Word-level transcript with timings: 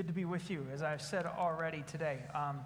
Good 0.00 0.06
to 0.06 0.14
be 0.14 0.24
with 0.24 0.50
you, 0.50 0.66
as 0.72 0.82
I've 0.82 1.02
said 1.02 1.26
already 1.26 1.84
today. 1.86 2.20
Um, 2.34 2.60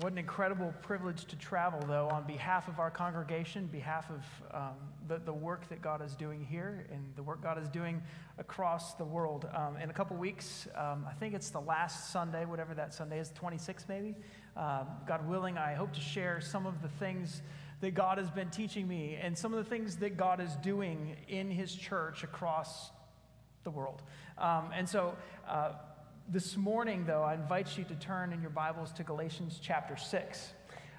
what 0.00 0.10
an 0.10 0.18
incredible 0.18 0.74
privilege 0.82 1.24
to 1.26 1.36
travel, 1.36 1.78
though, 1.86 2.08
on 2.08 2.26
behalf 2.26 2.66
of 2.66 2.80
our 2.80 2.90
congregation, 2.90 3.66
behalf 3.66 4.10
of 4.10 4.24
um, 4.52 4.74
the, 5.06 5.18
the 5.18 5.32
work 5.32 5.68
that 5.68 5.80
God 5.80 6.04
is 6.04 6.16
doing 6.16 6.44
here 6.44 6.84
and 6.92 7.12
the 7.14 7.22
work 7.22 7.44
God 7.44 7.62
is 7.62 7.68
doing 7.68 8.02
across 8.38 8.94
the 8.94 9.04
world. 9.04 9.48
Um, 9.54 9.76
in 9.76 9.88
a 9.88 9.92
couple 9.92 10.16
weeks, 10.16 10.66
um, 10.74 11.06
I 11.08 11.12
think 11.12 11.32
it's 11.32 11.50
the 11.50 11.60
last 11.60 12.10
Sunday, 12.10 12.44
whatever 12.44 12.74
that 12.74 12.92
Sunday 12.92 13.20
is, 13.20 13.30
26 13.36 13.84
maybe. 13.88 14.16
Um, 14.56 14.88
God 15.06 15.28
willing, 15.28 15.58
I 15.58 15.74
hope 15.74 15.92
to 15.92 16.00
share 16.00 16.40
some 16.40 16.66
of 16.66 16.82
the 16.82 16.88
things 16.88 17.40
that 17.82 17.94
God 17.94 18.18
has 18.18 18.30
been 18.30 18.50
teaching 18.50 18.88
me 18.88 19.16
and 19.22 19.38
some 19.38 19.54
of 19.54 19.62
the 19.62 19.70
things 19.70 19.94
that 19.98 20.16
God 20.16 20.40
is 20.40 20.56
doing 20.56 21.14
in 21.28 21.52
His 21.52 21.72
church 21.72 22.24
across 22.24 22.90
the 23.62 23.70
world. 23.70 24.02
Um, 24.36 24.70
and 24.74 24.88
so, 24.88 25.16
uh, 25.48 25.72
this 26.30 26.58
morning, 26.58 27.06
though, 27.06 27.22
I 27.22 27.32
invite 27.32 27.78
you 27.78 27.84
to 27.84 27.94
turn 27.94 28.34
in 28.34 28.42
your 28.42 28.50
Bibles 28.50 28.92
to 28.92 29.02
Galatians 29.02 29.58
chapter 29.62 29.96
6. 29.96 30.52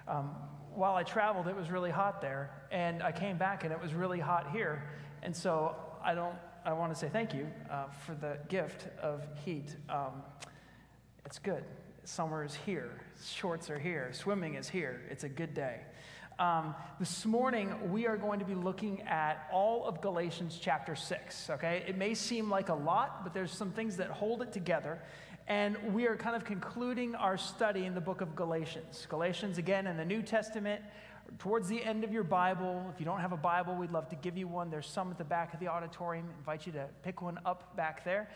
Um, 0.07 0.31
while 0.73 0.95
I 0.95 1.03
traveled, 1.03 1.47
it 1.47 1.55
was 1.55 1.69
really 1.69 1.91
hot 1.91 2.19
there, 2.19 2.49
and 2.71 3.03
I 3.03 3.11
came 3.11 3.37
back 3.37 3.63
and 3.63 3.71
it 3.71 3.79
was 3.79 3.93
really 3.93 4.19
hot 4.19 4.51
here. 4.51 4.89
And 5.21 5.35
so 5.35 5.75
I 6.03 6.15
don't, 6.15 6.35
I 6.65 6.73
want 6.73 6.91
to 6.93 6.99
say 6.99 7.09
thank 7.09 7.35
you 7.35 7.47
uh, 7.69 7.85
for 8.07 8.15
the 8.15 8.39
gift 8.47 8.87
of 9.03 9.23
heat. 9.45 9.75
Um, 9.87 10.23
it's 11.25 11.37
good. 11.37 11.63
Summer 12.05 12.43
is 12.43 12.55
here, 12.55 12.89
shorts 13.23 13.69
are 13.69 13.77
here, 13.77 14.09
swimming 14.11 14.55
is 14.55 14.67
here. 14.67 15.01
It's 15.11 15.25
a 15.25 15.29
good 15.29 15.53
day. 15.53 15.81
Um, 16.39 16.73
this 17.01 17.25
morning, 17.25 17.91
we 17.91 18.07
are 18.07 18.15
going 18.15 18.39
to 18.39 18.45
be 18.45 18.55
looking 18.55 19.01
at 19.01 19.49
all 19.51 19.85
of 19.85 19.99
Galatians 19.99 20.57
chapter 20.59 20.95
6, 20.95 21.49
okay? 21.49 21.83
It 21.85 21.97
may 21.97 22.13
seem 22.13 22.49
like 22.49 22.69
a 22.69 22.73
lot, 22.73 23.25
but 23.25 23.33
there's 23.33 23.51
some 23.51 23.71
things 23.71 23.97
that 23.97 24.09
hold 24.09 24.41
it 24.41 24.53
together. 24.53 25.01
And 25.49 25.95
we 25.95 26.05
are 26.05 26.15
kind 26.15 26.35
of 26.35 26.45
concluding 26.45 27.15
our 27.15 27.35
study 27.35 27.85
in 27.85 27.95
the 27.95 28.01
book 28.01 28.21
of 28.21 28.35
Galatians. 28.35 29.07
Galatians, 29.09 29.57
again, 29.57 29.87
in 29.87 29.97
the 29.97 30.05
New 30.05 30.21
Testament, 30.21 30.79
towards 31.39 31.67
the 31.67 31.83
end 31.83 32.03
of 32.03 32.13
your 32.13 32.23
Bible. 32.23 32.85
If 32.93 32.99
you 32.99 33.05
don't 33.07 33.19
have 33.19 33.31
a 33.31 33.37
Bible, 33.37 33.73
we'd 33.73 33.91
love 33.91 34.07
to 34.09 34.15
give 34.15 34.37
you 34.37 34.47
one. 34.47 34.69
There's 34.69 34.85
some 34.85 35.09
at 35.09 35.17
the 35.17 35.23
back 35.23 35.55
of 35.55 35.59
the 35.59 35.67
auditorium. 35.67 36.27
I 36.31 36.37
invite 36.37 36.67
you 36.67 36.71
to 36.73 36.85
pick 37.01 37.23
one 37.23 37.39
up 37.47 37.75
back 37.75 38.05
there. 38.05 38.29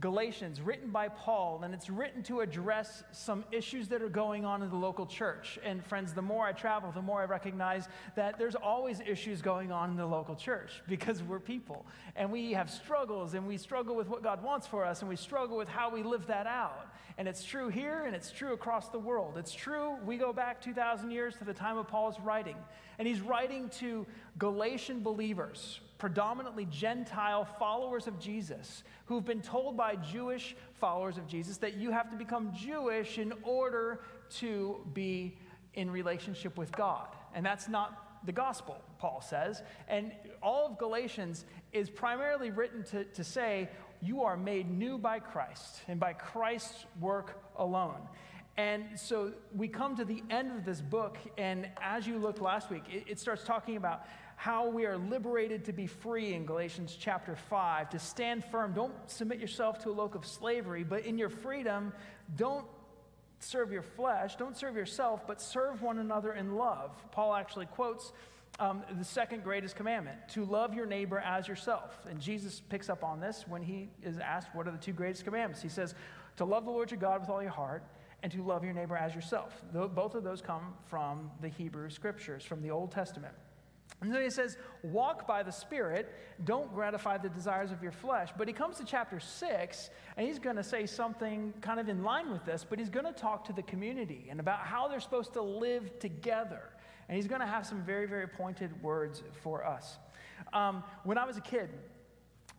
Galatians, 0.00 0.62
written 0.62 0.88
by 0.88 1.08
Paul, 1.08 1.60
and 1.64 1.74
it's 1.74 1.90
written 1.90 2.22
to 2.22 2.40
address 2.40 3.04
some 3.12 3.44
issues 3.52 3.88
that 3.88 4.00
are 4.00 4.08
going 4.08 4.42
on 4.46 4.62
in 4.62 4.70
the 4.70 4.76
local 4.76 5.04
church. 5.04 5.58
And 5.62 5.84
friends, 5.84 6.14
the 6.14 6.22
more 6.22 6.46
I 6.46 6.52
travel, 6.52 6.90
the 6.92 7.02
more 7.02 7.20
I 7.20 7.26
recognize 7.26 7.88
that 8.16 8.38
there's 8.38 8.54
always 8.54 9.00
issues 9.00 9.42
going 9.42 9.70
on 9.70 9.90
in 9.90 9.96
the 9.96 10.06
local 10.06 10.34
church 10.34 10.82
because 10.88 11.22
we're 11.22 11.40
people 11.40 11.84
and 12.16 12.32
we 12.32 12.52
have 12.52 12.70
struggles 12.70 13.34
and 13.34 13.46
we 13.46 13.58
struggle 13.58 13.94
with 13.94 14.08
what 14.08 14.22
God 14.22 14.42
wants 14.42 14.66
for 14.66 14.82
us 14.82 15.00
and 15.00 15.10
we 15.10 15.16
struggle 15.16 15.58
with 15.58 15.68
how 15.68 15.90
we 15.90 16.02
live 16.02 16.26
that 16.28 16.46
out. 16.46 16.86
And 17.18 17.28
it's 17.28 17.44
true 17.44 17.68
here 17.68 18.04
and 18.06 18.16
it's 18.16 18.30
true 18.30 18.54
across 18.54 18.88
the 18.88 18.98
world. 18.98 19.36
It's 19.36 19.52
true, 19.52 19.98
we 20.06 20.16
go 20.16 20.32
back 20.32 20.62
2,000 20.62 21.10
years 21.10 21.36
to 21.36 21.44
the 21.44 21.52
time 21.52 21.76
of 21.76 21.86
Paul's 21.86 22.18
writing. 22.18 22.56
And 22.98 23.06
he's 23.06 23.20
writing 23.20 23.68
to 23.80 24.06
Galatian 24.38 25.02
believers 25.02 25.80
predominantly 26.02 26.64
Gentile 26.64 27.44
followers 27.60 28.08
of 28.08 28.18
Jesus 28.18 28.82
who've 29.04 29.24
been 29.24 29.40
told 29.40 29.76
by 29.76 29.94
Jewish 29.94 30.56
followers 30.74 31.16
of 31.16 31.28
Jesus 31.28 31.58
that 31.58 31.76
you 31.76 31.92
have 31.92 32.10
to 32.10 32.16
become 32.16 32.52
Jewish 32.52 33.18
in 33.18 33.32
order 33.44 34.00
to 34.38 34.84
be 34.94 35.38
in 35.74 35.88
relationship 35.88 36.58
with 36.58 36.72
God. 36.72 37.06
And 37.36 37.46
that's 37.46 37.68
not 37.68 38.26
the 38.26 38.32
gospel, 38.32 38.82
Paul 38.98 39.20
says. 39.20 39.62
And 39.86 40.10
all 40.42 40.66
of 40.66 40.76
Galatians 40.76 41.44
is 41.72 41.88
primarily 41.88 42.50
written 42.50 42.82
to, 42.86 43.04
to 43.04 43.22
say, 43.22 43.68
you 44.00 44.24
are 44.24 44.36
made 44.36 44.68
new 44.68 44.98
by 44.98 45.20
Christ 45.20 45.82
and 45.86 46.00
by 46.00 46.14
Christ's 46.14 46.84
work 47.00 47.40
alone. 47.56 48.00
And 48.56 48.98
so 48.98 49.32
we 49.54 49.68
come 49.68 49.94
to 49.96 50.04
the 50.04 50.22
end 50.30 50.50
of 50.50 50.64
this 50.64 50.80
book, 50.80 51.16
and 51.38 51.68
as 51.80 52.06
you 52.08 52.18
looked 52.18 52.40
last 52.40 52.70
week, 52.70 52.82
it, 52.92 53.04
it 53.06 53.20
starts 53.20 53.44
talking 53.44 53.76
about 53.76 54.04
how 54.42 54.66
we 54.66 54.86
are 54.86 54.98
liberated 54.98 55.64
to 55.64 55.72
be 55.72 55.86
free 55.86 56.34
in 56.34 56.44
Galatians 56.44 56.96
chapter 56.98 57.36
5, 57.36 57.90
to 57.90 57.98
stand 58.00 58.44
firm. 58.46 58.72
Don't 58.72 58.92
submit 59.08 59.38
yourself 59.38 59.78
to 59.84 59.90
a 59.90 59.94
yoke 59.94 60.16
of 60.16 60.26
slavery, 60.26 60.82
but 60.82 61.06
in 61.06 61.16
your 61.16 61.28
freedom, 61.28 61.92
don't 62.34 62.66
serve 63.38 63.70
your 63.70 63.82
flesh, 63.82 64.34
don't 64.34 64.56
serve 64.56 64.74
yourself, 64.74 65.28
but 65.28 65.40
serve 65.40 65.80
one 65.80 65.98
another 65.98 66.32
in 66.32 66.56
love. 66.56 66.90
Paul 67.12 67.36
actually 67.36 67.66
quotes 67.66 68.12
um, 68.58 68.82
the 68.98 69.04
second 69.04 69.44
greatest 69.44 69.76
commandment 69.76 70.18
to 70.30 70.44
love 70.44 70.74
your 70.74 70.86
neighbor 70.86 71.20
as 71.20 71.46
yourself. 71.46 72.00
And 72.10 72.20
Jesus 72.20 72.62
picks 72.68 72.90
up 72.90 73.04
on 73.04 73.20
this 73.20 73.44
when 73.46 73.62
he 73.62 73.90
is 74.02 74.18
asked, 74.18 74.48
What 74.56 74.66
are 74.66 74.72
the 74.72 74.76
two 74.76 74.92
greatest 74.92 75.24
commandments? 75.24 75.62
He 75.62 75.68
says, 75.68 75.94
To 76.38 76.44
love 76.44 76.64
the 76.64 76.72
Lord 76.72 76.90
your 76.90 76.98
God 76.98 77.20
with 77.20 77.30
all 77.30 77.42
your 77.42 77.52
heart 77.52 77.84
and 78.24 78.32
to 78.32 78.42
love 78.42 78.64
your 78.64 78.74
neighbor 78.74 78.96
as 78.96 79.14
yourself. 79.14 79.62
Both 79.72 80.16
of 80.16 80.24
those 80.24 80.42
come 80.42 80.74
from 80.88 81.30
the 81.40 81.48
Hebrew 81.48 81.90
scriptures, 81.90 82.42
from 82.42 82.60
the 82.60 82.72
Old 82.72 82.90
Testament. 82.90 83.34
And 84.02 84.12
then 84.12 84.22
he 84.22 84.30
says, 84.30 84.58
walk 84.82 85.28
by 85.28 85.44
the 85.44 85.52
Spirit, 85.52 86.12
don't 86.44 86.74
gratify 86.74 87.18
the 87.18 87.28
desires 87.28 87.70
of 87.70 87.82
your 87.82 87.92
flesh. 87.92 88.30
But 88.36 88.48
he 88.48 88.52
comes 88.52 88.76
to 88.78 88.84
chapter 88.84 89.20
six, 89.20 89.90
and 90.16 90.26
he's 90.26 90.40
going 90.40 90.56
to 90.56 90.64
say 90.64 90.86
something 90.86 91.54
kind 91.60 91.78
of 91.78 91.88
in 91.88 92.02
line 92.02 92.32
with 92.32 92.44
this, 92.44 92.66
but 92.68 92.80
he's 92.80 92.90
going 92.90 93.06
to 93.06 93.12
talk 93.12 93.44
to 93.44 93.52
the 93.52 93.62
community 93.62 94.26
and 94.28 94.40
about 94.40 94.58
how 94.58 94.88
they're 94.88 95.00
supposed 95.00 95.32
to 95.34 95.42
live 95.42 96.00
together. 96.00 96.62
And 97.08 97.16
he's 97.16 97.28
going 97.28 97.42
to 97.42 97.46
have 97.46 97.64
some 97.64 97.82
very, 97.82 98.06
very 98.06 98.26
pointed 98.26 98.82
words 98.82 99.22
for 99.40 99.64
us. 99.64 99.98
Um, 100.52 100.82
when 101.04 101.16
I 101.16 101.24
was 101.24 101.36
a 101.36 101.40
kid, 101.40 101.70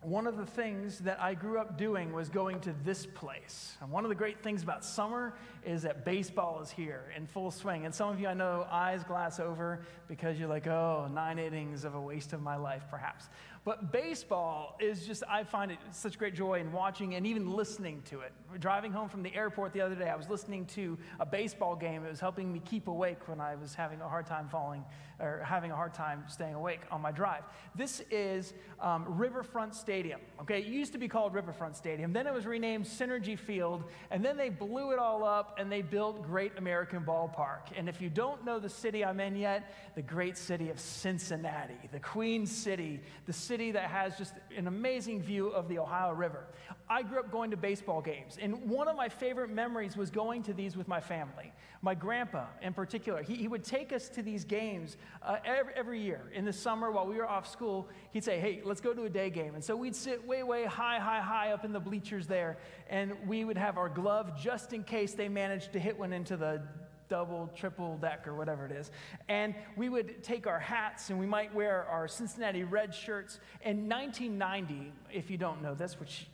one 0.04 0.26
of 0.26 0.36
the 0.36 0.46
things 0.46 0.98
that 1.00 1.20
I 1.20 1.34
grew 1.34 1.58
up 1.58 1.78
doing 1.78 2.12
was 2.12 2.28
going 2.28 2.60
to 2.60 2.74
this 2.84 3.06
place. 3.06 3.76
And 3.80 3.90
one 3.90 4.04
of 4.04 4.08
the 4.08 4.14
great 4.14 4.42
things 4.42 4.62
about 4.62 4.84
summer 4.84 5.34
is 5.64 5.82
that 5.82 6.04
baseball 6.04 6.60
is 6.62 6.70
here 6.70 7.04
in 7.16 7.26
full 7.26 7.50
swing. 7.50 7.86
And 7.86 7.94
some 7.94 8.10
of 8.10 8.20
you 8.20 8.28
I 8.28 8.34
know 8.34 8.66
eyes 8.70 9.02
glass 9.04 9.40
over 9.40 9.80
because 10.06 10.38
you're 10.38 10.48
like, 10.48 10.66
oh, 10.66 11.08
nine 11.12 11.38
innings 11.38 11.84
of 11.84 11.94
a 11.94 12.00
waste 12.00 12.32
of 12.32 12.42
my 12.42 12.56
life, 12.56 12.82
perhaps. 12.90 13.28
But 13.64 13.92
baseball 13.92 14.76
is 14.78 15.06
just, 15.06 15.22
I 15.26 15.42
find 15.42 15.70
it 15.70 15.78
such 15.90 16.18
great 16.18 16.34
joy 16.34 16.60
in 16.60 16.70
watching 16.70 17.14
and 17.14 17.26
even 17.26 17.50
listening 17.50 18.02
to 18.10 18.20
it. 18.20 18.32
Driving 18.60 18.92
home 18.92 19.08
from 19.08 19.22
the 19.22 19.34
airport 19.34 19.72
the 19.72 19.80
other 19.80 19.94
day, 19.94 20.10
I 20.10 20.16
was 20.16 20.28
listening 20.28 20.66
to 20.66 20.98
a 21.18 21.24
baseball 21.24 21.74
game. 21.74 22.04
It 22.04 22.10
was 22.10 22.20
helping 22.20 22.52
me 22.52 22.60
keep 22.62 22.88
awake 22.88 23.26
when 23.26 23.40
I 23.40 23.54
was 23.54 23.74
having 23.74 24.02
a 24.02 24.08
hard 24.08 24.26
time 24.26 24.48
falling 24.50 24.84
or 25.18 25.42
having 25.44 25.70
a 25.70 25.76
hard 25.76 25.94
time 25.94 26.24
staying 26.28 26.54
awake 26.54 26.80
on 26.90 27.00
my 27.00 27.10
drive. 27.10 27.44
This 27.74 28.02
is 28.10 28.52
um, 28.80 29.06
Riverfront 29.08 29.74
Stadium. 29.74 30.20
Okay, 30.42 30.58
it 30.58 30.66
used 30.66 30.92
to 30.92 30.98
be 30.98 31.08
called 31.08 31.32
Riverfront 31.32 31.74
Stadium. 31.74 32.12
Then 32.12 32.26
it 32.26 32.34
was 32.34 32.44
renamed 32.44 32.84
Cinergy 32.84 33.38
Field, 33.38 33.84
and 34.10 34.22
then 34.22 34.36
they 34.36 34.50
blew 34.50 34.90
it 34.90 34.98
all 34.98 35.24
up 35.24 35.56
and 35.58 35.72
they 35.72 35.80
built 35.80 36.22
Great 36.22 36.52
American 36.58 37.02
Ballpark. 37.02 37.72
And 37.76 37.88
if 37.88 38.00
you 38.00 38.10
don't 38.10 38.44
know 38.44 38.58
the 38.58 38.68
city 38.68 39.04
I'm 39.04 39.20
in 39.20 39.36
yet, 39.36 39.72
the 39.94 40.02
great 40.02 40.36
city 40.36 40.68
of 40.68 40.78
Cincinnati, 40.78 41.78
the 41.92 42.00
Queen 42.00 42.44
City, 42.44 43.00
the 43.24 43.32
city 43.32 43.53
that 43.54 43.90
has 43.90 44.18
just 44.18 44.34
an 44.56 44.66
amazing 44.66 45.22
view 45.22 45.48
of 45.48 45.68
the 45.68 45.78
Ohio 45.78 46.12
River. 46.12 46.46
I 46.88 47.02
grew 47.02 47.20
up 47.20 47.30
going 47.30 47.50
to 47.52 47.56
baseball 47.56 48.00
games, 48.00 48.36
and 48.40 48.68
one 48.68 48.88
of 48.88 48.96
my 48.96 49.08
favorite 49.08 49.50
memories 49.50 49.96
was 49.96 50.10
going 50.10 50.42
to 50.44 50.52
these 50.52 50.76
with 50.76 50.88
my 50.88 51.00
family. 51.00 51.52
My 51.80 51.94
grandpa, 51.94 52.46
in 52.62 52.74
particular, 52.74 53.22
he, 53.22 53.36
he 53.36 53.48
would 53.48 53.62
take 53.62 53.92
us 53.92 54.08
to 54.10 54.22
these 54.22 54.44
games 54.44 54.96
uh, 55.22 55.36
every, 55.44 55.72
every 55.74 56.00
year. 56.00 56.22
In 56.34 56.44
the 56.44 56.52
summer, 56.52 56.90
while 56.90 57.06
we 57.06 57.16
were 57.16 57.28
off 57.28 57.50
school, 57.50 57.88
he'd 58.12 58.24
say, 58.24 58.40
Hey, 58.40 58.60
let's 58.64 58.80
go 58.80 58.92
to 58.92 59.04
a 59.04 59.10
day 59.10 59.30
game. 59.30 59.54
And 59.54 59.62
so 59.62 59.76
we'd 59.76 59.94
sit 59.94 60.26
way, 60.26 60.42
way 60.42 60.64
high, 60.64 60.98
high, 60.98 61.20
high 61.20 61.52
up 61.52 61.64
in 61.64 61.72
the 61.72 61.80
bleachers 61.80 62.26
there, 62.26 62.58
and 62.88 63.12
we 63.26 63.44
would 63.44 63.58
have 63.58 63.78
our 63.78 63.88
glove 63.88 64.38
just 64.38 64.72
in 64.72 64.82
case 64.82 65.12
they 65.12 65.28
managed 65.28 65.72
to 65.74 65.78
hit 65.78 65.98
one 65.98 66.12
into 66.12 66.36
the 66.36 66.62
double, 67.08 67.50
triple 67.54 67.96
deck, 67.98 68.26
or 68.26 68.34
whatever 68.34 68.66
it 68.66 68.72
is. 68.72 68.90
And 69.28 69.54
we 69.76 69.88
would 69.88 70.22
take 70.22 70.46
our 70.46 70.58
hats 70.58 71.10
and 71.10 71.18
we 71.18 71.26
might 71.26 71.54
wear 71.54 71.84
our 71.84 72.08
Cincinnati 72.08 72.64
red 72.64 72.94
shirts. 72.94 73.40
In 73.62 73.88
1990, 73.88 74.92
if 75.12 75.30
you 75.30 75.36
don't 75.36 75.62
know 75.62 75.74
this, 75.74 75.98
which 76.00 76.26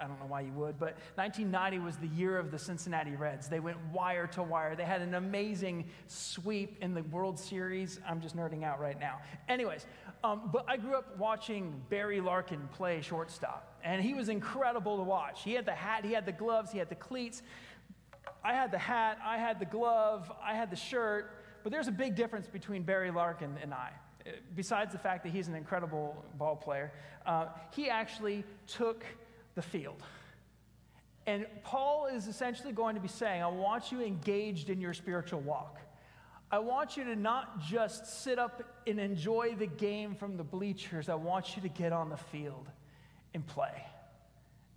I 0.00 0.06
don't 0.06 0.18
know 0.18 0.26
why 0.26 0.40
you 0.40 0.52
would, 0.52 0.78
but 0.78 0.96
1990 1.16 1.78
was 1.78 1.96
the 1.96 2.08
year 2.08 2.38
of 2.38 2.50
the 2.50 2.58
Cincinnati 2.58 3.14
Reds. 3.16 3.48
They 3.48 3.60
went 3.60 3.76
wire 3.92 4.26
to 4.28 4.42
wire. 4.42 4.74
They 4.74 4.84
had 4.84 5.02
an 5.02 5.14
amazing 5.14 5.84
sweep 6.06 6.78
in 6.80 6.94
the 6.94 7.02
World 7.04 7.38
Series. 7.38 8.00
I'm 8.08 8.20
just 8.20 8.36
nerding 8.36 8.64
out 8.64 8.80
right 8.80 8.98
now. 8.98 9.20
Anyways, 9.48 9.86
um, 10.22 10.50
but 10.52 10.64
I 10.68 10.76
grew 10.76 10.96
up 10.96 11.16
watching 11.18 11.82
Barry 11.90 12.20
Larkin 12.20 12.68
play 12.72 13.02
shortstop, 13.02 13.78
and 13.84 14.02
he 14.02 14.14
was 14.14 14.28
incredible 14.28 14.96
to 14.96 15.02
watch. 15.02 15.42
He 15.42 15.52
had 15.52 15.66
the 15.66 15.72
hat, 15.72 16.04
he 16.04 16.12
had 16.12 16.26
the 16.26 16.32
gloves, 16.32 16.72
he 16.72 16.78
had 16.78 16.88
the 16.88 16.94
cleats. 16.94 17.42
I 18.44 18.52
had 18.52 18.70
the 18.70 18.78
hat, 18.78 19.18
I 19.24 19.38
had 19.38 19.58
the 19.58 19.64
glove, 19.64 20.30
I 20.42 20.54
had 20.54 20.70
the 20.70 20.76
shirt, 20.76 21.30
but 21.62 21.72
there's 21.72 21.88
a 21.88 21.92
big 21.92 22.14
difference 22.14 22.46
between 22.46 22.82
Barry 22.82 23.10
Larkin 23.10 23.56
and 23.62 23.72
I. 23.72 23.90
Besides 24.54 24.92
the 24.92 24.98
fact 24.98 25.24
that 25.24 25.32
he's 25.32 25.48
an 25.48 25.54
incredible 25.54 26.22
ball 26.36 26.56
player, 26.56 26.92
uh, 27.26 27.46
he 27.72 27.88
actually 27.88 28.44
took 28.66 29.04
the 29.54 29.62
field. 29.62 30.02
And 31.26 31.46
Paul 31.62 32.06
is 32.06 32.26
essentially 32.26 32.72
going 32.72 32.96
to 32.96 33.00
be 33.00 33.08
saying, 33.08 33.42
I 33.42 33.48
want 33.48 33.90
you 33.90 34.02
engaged 34.02 34.68
in 34.68 34.80
your 34.80 34.92
spiritual 34.92 35.40
walk. 35.40 35.80
I 36.50 36.58
want 36.58 36.98
you 36.98 37.04
to 37.04 37.16
not 37.16 37.60
just 37.62 38.22
sit 38.22 38.38
up 38.38 38.62
and 38.86 39.00
enjoy 39.00 39.54
the 39.58 39.66
game 39.66 40.14
from 40.14 40.36
the 40.36 40.44
bleachers. 40.44 41.08
I 41.08 41.14
want 41.14 41.56
you 41.56 41.62
to 41.62 41.68
get 41.68 41.92
on 41.92 42.10
the 42.10 42.16
field 42.16 42.68
and 43.32 43.46
play. 43.46 43.72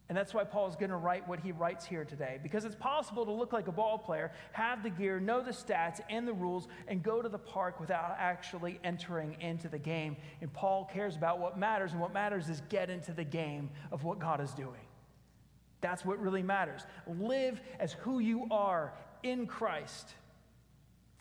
And 0.09 0.18
that's 0.18 0.33
why 0.33 0.45
Paul 0.45 0.69
is 0.69 0.75
going 0.77 0.89
to 0.89 0.98
write 0.98 1.27
what 1.27 1.42
he 1.42 1.51
writes 1.51 1.86
here 1.86 2.06
today. 2.06 2.39
Because 2.42 2.63
it's 2.63 2.75
possible 2.75 3.25
to 3.25 3.31
look 3.31 3.51
like 3.51 3.68
a 3.68 3.74
ball 3.74 3.98
player, 3.98 4.31
have 4.54 4.81
the 4.81 4.89
gear, 4.89 5.19
know 5.19 5.42
the 5.42 5.51
stats 5.51 6.00
and 6.09 6.25
the 6.25 6.33
rules, 6.33 6.69
and 6.88 7.04
go 7.04 7.21
to 7.21 7.27
the 7.27 7.38
park 7.38 7.80
without 7.80 8.15
actually 8.18 8.80
entering 8.86 9.36
into 9.42 9.68
the 9.68 9.77
game. 9.77 10.15
And 10.39 10.51
Paul 10.54 10.89
cares 10.94 11.18
about 11.18 11.39
what 11.39 11.59
matters, 11.59 11.92
and 11.92 12.00
what 12.00 12.13
matters 12.13 12.48
is 12.48 12.62
get 12.69 12.89
into 12.89 13.12
the 13.12 13.25
game 13.25 13.69
of 13.92 14.06
what 14.06 14.18
God 14.18 14.39
is 14.39 14.51
doing. 14.51 14.80
That's 15.81 16.06
what 16.06 16.21
really 16.21 16.44
matters. 16.44 16.83
Live 17.06 17.59
as 17.80 17.92
who 17.94 18.19
you 18.19 18.48
are 18.50 18.94
in 19.24 19.45
Christ. 19.45 20.15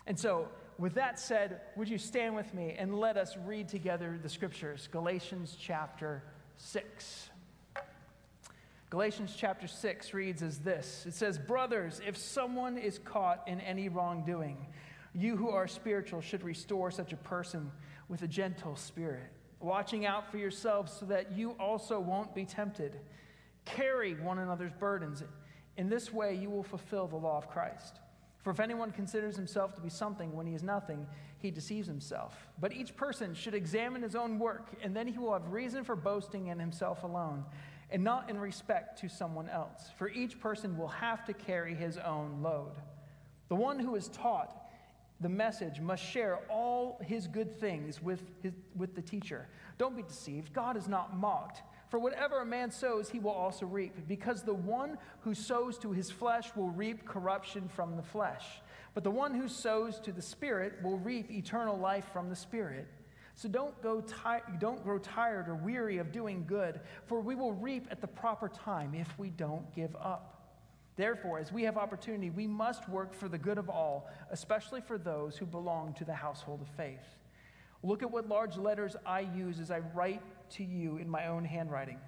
And 0.07 0.17
so, 0.17 0.47
with 0.77 0.93
that 0.93 1.19
said, 1.19 1.61
would 1.75 1.89
you 1.89 1.97
stand 1.97 2.35
with 2.35 2.53
me 2.53 2.75
and 2.77 2.97
let 2.97 3.17
us 3.17 3.35
read 3.45 3.67
together 3.67 4.17
the 4.21 4.29
scriptures? 4.29 4.87
Galatians 4.91 5.57
chapter 5.59 6.23
6. 6.57 7.29
Galatians 8.89 9.35
chapter 9.37 9.67
6 9.67 10.13
reads 10.13 10.41
as 10.41 10.59
this 10.59 11.05
It 11.05 11.13
says, 11.13 11.37
Brothers, 11.37 11.99
if 12.07 12.15
someone 12.15 12.77
is 12.77 12.99
caught 12.99 13.45
in 13.45 13.59
any 13.59 13.89
wrongdoing, 13.89 14.65
you 15.13 15.35
who 15.35 15.49
are 15.49 15.67
spiritual 15.67 16.21
should 16.21 16.43
restore 16.43 16.89
such 16.89 17.11
a 17.11 17.17
person 17.17 17.69
with 18.07 18.21
a 18.21 18.27
gentle 18.27 18.77
spirit, 18.77 19.29
watching 19.59 20.05
out 20.05 20.31
for 20.31 20.37
yourselves 20.37 20.93
so 20.93 21.05
that 21.07 21.33
you 21.33 21.51
also 21.59 21.99
won't 21.99 22.33
be 22.33 22.45
tempted. 22.45 22.97
Carry 23.65 24.13
one 24.13 24.39
another's 24.39 24.71
burdens. 24.79 25.21
In 25.75 25.89
this 25.89 26.13
way, 26.13 26.35
you 26.35 26.49
will 26.49 26.63
fulfill 26.63 27.07
the 27.07 27.17
law 27.17 27.37
of 27.37 27.49
Christ. 27.49 27.99
For 28.41 28.51
if 28.51 28.61
anyone 28.61 28.91
considers 28.91 29.35
himself 29.35 29.75
to 29.75 29.81
be 29.81 29.89
something 29.89 30.33
when 30.33 30.47
he 30.47 30.53
is 30.53 30.63
nothing, 30.63 31.05
he 31.39 31.51
deceives 31.51 31.87
himself. 31.87 32.47
But 32.57 32.71
each 32.71 32.95
person 32.95 33.33
should 33.33 33.53
examine 33.53 34.01
his 34.01 34.15
own 34.15 34.39
work, 34.39 34.69
and 34.81 34.95
then 34.95 35.07
he 35.07 35.17
will 35.17 35.33
have 35.33 35.51
reason 35.51 35.83
for 35.83 35.97
boasting 35.97 36.47
in 36.47 36.57
himself 36.57 37.03
alone, 37.03 37.43
and 37.89 38.03
not 38.03 38.29
in 38.29 38.39
respect 38.39 38.99
to 38.99 39.09
someone 39.09 39.49
else. 39.49 39.89
For 39.97 40.09
each 40.09 40.39
person 40.39 40.77
will 40.77 40.87
have 40.87 41.25
to 41.25 41.33
carry 41.33 41.73
his 41.73 41.97
own 41.97 42.41
load. 42.41 42.73
The 43.49 43.55
one 43.55 43.79
who 43.79 43.95
is 43.95 44.09
taught 44.09 44.53
the 45.19 45.29
message 45.29 45.79
must 45.79 46.03
share 46.03 46.39
all 46.49 46.99
his 47.03 47.27
good 47.27 47.59
things 47.59 48.01
with, 48.01 48.21
his, 48.43 48.53
with 48.75 48.93
the 48.93 49.01
teacher. 49.01 49.47
Don't 49.77 49.95
be 49.95 50.03
deceived. 50.03 50.53
God 50.53 50.77
is 50.77 50.87
not 50.87 51.17
mocked. 51.17 51.63
For 51.89 51.97
whatever 51.97 52.41
a 52.41 52.45
man 52.45 52.69
sows, 52.69 53.09
he 53.09 53.17
will 53.17 53.31
also 53.31 53.65
reap, 53.65 54.07
because 54.07 54.43
the 54.43 54.53
one 54.53 54.97
who 55.21 55.33
sows 55.33 55.77
to 55.79 55.91
his 55.91 56.11
flesh 56.11 56.49
will 56.55 56.69
reap 56.69 57.05
corruption 57.05 57.69
from 57.69 57.95
the 57.95 58.03
flesh. 58.03 58.45
But 58.93 59.03
the 59.03 59.11
one 59.11 59.33
who 59.33 59.47
sows 59.47 59.99
to 60.01 60.11
the 60.11 60.21
Spirit 60.21 60.73
will 60.83 60.97
reap 60.97 61.31
eternal 61.31 61.77
life 61.77 62.05
from 62.11 62.29
the 62.29 62.35
Spirit. 62.35 62.87
So 63.37 63.47
don't, 63.47 63.79
go 63.83 64.01
ti- 64.01 64.57
don't 64.57 64.83
grow 64.83 64.97
tired 64.97 65.47
or 65.47 65.53
weary 65.53 65.99
of 65.99 66.11
doing 66.11 66.43
good, 66.47 66.79
for 67.05 67.21
we 67.21 67.35
will 67.35 67.53
reap 67.53 67.87
at 67.91 68.01
the 68.01 68.07
proper 68.07 68.49
time 68.49 68.95
if 68.95 69.07
we 69.19 69.29
don't 69.29 69.71
give 69.75 69.95
up. 69.95 70.33
Therefore, 70.95 71.37
as 71.37 71.51
we 71.51 71.61
have 71.61 71.77
opportunity, 71.77 72.31
we 72.31 72.47
must 72.47 72.89
work 72.89 73.13
for 73.13 73.29
the 73.29 73.37
good 73.37 73.59
of 73.59 73.69
all, 73.69 74.09
especially 74.31 74.81
for 74.81 74.97
those 74.97 75.37
who 75.37 75.45
belong 75.45 75.93
to 75.93 76.03
the 76.03 76.15
household 76.15 76.61
of 76.61 76.67
faith. 76.69 77.15
Look 77.83 78.01
at 78.01 78.09
what 78.09 78.27
large 78.27 78.57
letters 78.57 78.95
I 79.05 79.19
use 79.19 79.59
as 79.59 79.69
I 79.69 79.81
write 79.93 80.23
to 80.53 80.63
you 80.63 80.97
in 80.97 81.07
my 81.07 81.27
own 81.27 81.45
handwriting. 81.45 81.99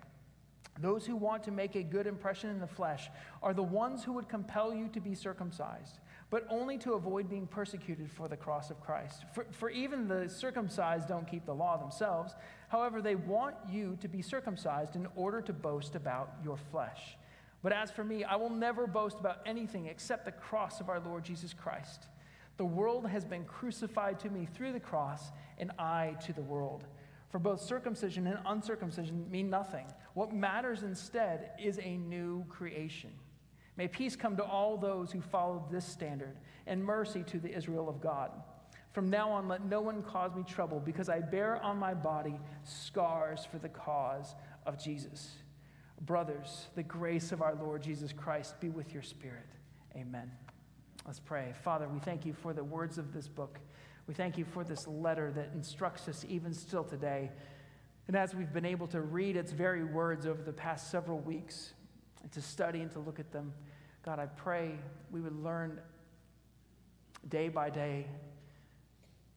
Those 0.81 1.05
who 1.05 1.15
want 1.15 1.43
to 1.43 1.51
make 1.51 1.75
a 1.75 1.83
good 1.83 2.07
impression 2.07 2.49
in 2.49 2.59
the 2.59 2.65
flesh 2.65 3.11
are 3.43 3.53
the 3.53 3.61
ones 3.61 4.03
who 4.03 4.13
would 4.13 4.29
compel 4.29 4.73
you 4.73 4.87
to 4.93 4.99
be 4.99 5.13
circumcised, 5.13 5.99
but 6.29 6.45
only 6.49 6.77
to 6.77 6.93
avoid 6.93 7.29
being 7.29 7.47
persecuted 7.47 8.11
for 8.11 8.27
the 8.27 8.37
cross 8.37 8.69
of 8.69 8.79
Christ. 8.81 9.25
For, 9.33 9.45
for 9.51 9.69
even 9.69 10.07
the 10.07 10.29
circumcised 10.29 11.07
don't 11.07 11.27
keep 11.27 11.45
the 11.45 11.55
law 11.55 11.77
themselves. 11.77 12.35
However, 12.67 13.01
they 13.01 13.15
want 13.15 13.55
you 13.69 13.97
to 14.01 14.07
be 14.07 14.21
circumcised 14.21 14.95
in 14.95 15.07
order 15.15 15.41
to 15.41 15.53
boast 15.53 15.95
about 15.95 16.33
your 16.43 16.57
flesh. 16.57 17.17
But 17.63 17.73
as 17.73 17.91
for 17.91 18.03
me, 18.03 18.23
I 18.23 18.35
will 18.35 18.51
never 18.51 18.87
boast 18.87 19.19
about 19.19 19.39
anything 19.45 19.87
except 19.87 20.25
the 20.25 20.31
cross 20.31 20.79
of 20.79 20.89
our 20.89 20.99
Lord 20.99 21.23
Jesus 21.23 21.53
Christ. 21.53 22.07
The 22.57 22.65
world 22.65 23.07
has 23.07 23.25
been 23.25 23.45
crucified 23.45 24.19
to 24.19 24.29
me 24.29 24.45
through 24.53 24.73
the 24.73 24.79
cross, 24.79 25.31
and 25.57 25.71
I 25.79 26.15
to 26.25 26.33
the 26.33 26.41
world. 26.41 26.85
For 27.29 27.39
both 27.39 27.61
circumcision 27.61 28.27
and 28.27 28.39
uncircumcision 28.45 29.29
mean 29.29 29.49
nothing. 29.49 29.85
What 30.13 30.33
matters 30.33 30.83
instead 30.83 31.51
is 31.59 31.79
a 31.79 31.97
new 31.97 32.45
creation. 32.49 33.11
May 33.79 33.87
peace 33.87 34.17
come 34.17 34.35
to 34.35 34.43
all 34.43 34.75
those 34.75 35.09
who 35.09 35.21
follow 35.21 35.65
this 35.71 35.85
standard, 35.85 36.35
and 36.67 36.83
mercy 36.83 37.23
to 37.27 37.39
the 37.39 37.55
Israel 37.55 37.87
of 37.87 38.01
God. 38.01 38.29
From 38.91 39.09
now 39.09 39.31
on, 39.31 39.47
let 39.47 39.63
no 39.63 39.79
one 39.79 40.03
cause 40.03 40.35
me 40.35 40.43
trouble, 40.43 40.81
because 40.81 41.07
I 41.07 41.21
bear 41.21 41.63
on 41.63 41.77
my 41.77 41.93
body 41.93 42.37
scars 42.65 43.47
for 43.49 43.57
the 43.57 43.69
cause 43.69 44.35
of 44.65 44.77
Jesus. 44.77 45.31
Brothers, 46.01 46.67
the 46.75 46.83
grace 46.83 47.31
of 47.31 47.41
our 47.41 47.55
Lord 47.55 47.81
Jesus 47.81 48.11
Christ 48.11 48.59
be 48.59 48.67
with 48.67 48.91
your 48.91 49.01
spirit. 49.01 49.47
Amen. 49.95 50.29
Let's 51.05 51.21
pray. 51.21 51.53
Father, 51.63 51.87
we 51.87 51.99
thank 51.99 52.25
you 52.25 52.33
for 52.33 52.51
the 52.51 52.65
words 52.65 52.97
of 52.97 53.13
this 53.13 53.29
book. 53.29 53.59
We 54.07 54.13
thank 54.13 54.37
you 54.37 54.43
for 54.43 54.65
this 54.65 54.89
letter 54.89 55.31
that 55.31 55.51
instructs 55.53 56.09
us 56.09 56.25
even 56.27 56.53
still 56.53 56.83
today. 56.83 57.31
And 58.09 58.17
as 58.17 58.35
we've 58.35 58.51
been 58.51 58.65
able 58.65 58.87
to 58.87 58.99
read 58.99 59.37
its 59.37 59.53
very 59.53 59.85
words 59.85 60.25
over 60.25 60.41
the 60.43 60.51
past 60.51 60.91
several 60.91 61.19
weeks, 61.19 61.71
and 62.21 62.29
to 62.33 62.41
study 62.41 62.81
and 62.81 62.91
to 62.91 62.99
look 62.99 63.17
at 63.17 63.31
them, 63.31 63.53
God, 64.03 64.19
I 64.19 64.25
pray 64.25 64.71
we 65.11 65.21
would 65.21 65.43
learn 65.43 65.79
day 67.27 67.49
by 67.49 67.69
day 67.69 68.07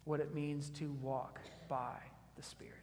what 0.04 0.20
it 0.20 0.34
means 0.34 0.70
to 0.70 0.90
walk 1.00 1.40
by 1.68 1.96
the 2.36 2.42
Spirit. 2.42 2.74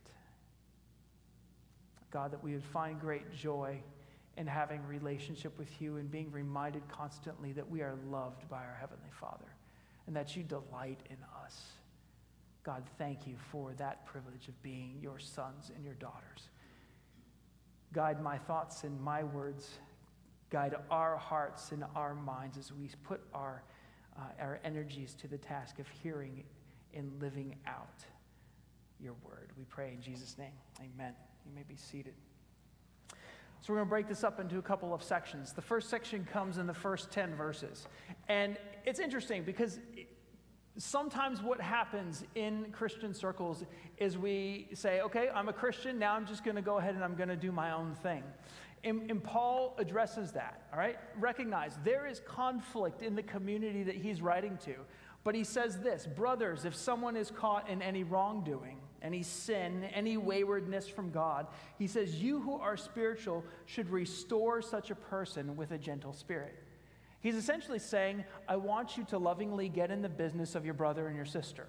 God, 2.12 2.32
that 2.32 2.44
we 2.44 2.54
would 2.54 2.64
find 2.64 3.00
great 3.00 3.32
joy 3.34 3.80
in 4.38 4.48
having 4.48 4.86
relationship 4.88 5.58
with 5.58 5.82
you 5.82 5.98
and 5.98 6.10
being 6.10 6.32
reminded 6.32 6.82
constantly 6.88 7.52
that 7.54 7.70
we 7.70 7.82
are 7.82 7.96
loved 8.10 8.48
by 8.50 8.58
our 8.58 8.78
Heavenly 8.80 9.12
Father 9.12 9.54
and 10.08 10.16
that 10.16 10.36
you 10.36 10.44
delight 10.44 11.00
in 11.10 11.18
us. 11.46 11.62
God, 12.64 12.84
thank 12.98 13.28
you 13.28 13.36
for 13.52 13.74
that 13.78 14.06
privilege 14.06 14.48
of 14.48 14.62
being 14.64 14.98
your 15.02 15.20
sons 15.20 15.72
and 15.76 15.84
your 15.84 15.94
daughters. 15.96 16.50
Guide 17.94 18.22
my 18.22 18.38
thoughts 18.38 18.84
and 18.84 19.00
my 19.02 19.24
words. 19.24 19.70
Guide 20.50 20.76
our 20.90 21.18
hearts 21.18 21.72
and 21.72 21.84
our 21.96 22.16
minds 22.16 22.58
as 22.58 22.74
we 22.74 22.90
put 23.04 23.22
our, 23.34 23.64
uh, 24.18 24.22
our 24.40 24.60
energies 24.64 25.14
to 25.16 25.28
the 25.28 25.38
task 25.38 25.80
of 25.80 25.88
hearing 26.02 26.44
and 26.94 27.12
living 27.22 27.56
out 27.68 28.04
your 29.00 29.14
word. 29.24 29.52
We 29.58 29.64
pray 29.66 29.94
in 29.94 30.02
Jesus' 30.02 30.38
name. 30.38 30.54
Amen. 30.80 31.14
You 31.46 31.52
may 31.56 31.64
be 31.68 31.76
seated. 31.76 32.14
So, 33.62 33.74
we're 33.74 33.76
going 33.76 33.88
to 33.88 33.90
break 33.90 34.08
this 34.08 34.24
up 34.24 34.40
into 34.40 34.58
a 34.58 34.62
couple 34.62 34.94
of 34.94 35.04
sections. 35.04 35.52
The 35.52 35.62
first 35.62 35.90
section 35.90 36.26
comes 36.32 36.58
in 36.58 36.66
the 36.66 36.74
first 36.74 37.12
10 37.12 37.36
verses. 37.36 37.88
And 38.30 38.58
it's 38.86 39.02
interesting 39.02 39.44
because 39.44 39.80
sometimes 40.80 41.42
what 41.42 41.60
happens 41.60 42.24
in 42.36 42.68
Christian 42.72 43.14
circles 43.14 43.66
is 43.98 44.18
we 44.18 44.70
say, 44.74 45.02
okay, 45.02 45.30
I'm 45.34 45.50
a 45.50 45.54
Christian, 45.54 46.00
now 46.00 46.14
I'm 46.14 46.26
just 46.26 46.46
going 46.46 46.56
to 46.56 46.62
go 46.62 46.78
ahead 46.78 46.96
and 46.96 47.04
I'm 47.04 47.16
going 47.16 47.30
to 47.30 47.36
do 47.36 47.52
my 47.52 47.72
own 47.72 47.96
thing. 47.96 48.24
And, 48.84 49.12
and, 49.12 49.24
Paul 49.24 49.76
addresses 49.78 50.32
that, 50.34 50.64
all 50.72 50.80
right? 50.80 50.98
Recognize 51.18 51.78
there 51.84 52.06
is 52.06 52.22
conflict 52.22 53.02
in 53.02 53.16
the 53.16 53.24
community 53.24 53.84
that 53.84 53.96
he's 53.96 54.22
writing 54.22 54.58
to. 54.64 54.76
But 55.24 55.36
he 55.36 55.44
says 55.44 55.80
this 55.80 56.08
Brothers, 56.08 56.66
if 56.66 56.76
someone 56.76 57.16
is 57.16 57.30
caught 57.30 57.70
in 57.70 57.82
any 57.82 58.04
wrongdoing, 58.04 58.78
any 59.02 59.24
sin, 59.24 59.84
any 59.94 60.18
waywardness 60.18 60.88
from 60.88 61.12
God, 61.12 61.48
he 61.78 61.88
says, 61.88 62.16
You 62.16 62.40
who 62.40 62.56
are 62.56 62.78
spiritual 62.78 63.44
should 63.66 63.90
restore 63.90 64.62
such 64.62 64.92
a 64.92 64.96
person 64.96 65.56
with 65.56 65.72
a 65.72 65.78
gentle 65.78 66.14
spirit. 66.14 66.64
He's 67.22 67.36
essentially 67.36 67.80
saying, 67.80 68.24
I 68.48 68.56
want 68.56 68.98
you 68.98 69.04
to 69.06 69.18
lovingly 69.18 69.68
get 69.68 69.92
in 69.92 70.02
the 70.02 70.10
business 70.10 70.56
of 70.56 70.64
your 70.64 70.74
brother 70.74 71.08
and 71.08 71.18
your 71.18 71.26
sister. 71.26 71.68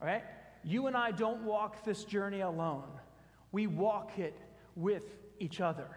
All 0.00 0.06
right? 0.06 0.22
You 0.62 0.86
and 0.86 0.96
I 0.96 1.12
don't 1.12 1.42
walk 1.44 1.82
this 1.84 2.04
journey 2.04 2.40
alone, 2.40 2.88
we 3.52 3.66
walk 3.66 4.18
it 4.18 4.36
with 4.76 5.04
each 5.38 5.60
other. 5.60 5.88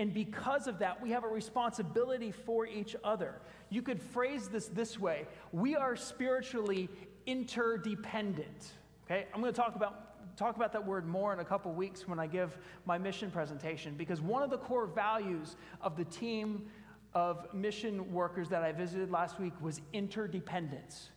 And 0.00 0.14
because 0.14 0.66
of 0.66 0.78
that, 0.78 1.02
we 1.02 1.10
have 1.10 1.24
a 1.24 1.28
responsibility 1.28 2.30
for 2.30 2.66
each 2.66 2.96
other. 3.04 3.34
You 3.68 3.82
could 3.82 4.00
phrase 4.00 4.48
this 4.48 4.68
this 4.68 4.98
way 4.98 5.26
we 5.52 5.76
are 5.76 5.94
spiritually 5.94 6.88
interdependent. 7.26 8.72
Okay? 9.04 9.26
I'm 9.34 9.42
going 9.42 9.52
to 9.52 9.60
talk 9.60 9.76
about 9.76 10.36
talk 10.38 10.56
about 10.56 10.72
that 10.72 10.86
word 10.86 11.06
more 11.06 11.34
in 11.34 11.40
a 11.40 11.44
couple 11.44 11.70
weeks 11.74 12.08
when 12.08 12.18
I 12.18 12.26
give 12.26 12.56
my 12.86 12.96
mission 12.96 13.30
presentation 13.30 13.94
because 13.94 14.22
one 14.22 14.42
of 14.42 14.48
the 14.48 14.56
core 14.56 14.86
values 14.86 15.56
of 15.82 15.98
the 15.98 16.04
team 16.06 16.70
of 17.12 17.52
mission 17.52 18.10
workers 18.10 18.48
that 18.48 18.62
I 18.62 18.72
visited 18.72 19.10
last 19.10 19.38
week 19.38 19.52
was 19.60 19.82
interdependence. 19.92 21.10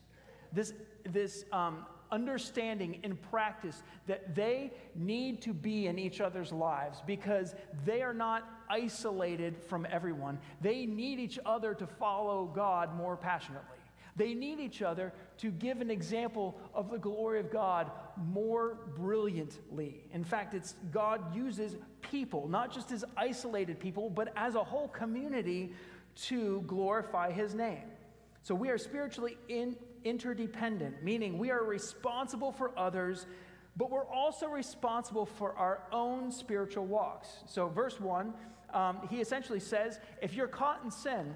This, 0.52 0.74
this 1.06 1.46
um, 1.54 1.86
understanding 2.13 3.00
in 3.03 3.15
practice 3.15 3.82
that 4.05 4.36
they 4.36 4.72
need 4.93 5.41
to 5.41 5.53
be 5.53 5.88
in 5.88 5.98
each 5.98 6.22
other's 6.22 6.51
lives 6.51 7.01
because 7.08 7.55
they 7.84 8.03
are 8.03 8.13
not 8.13 8.48
isolated 8.70 9.58
from 9.58 9.88
everyone. 9.89 10.38
They 10.62 10.86
need 10.86 11.20
each 11.20 11.39
other 11.43 11.74
to 11.74 11.88
follow 11.88 12.46
God 12.46 12.96
more 12.96 13.17
passionately. 13.17 13.79
They 14.15 14.36
need 14.36 14.60
each 14.60 14.84
other 14.84 15.12
to 15.39 15.50
give 15.50 15.82
an 15.82 15.89
example 15.89 16.55
of 16.75 16.91
the 16.91 17.00
glory 17.00 17.39
of 17.39 17.51
God 17.51 17.89
more 18.15 18.77
brilliantly. 18.96 20.03
In 20.13 20.24
fact, 20.24 20.53
it's 20.53 20.75
God 20.91 21.36
uses 21.36 21.75
people, 22.01 22.48
not 22.48 22.72
just 22.72 22.91
as 22.91 23.03
isolated 23.17 23.79
people, 23.79 24.12
but 24.12 24.32
as 24.36 24.53
a 24.53 24.63
whole 24.63 24.89
community 24.89 25.74
to 26.27 26.63
glorify 26.67 27.32
his 27.32 27.55
name. 27.55 27.86
So 28.43 28.53
we 28.53 28.70
are 28.70 28.77
spiritually 28.77 29.38
in, 29.48 29.75
interdependent, 30.05 31.03
meaning 31.03 31.38
we 31.38 31.51
are 31.51 31.63
responsible 31.63 32.51
for 32.51 32.77
others, 32.77 33.25
but 33.77 33.89
we're 33.89 34.07
also 34.07 34.48
responsible 34.48 35.25
for 35.25 35.53
our 35.55 35.83
own 35.91 36.31
spiritual 36.31 36.86
walks. 36.86 37.27
So, 37.48 37.67
verse 37.69 38.00
1, 38.00 38.33
um, 38.74 39.07
he 39.10 39.22
essentially 39.22 39.60
says, 39.60 40.00
if 40.22 40.33
you're 40.33 40.48
caught 40.48 40.81
in 40.83 40.91
sin, 40.91 41.33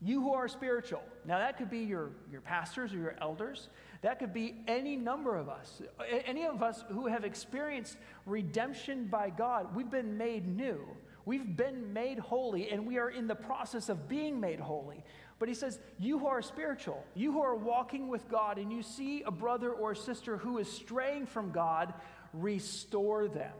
you 0.00 0.20
who 0.20 0.32
are 0.34 0.48
spiritual. 0.48 1.02
Now, 1.24 1.38
that 1.38 1.56
could 1.56 1.70
be 1.70 1.78
your, 1.78 2.10
your 2.30 2.40
pastors 2.40 2.92
or 2.92 2.98
your 2.98 3.14
elders. 3.20 3.68
That 4.00 4.18
could 4.18 4.34
be 4.34 4.56
any 4.66 4.96
number 4.96 5.36
of 5.36 5.48
us. 5.48 5.80
Any 6.26 6.44
of 6.44 6.60
us 6.60 6.84
who 6.88 7.06
have 7.06 7.24
experienced 7.24 7.96
redemption 8.26 9.06
by 9.06 9.30
God. 9.30 9.76
We've 9.76 9.90
been 9.90 10.18
made 10.18 10.48
new. 10.48 10.84
We've 11.24 11.56
been 11.56 11.92
made 11.92 12.18
holy, 12.18 12.70
and 12.70 12.84
we 12.84 12.98
are 12.98 13.10
in 13.10 13.28
the 13.28 13.36
process 13.36 13.88
of 13.88 14.08
being 14.08 14.40
made 14.40 14.58
holy. 14.58 15.04
But 15.42 15.48
he 15.48 15.56
says, 15.56 15.80
You 15.98 16.20
who 16.20 16.28
are 16.28 16.40
spiritual, 16.40 17.02
you 17.16 17.32
who 17.32 17.42
are 17.42 17.56
walking 17.56 18.06
with 18.06 18.28
God, 18.28 18.58
and 18.58 18.72
you 18.72 18.80
see 18.80 19.24
a 19.24 19.32
brother 19.32 19.72
or 19.72 19.90
a 19.90 19.96
sister 19.96 20.36
who 20.36 20.58
is 20.58 20.70
straying 20.70 21.26
from 21.26 21.50
God, 21.50 21.94
restore 22.32 23.26
them 23.26 23.50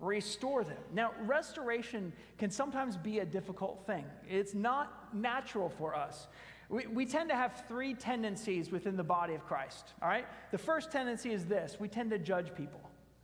restore 0.00 0.64
them. 0.64 0.82
Now, 0.92 1.12
restoration 1.22 2.12
can 2.38 2.50
sometimes 2.50 2.96
be 2.96 3.20
a 3.20 3.24
difficult 3.24 3.86
thing. 3.86 4.04
It's 4.28 4.52
not 4.52 5.14
natural 5.14 5.68
for 5.68 5.94
us. 5.94 6.26
We, 6.68 6.88
we 6.88 7.06
tend 7.06 7.28
to 7.30 7.36
have 7.36 7.64
three 7.68 7.94
tendencies 7.94 8.72
within 8.72 8.96
the 8.96 9.04
body 9.04 9.34
of 9.34 9.46
Christ, 9.46 9.92
all 10.02 10.08
right? 10.08 10.26
The 10.50 10.58
first 10.58 10.90
tendency 10.90 11.32
is 11.32 11.44
this 11.44 11.78
we 11.78 11.86
tend 11.86 12.10
to 12.10 12.18
judge 12.18 12.52
people. 12.54 12.80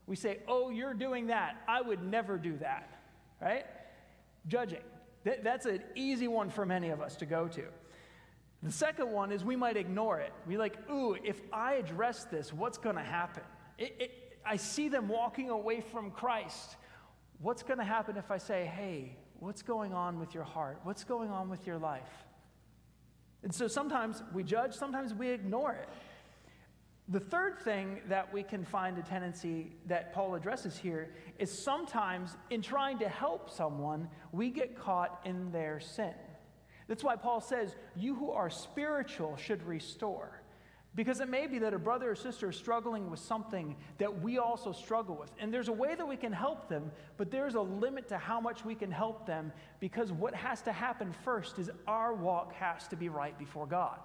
We 0.07 0.15
say, 0.15 0.39
oh, 0.47 0.71
you're 0.71 0.95
doing 0.95 1.27
that. 1.27 1.62
I 1.67 1.83
would 1.83 2.03
never 2.05 2.39
do 2.39 2.57
that, 2.59 2.89
right? 3.41 3.67
Judging. 4.47 4.83
That, 5.25 5.45
that's 5.45 5.67
an 5.67 5.83
easy 5.95 6.29
one 6.29 6.50
for 6.50 6.67
many 6.67 6.91
of 6.91 7.00
us 7.00 7.17
to 7.17 7.26
go 7.26 7.49
to. 7.49 7.64
The 8.62 8.73
second 8.73 9.11
one 9.11 9.33
is 9.33 9.45
we 9.45 9.57
might 9.57 9.76
ignore 9.76 10.21
it. 10.21 10.33
We 10.47 10.57
like, 10.57 10.79
ooh, 10.91 11.17
if 11.25 11.41
I 11.52 11.75
address 11.75 12.25
this, 12.25 12.52
what's 12.52 12.79
going 12.79 12.97
to 12.97 13.02
happen? 13.02 13.43
It, 13.76 13.97
it, 13.99 14.38
I 14.45 14.57
see 14.57 14.88
them 14.88 15.09
walking 15.09 15.50
away 15.50 15.81
from 15.81 16.11
Christ. 16.11 16.76
What's 17.41 17.62
going 17.62 17.79
to 17.79 17.85
happen 17.85 18.17
if 18.17 18.31
I 18.31 18.38
say, 18.38 18.67
hey, 18.67 19.17
what's 19.41 19.62
going 19.62 19.93
on 19.93 20.21
with 20.21 20.35
your 20.35 20.45
heart? 20.45 20.79
What's 20.85 21.02
going 21.02 21.31
on 21.31 21.49
with 21.49 21.67
your 21.67 21.79
life? 21.79 22.25
And 23.43 23.52
so 23.52 23.67
sometimes 23.67 24.23
we 24.33 24.45
judge, 24.45 24.75
sometimes 24.75 25.12
we 25.12 25.31
ignore 25.31 25.73
it. 25.73 25.88
The 27.12 27.21
third 27.21 27.59
thing 27.59 28.00
that 28.09 28.33
we 28.33 28.42
can 28.42 28.64
find 28.64 28.97
a 28.97 29.02
tendency 29.02 29.73
that 29.87 30.14
Paul 30.14 30.35
addresses 30.35 30.78
here 30.78 31.12
is 31.38 31.52
sometimes 31.52 32.38
in 32.49 32.62
trying 32.62 32.99
to 33.00 33.09
help 33.09 33.50
someone, 33.50 34.09
we 34.33 34.49
get 34.49 34.75
caught 34.75 35.21
in 35.26 35.52
their 35.52 35.78
sin. 35.78 36.14
That's 36.88 37.04
why 37.04 37.16
Paul 37.16 37.42
says, 37.42 37.76
You 37.95 38.14
who 38.14 38.31
are 38.31 38.49
spiritual 38.49 39.37
should 39.37 39.62
restore. 39.64 40.40
Because 40.95 41.21
it 41.21 41.28
may 41.28 41.47
be 41.47 41.59
that 41.59 41.75
a 41.75 41.78
brother 41.78 42.11
or 42.11 42.14
sister 42.14 42.49
is 42.49 42.57
struggling 42.57 43.11
with 43.11 43.21
something 43.21 43.76
that 43.99 44.23
we 44.23 44.38
also 44.38 44.73
struggle 44.73 45.14
with. 45.14 45.31
And 45.38 45.52
there's 45.52 45.69
a 45.69 45.73
way 45.73 45.95
that 45.95 46.07
we 46.07 46.16
can 46.16 46.33
help 46.33 46.69
them, 46.71 46.90
but 47.19 47.31
there's 47.31 47.57
a 47.57 47.61
limit 47.61 48.09
to 48.09 48.16
how 48.16 48.40
much 48.40 48.64
we 48.64 48.75
can 48.75 48.90
help 48.90 49.26
them 49.26 49.52
because 49.81 50.12
what 50.12 50.35
has 50.35 50.62
to 50.62 50.73
happen 50.73 51.14
first 51.25 51.59
is 51.59 51.71
our 51.87 52.14
walk 52.14 52.54
has 52.54 52.88
to 52.88 52.97
be 52.97 53.11
right 53.11 53.38
before 53.38 53.66
God. 53.66 53.99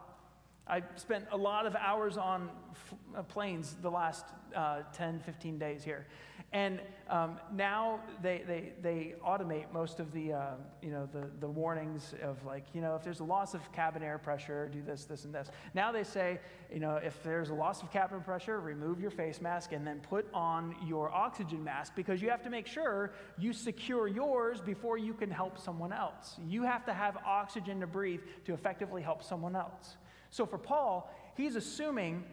I 0.69 0.83
spent 0.95 1.25
a 1.31 1.37
lot 1.37 1.65
of 1.65 1.75
hours 1.75 2.17
on 2.17 2.49
f- 2.71 2.93
uh, 3.17 3.23
planes 3.23 3.75
the 3.81 3.91
last 3.91 4.25
uh, 4.55 4.81
10, 4.93 5.19
15 5.19 5.57
days 5.57 5.83
here. 5.83 6.07
And 6.53 6.79
um, 7.09 7.39
now 7.53 7.99
they, 8.21 8.41
they, 8.47 8.71
they 8.81 9.15
automate 9.25 9.71
most 9.73 9.99
of 9.99 10.13
the, 10.13 10.33
uh, 10.33 10.51
you 10.81 10.91
know, 10.91 11.07
the, 11.11 11.29
the 11.41 11.47
warnings 11.47 12.13
of 12.23 12.43
like, 12.45 12.63
you 12.73 12.79
know, 12.79 12.95
if 12.95 13.03
there's 13.03 13.19
a 13.19 13.25
loss 13.25 13.53
of 13.53 13.69
cabin 13.73 14.01
air 14.01 14.17
pressure, 14.17 14.69
do 14.71 14.81
this, 14.81 15.03
this, 15.03 15.25
and 15.25 15.33
this. 15.33 15.51
Now 15.73 15.91
they 15.91 16.05
say, 16.05 16.39
you 16.73 16.79
know, 16.79 16.95
if 16.95 17.21
there's 17.21 17.49
a 17.49 17.53
loss 17.53 17.81
of 17.83 17.91
cabin 17.91 18.21
pressure, 18.21 18.61
remove 18.61 19.01
your 19.01 19.11
face 19.11 19.41
mask 19.41 19.73
and 19.73 19.85
then 19.85 19.99
put 19.99 20.25
on 20.33 20.75
your 20.85 21.11
oxygen 21.11 21.63
mask 21.63 21.93
because 21.95 22.21
you 22.21 22.29
have 22.29 22.43
to 22.43 22.49
make 22.49 22.67
sure 22.67 23.11
you 23.37 23.51
secure 23.51 24.07
yours 24.07 24.61
before 24.61 24.97
you 24.97 25.13
can 25.13 25.29
help 25.29 25.59
someone 25.59 25.91
else. 25.91 26.37
You 26.47 26.63
have 26.63 26.85
to 26.85 26.93
have 26.93 27.17
oxygen 27.25 27.81
to 27.81 27.87
breathe 27.87 28.21
to 28.45 28.53
effectively 28.53 29.01
help 29.01 29.21
someone 29.21 29.55
else. 29.55 29.97
So 30.29 30.45
for 30.45 30.57
Paul, 30.57 31.13
he's 31.35 31.55
assuming 31.55 32.23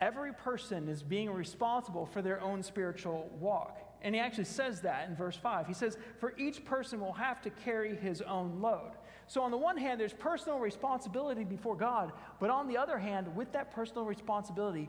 every 0.00 0.32
person 0.32 0.88
is 0.88 1.02
being 1.02 1.30
responsible 1.30 2.06
for 2.06 2.22
their 2.22 2.40
own 2.40 2.62
spiritual 2.62 3.30
walk. 3.38 3.78
And 4.02 4.14
he 4.14 4.20
actually 4.20 4.44
says 4.44 4.82
that 4.82 5.08
in 5.08 5.16
verse 5.16 5.36
5. 5.36 5.66
He 5.66 5.74
says, 5.74 5.98
For 6.20 6.34
each 6.36 6.64
person 6.64 7.00
will 7.00 7.14
have 7.14 7.40
to 7.42 7.50
carry 7.50 7.96
his 7.96 8.22
own 8.22 8.60
load. 8.60 8.92
So, 9.26 9.42
on 9.42 9.50
the 9.50 9.56
one 9.56 9.76
hand, 9.76 9.98
there's 9.98 10.12
personal 10.12 10.58
responsibility 10.60 11.42
before 11.42 11.74
God, 11.74 12.12
but 12.38 12.48
on 12.48 12.68
the 12.68 12.76
other 12.76 12.98
hand, 12.98 13.34
with 13.34 13.50
that 13.52 13.74
personal 13.74 14.04
responsibility 14.04 14.88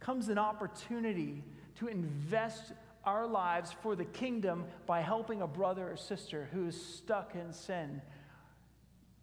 comes 0.00 0.28
an 0.28 0.38
opportunity 0.38 1.44
to 1.76 1.86
invest 1.86 2.72
our 3.04 3.26
lives 3.26 3.70
for 3.82 3.94
the 3.94 4.04
kingdom 4.04 4.64
by 4.86 5.00
helping 5.00 5.42
a 5.42 5.46
brother 5.46 5.92
or 5.92 5.96
sister 5.96 6.48
who 6.52 6.66
is 6.66 6.84
stuck 6.84 7.36
in 7.36 7.52
sin 7.52 8.02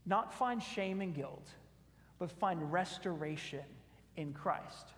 not 0.06 0.34
find 0.34 0.62
shame 0.62 1.02
and 1.02 1.14
guilt, 1.14 1.48
but 2.24 2.32
find 2.32 2.72
restoration 2.72 3.66
in 4.16 4.32
Christ. 4.32 4.94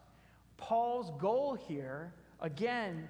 Paul's 0.57 1.11
goal 1.19 1.55
here, 1.55 2.13
again, 2.39 3.09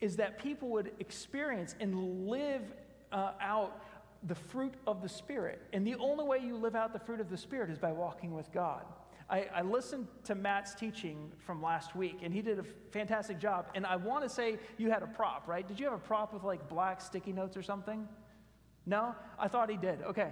is 0.00 0.14
that 0.18 0.38
people 0.38 0.68
would 0.68 0.92
experience 1.00 1.74
and 1.80 2.28
live 2.28 2.62
uh, 3.10 3.32
out 3.40 3.82
the 4.28 4.36
fruit 4.36 4.74
of 4.86 5.02
the 5.02 5.08
Spirit. 5.08 5.62
And 5.72 5.84
the 5.84 5.96
only 5.96 6.24
way 6.24 6.38
you 6.38 6.56
live 6.56 6.76
out 6.76 6.92
the 6.92 7.00
fruit 7.00 7.18
of 7.18 7.28
the 7.28 7.36
Spirit 7.36 7.70
is 7.70 7.78
by 7.78 7.90
walking 7.90 8.32
with 8.32 8.52
God. 8.52 8.84
I, 9.28 9.48
I, 9.52 9.62
listened 9.62 10.06
to 10.22 10.36
Matt's 10.36 10.72
teaching 10.72 11.32
from 11.44 11.60
last 11.60 11.96
week, 11.96 12.20
and 12.22 12.32
he 12.32 12.40
did 12.40 12.60
a 12.60 12.64
fantastic 12.92 13.40
job. 13.40 13.66
And 13.74 13.84
I 13.84 13.96
want 13.96 14.22
to 14.22 14.28
say 14.28 14.58
you 14.78 14.92
had 14.92 15.02
a 15.02 15.08
prop, 15.08 15.48
right? 15.48 15.66
Did 15.66 15.80
you 15.80 15.86
have 15.86 15.94
a 15.94 15.98
prop 15.98 16.32
with 16.32 16.44
like 16.44 16.68
black 16.68 17.00
sticky 17.00 17.32
notes 17.32 17.56
or 17.56 17.64
something? 17.64 18.06
No? 18.86 19.16
I 19.40 19.48
thought 19.48 19.68
he 19.70 19.76
did. 19.76 20.02
Okay. 20.02 20.30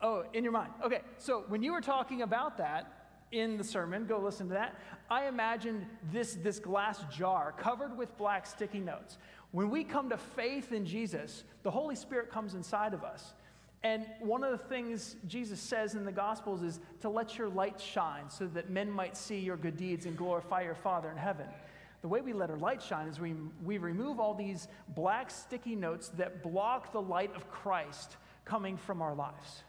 Oh, 0.00 0.24
in 0.32 0.44
your 0.44 0.52
mind. 0.52 0.72
Okay. 0.84 1.00
So 1.18 1.44
when 1.48 1.62
you 1.62 1.72
were 1.72 1.80
talking 1.80 2.22
about 2.22 2.56
that, 2.58 2.98
in 3.30 3.58
the 3.58 3.64
sermon, 3.64 4.06
go 4.06 4.18
listen 4.18 4.48
to 4.48 4.54
that. 4.54 4.74
I 5.10 5.26
imagined 5.26 5.86
this, 6.12 6.34
this 6.34 6.58
glass 6.58 7.04
jar 7.14 7.52
covered 7.58 7.96
with 7.96 8.16
black 8.16 8.46
sticky 8.46 8.80
notes. 8.80 9.18
When 9.52 9.70
we 9.70 9.84
come 9.84 10.10
to 10.10 10.16
faith 10.16 10.72
in 10.72 10.86
Jesus, 10.86 11.44
the 11.62 11.70
Holy 11.70 11.94
Spirit 11.94 12.30
comes 12.30 12.54
inside 12.54 12.94
of 12.94 13.04
us. 13.04 13.34
And 13.82 14.06
one 14.20 14.42
of 14.42 14.50
the 14.50 14.58
things 14.58 15.16
Jesus 15.26 15.60
says 15.60 15.94
in 15.94 16.04
the 16.04 16.12
Gospels 16.12 16.62
is 16.62 16.80
to 17.00 17.08
let 17.08 17.38
your 17.38 17.48
light 17.48 17.80
shine 17.80 18.28
so 18.28 18.46
that 18.48 18.70
men 18.70 18.90
might 18.90 19.16
see 19.16 19.38
your 19.38 19.56
good 19.56 19.76
deeds 19.76 20.06
and 20.06 20.16
glorify 20.16 20.62
your 20.62 20.74
Father 20.74 21.10
in 21.10 21.16
heaven. 21.16 21.46
The 22.02 22.08
way 22.08 22.20
we 22.20 22.32
let 22.32 22.50
our 22.50 22.56
light 22.56 22.82
shine 22.82 23.08
is 23.08 23.20
we, 23.20 23.34
we 23.64 23.78
remove 23.78 24.20
all 24.20 24.34
these 24.34 24.68
black 24.94 25.30
sticky 25.30 25.76
notes 25.76 26.08
that 26.10 26.42
block 26.42 26.92
the 26.92 27.00
light 27.00 27.34
of 27.36 27.50
Christ 27.50 28.16
coming 28.44 28.76
from 28.76 29.00
our 29.02 29.14
lives. 29.14 29.62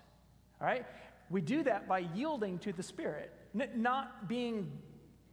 All 0.61 0.67
right? 0.67 0.85
We 1.29 1.41
do 1.41 1.63
that 1.63 1.87
by 1.87 1.99
yielding 1.99 2.59
to 2.59 2.73
the 2.73 2.83
Spirit, 2.83 3.31
not 3.53 4.27
being 4.27 4.71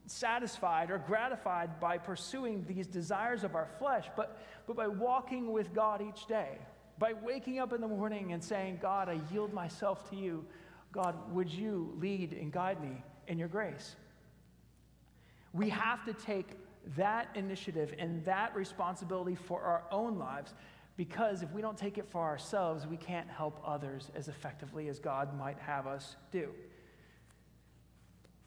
satisfied 0.06 0.90
or 0.90 0.98
gratified 0.98 1.80
by 1.80 1.98
pursuing 1.98 2.64
these 2.68 2.86
desires 2.86 3.44
of 3.44 3.54
our 3.54 3.68
flesh, 3.78 4.06
but, 4.16 4.40
but 4.66 4.76
by 4.76 4.86
walking 4.86 5.52
with 5.52 5.74
God 5.74 6.00
each 6.00 6.26
day, 6.26 6.58
by 6.98 7.12
waking 7.12 7.58
up 7.58 7.72
in 7.72 7.80
the 7.80 7.88
morning 7.88 8.32
and 8.32 8.42
saying, 8.42 8.78
God, 8.80 9.08
I 9.08 9.20
yield 9.32 9.52
myself 9.52 10.08
to 10.10 10.16
you. 10.16 10.44
God, 10.92 11.14
would 11.32 11.50
you 11.50 11.92
lead 11.98 12.32
and 12.32 12.52
guide 12.52 12.80
me 12.80 13.02
in 13.26 13.38
your 13.38 13.48
grace? 13.48 13.96
We 15.52 15.68
have 15.70 16.04
to 16.04 16.12
take 16.12 16.50
that 16.96 17.28
initiative 17.34 17.94
and 17.98 18.24
that 18.24 18.54
responsibility 18.54 19.34
for 19.34 19.60
our 19.62 19.84
own 19.90 20.18
lives 20.18 20.54
because 20.96 21.42
if 21.42 21.52
we 21.52 21.60
don't 21.60 21.76
take 21.76 21.98
it 21.98 22.08
for 22.08 22.22
ourselves, 22.22 22.86
we 22.86 22.96
can't 22.96 23.28
help 23.28 23.60
others 23.64 24.10
as 24.14 24.28
effectively 24.28 24.88
as 24.88 24.98
God 24.98 25.36
might 25.38 25.58
have 25.58 25.86
us 25.86 26.16
do. 26.32 26.50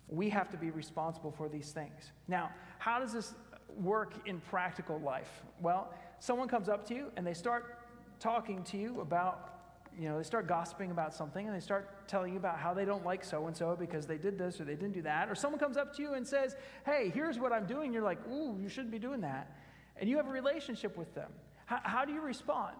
We 0.07 0.29
have 0.29 0.49
to 0.49 0.57
be 0.57 0.71
responsible 0.71 1.31
for 1.31 1.47
these 1.47 1.71
things. 1.71 2.11
Now, 2.27 2.49
how 2.79 2.99
does 2.99 3.13
this 3.13 3.35
work 3.77 4.13
in 4.27 4.39
practical 4.39 4.99
life? 4.99 5.43
Well, 5.61 5.93
someone 6.19 6.47
comes 6.47 6.69
up 6.69 6.87
to 6.87 6.95
you 6.95 7.11
and 7.15 7.25
they 7.25 7.35
start 7.35 7.77
talking 8.19 8.63
to 8.63 8.77
you 8.77 9.01
about 9.01 9.49
you 9.97 10.07
know, 10.07 10.17
they 10.17 10.23
start 10.23 10.47
gossiping 10.47 10.91
about 10.91 11.13
something 11.13 11.45
and 11.45 11.53
they 11.53 11.59
start 11.59 12.07
telling 12.07 12.31
you 12.31 12.39
about 12.39 12.57
how 12.57 12.73
they 12.73 12.85
don't 12.85 13.03
like 13.03 13.23
so 13.23 13.47
and 13.47 13.57
so 13.57 13.75
because 13.77 14.05
they 14.05 14.17
did 14.17 14.37
this 14.37 14.61
or 14.61 14.63
they 14.63 14.75
didn't 14.75 14.93
do 14.93 15.01
that. 15.01 15.29
Or 15.29 15.35
someone 15.35 15.59
comes 15.59 15.75
up 15.75 15.93
to 15.97 16.01
you 16.01 16.13
and 16.13 16.25
says, 16.25 16.55
Hey, 16.85 17.11
here's 17.13 17.37
what 17.37 17.51
I'm 17.51 17.65
doing. 17.65 17.91
You're 17.91 18.03
like, 18.03 18.19
Ooh, 18.31 18.57
you 18.61 18.69
shouldn't 18.69 18.91
be 18.91 18.99
doing 18.99 19.19
that. 19.21 19.51
And 19.97 20.09
you 20.09 20.15
have 20.15 20.27
a 20.27 20.31
relationship 20.31 20.95
with 20.95 21.13
them. 21.15 21.29
How, 21.69 21.81
how 21.83 22.05
do 22.05 22.11
you 22.11 22.21
respond? 22.21 22.75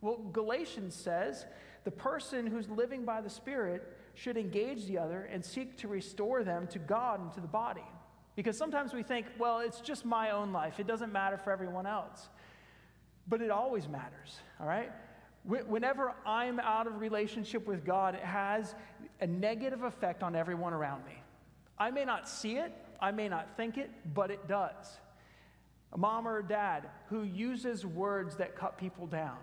Well, 0.00 0.16
Galatians 0.32 0.92
says 0.96 1.46
the 1.84 1.92
person 1.92 2.48
who's 2.48 2.68
living 2.68 3.04
by 3.04 3.20
the 3.20 3.30
Spirit 3.30 3.96
should 4.14 4.36
engage 4.36 4.86
the 4.86 4.98
other 4.98 5.28
and 5.32 5.44
seek 5.44 5.78
to 5.78 5.88
restore 5.88 6.42
them 6.42 6.66
to 6.68 6.80
God 6.80 7.20
and 7.20 7.32
to 7.34 7.40
the 7.40 7.46
body. 7.46 7.84
Because 8.34 8.58
sometimes 8.58 8.92
we 8.92 9.04
think, 9.04 9.26
well, 9.38 9.60
it's 9.60 9.80
just 9.80 10.04
my 10.04 10.32
own 10.32 10.52
life, 10.52 10.80
it 10.80 10.88
doesn't 10.88 11.12
matter 11.12 11.38
for 11.38 11.52
everyone 11.52 11.86
else. 11.86 12.28
But 13.28 13.40
it 13.40 13.52
always 13.52 13.88
matters, 13.88 14.40
all 14.60 14.66
right? 14.66 14.90
Whenever 15.44 16.12
I'm 16.26 16.58
out 16.58 16.88
of 16.88 17.00
relationship 17.00 17.68
with 17.68 17.84
God, 17.84 18.16
it 18.16 18.24
has 18.24 18.74
a 19.20 19.28
negative 19.28 19.84
effect 19.84 20.24
on 20.24 20.34
everyone 20.34 20.72
around 20.72 21.04
me. 21.06 21.22
I 21.78 21.92
may 21.92 22.04
not 22.04 22.28
see 22.28 22.56
it, 22.56 22.72
I 23.00 23.12
may 23.12 23.28
not 23.28 23.56
think 23.56 23.78
it, 23.78 23.92
but 24.12 24.32
it 24.32 24.48
does. 24.48 24.98
A 25.94 25.98
mom 25.98 26.26
or 26.26 26.38
a 26.38 26.46
dad 26.46 26.88
who 27.08 27.22
uses 27.22 27.86
words 27.86 28.36
that 28.36 28.56
cut 28.56 28.76
people 28.76 29.06
down, 29.06 29.38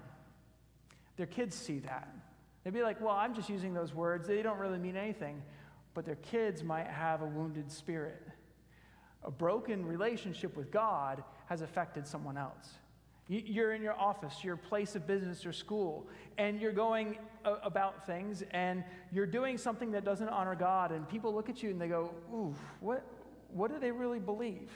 their 1.17 1.25
kids 1.25 1.55
see 1.55 1.79
that. 1.79 2.13
They'd 2.63 2.73
be 2.73 2.83
like, 2.83 3.01
well, 3.01 3.15
I'm 3.15 3.33
just 3.33 3.49
using 3.49 3.73
those 3.73 3.93
words, 3.93 4.27
they 4.27 4.41
don't 4.41 4.59
really 4.59 4.77
mean 4.77 4.97
anything. 4.97 5.41
But 5.93 6.05
their 6.05 6.15
kids 6.15 6.63
might 6.63 6.87
have 6.87 7.21
a 7.21 7.25
wounded 7.25 7.71
spirit. 7.71 8.21
A 9.23 9.31
broken 9.31 9.85
relationship 9.85 10.55
with 10.55 10.71
God 10.71 11.23
has 11.47 11.61
affected 11.61 12.07
someone 12.07 12.37
else. 12.37 12.69
You're 13.27 13.73
in 13.73 13.81
your 13.81 13.93
office, 13.93 14.43
your 14.43 14.57
place 14.57 14.95
of 14.95 15.07
business 15.07 15.45
or 15.45 15.53
school, 15.53 16.07
and 16.37 16.59
you're 16.59 16.73
going 16.73 17.17
about 17.45 18.05
things 18.05 18.43
and 18.51 18.83
you're 19.11 19.25
doing 19.25 19.57
something 19.57 19.91
that 19.91 20.03
doesn't 20.03 20.27
honor 20.27 20.55
God, 20.55 20.91
and 20.91 21.07
people 21.07 21.33
look 21.33 21.49
at 21.49 21.63
you 21.63 21.69
and 21.69 21.79
they 21.79 21.87
go, 21.87 22.13
Ooh, 22.33 22.53
what, 22.81 23.05
what 23.53 23.71
do 23.71 23.79
they 23.79 23.91
really 23.91 24.19
believe? 24.19 24.69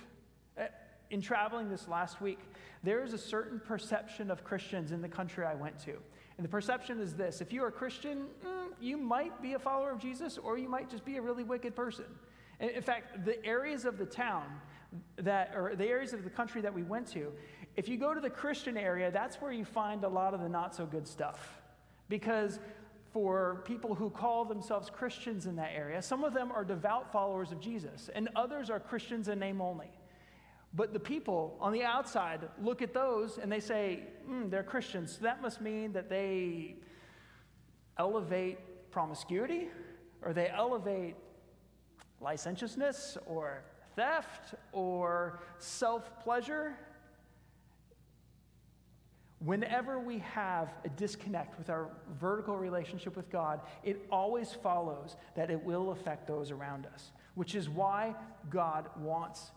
In 1.11 1.21
traveling 1.21 1.69
this 1.69 1.87
last 1.87 2.21
week, 2.21 2.39
there 2.83 3.03
is 3.03 3.13
a 3.13 3.17
certain 3.17 3.59
perception 3.59 4.31
of 4.31 4.43
Christians 4.43 4.91
in 4.91 5.01
the 5.01 5.09
country 5.09 5.45
I 5.45 5.55
went 5.55 5.79
to. 5.85 5.93
And 6.37 6.43
the 6.43 6.49
perception 6.49 6.99
is 6.99 7.13
this 7.13 7.41
if 7.41 7.53
you're 7.53 7.67
a 7.67 7.71
Christian, 7.71 8.25
mm, 8.45 8.67
you 8.81 8.97
might 8.97 9.41
be 9.41 9.53
a 9.53 9.59
follower 9.59 9.91
of 9.91 9.99
Jesus, 9.99 10.37
or 10.37 10.57
you 10.57 10.67
might 10.67 10.89
just 10.89 11.05
be 11.05 11.17
a 11.17 11.21
really 11.21 11.43
wicked 11.43 11.75
person. 11.75 12.05
In 12.59 12.81
fact, 12.81 13.25
the 13.25 13.43
areas 13.45 13.85
of 13.85 13.97
the 13.97 14.05
town 14.05 14.45
that, 15.17 15.51
or 15.55 15.75
the 15.75 15.85
areas 15.85 16.13
of 16.13 16.23
the 16.23 16.29
country 16.29 16.61
that 16.61 16.73
we 16.73 16.83
went 16.83 17.07
to, 17.07 17.31
if 17.75 17.89
you 17.89 17.97
go 17.97 18.13
to 18.13 18.21
the 18.21 18.29
Christian 18.29 18.77
area, 18.77 19.11
that's 19.11 19.37
where 19.37 19.51
you 19.51 19.65
find 19.65 20.03
a 20.03 20.07
lot 20.07 20.33
of 20.33 20.41
the 20.41 20.49
not 20.49 20.73
so 20.73 20.85
good 20.85 21.07
stuff. 21.07 21.61
Because 22.07 22.59
for 23.11 23.63
people 23.65 23.95
who 23.95 24.09
call 24.09 24.45
themselves 24.45 24.89
Christians 24.89 25.45
in 25.45 25.55
that 25.57 25.71
area, 25.75 26.01
some 26.01 26.23
of 26.23 26.33
them 26.33 26.51
are 26.51 26.63
devout 26.63 27.11
followers 27.11 27.51
of 27.51 27.59
Jesus, 27.59 28.09
and 28.13 28.29
others 28.35 28.69
are 28.69 28.79
Christians 28.79 29.27
in 29.27 29.39
name 29.39 29.61
only. 29.61 29.89
But 30.75 30.91
the 30.91 30.99
people 30.99 31.55
on 31.61 31.71
the 31.71 31.83
outside 31.83 32.41
look 32.61 32.81
at 32.81 32.93
those 32.93 33.37
and 33.37 33.49
they 33.51 33.61
say, 33.61 34.03
mm, 34.29 34.49
they're 34.49 34.63
Christians. 34.63 35.13
So 35.13 35.19
that 35.23 35.41
must 35.41 35.61
mean 35.61 35.93
that 35.93 36.09
they 36.09 36.75
elevate 37.97 38.91
promiscuity, 38.91 39.69
or 40.21 40.33
they 40.33 40.49
elevate 40.49 41.15
licentiousness, 42.19 43.17
or 43.25 43.63
theft, 43.95 44.55
or 44.73 45.39
self 45.59 46.19
pleasure. 46.21 46.75
Whenever 49.39 49.99
we 49.99 50.19
have 50.19 50.73
a 50.85 50.89
disconnect 50.89 51.57
with 51.57 51.69
our 51.69 51.89
vertical 52.19 52.57
relationship 52.57 53.15
with 53.15 53.29
God, 53.29 53.61
it 53.83 54.05
always 54.11 54.51
follows 54.51 55.15
that 55.35 55.51
it 55.51 55.61
will 55.61 55.91
affect 55.91 56.25
those 56.25 56.51
around 56.51 56.87
us, 56.93 57.11
which 57.35 57.53
is 57.53 57.69
why 57.69 58.15
God 58.49 58.89
wants 58.97 59.51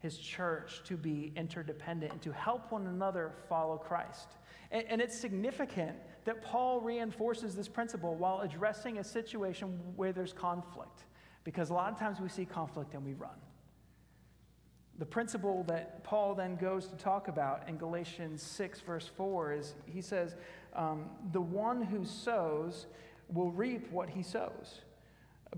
his 0.00 0.18
church 0.18 0.82
to 0.84 0.96
be 0.96 1.32
interdependent 1.36 2.12
and 2.12 2.22
to 2.22 2.32
help 2.32 2.70
one 2.70 2.86
another 2.86 3.32
follow 3.48 3.76
Christ. 3.76 4.28
And, 4.70 4.84
and, 4.88 5.00
it's 5.00 5.18
significant 5.18 5.96
that 6.24 6.42
Paul 6.42 6.80
reinforces 6.80 7.54
this 7.54 7.68
principle 7.68 8.14
while 8.14 8.40
addressing 8.40 8.98
a 8.98 9.04
situation 9.04 9.80
where 9.96 10.12
there's 10.12 10.32
conflict, 10.32 11.04
because 11.42 11.70
a 11.70 11.74
lot 11.74 11.92
of 11.92 11.98
times 11.98 12.20
we 12.20 12.28
see 12.28 12.44
conflict 12.44 12.94
and 12.94 13.04
we 13.04 13.14
run 13.14 13.38
the 14.98 15.06
principle 15.06 15.62
that 15.68 16.02
Paul 16.02 16.34
then 16.34 16.56
goes 16.56 16.88
to 16.88 16.96
talk 16.96 17.28
about 17.28 17.68
in 17.68 17.76
Galatians 17.76 18.42
6, 18.42 18.80
verse 18.80 19.08
4, 19.16 19.52
is 19.52 19.74
he 19.86 20.00
says, 20.00 20.34
um, 20.74 21.06
The 21.32 21.40
one 21.40 21.82
who 21.82 22.04
sows 22.04 22.86
will 23.32 23.52
reap 23.52 23.90
what 23.92 24.10
he 24.10 24.22
sows. 24.22 24.80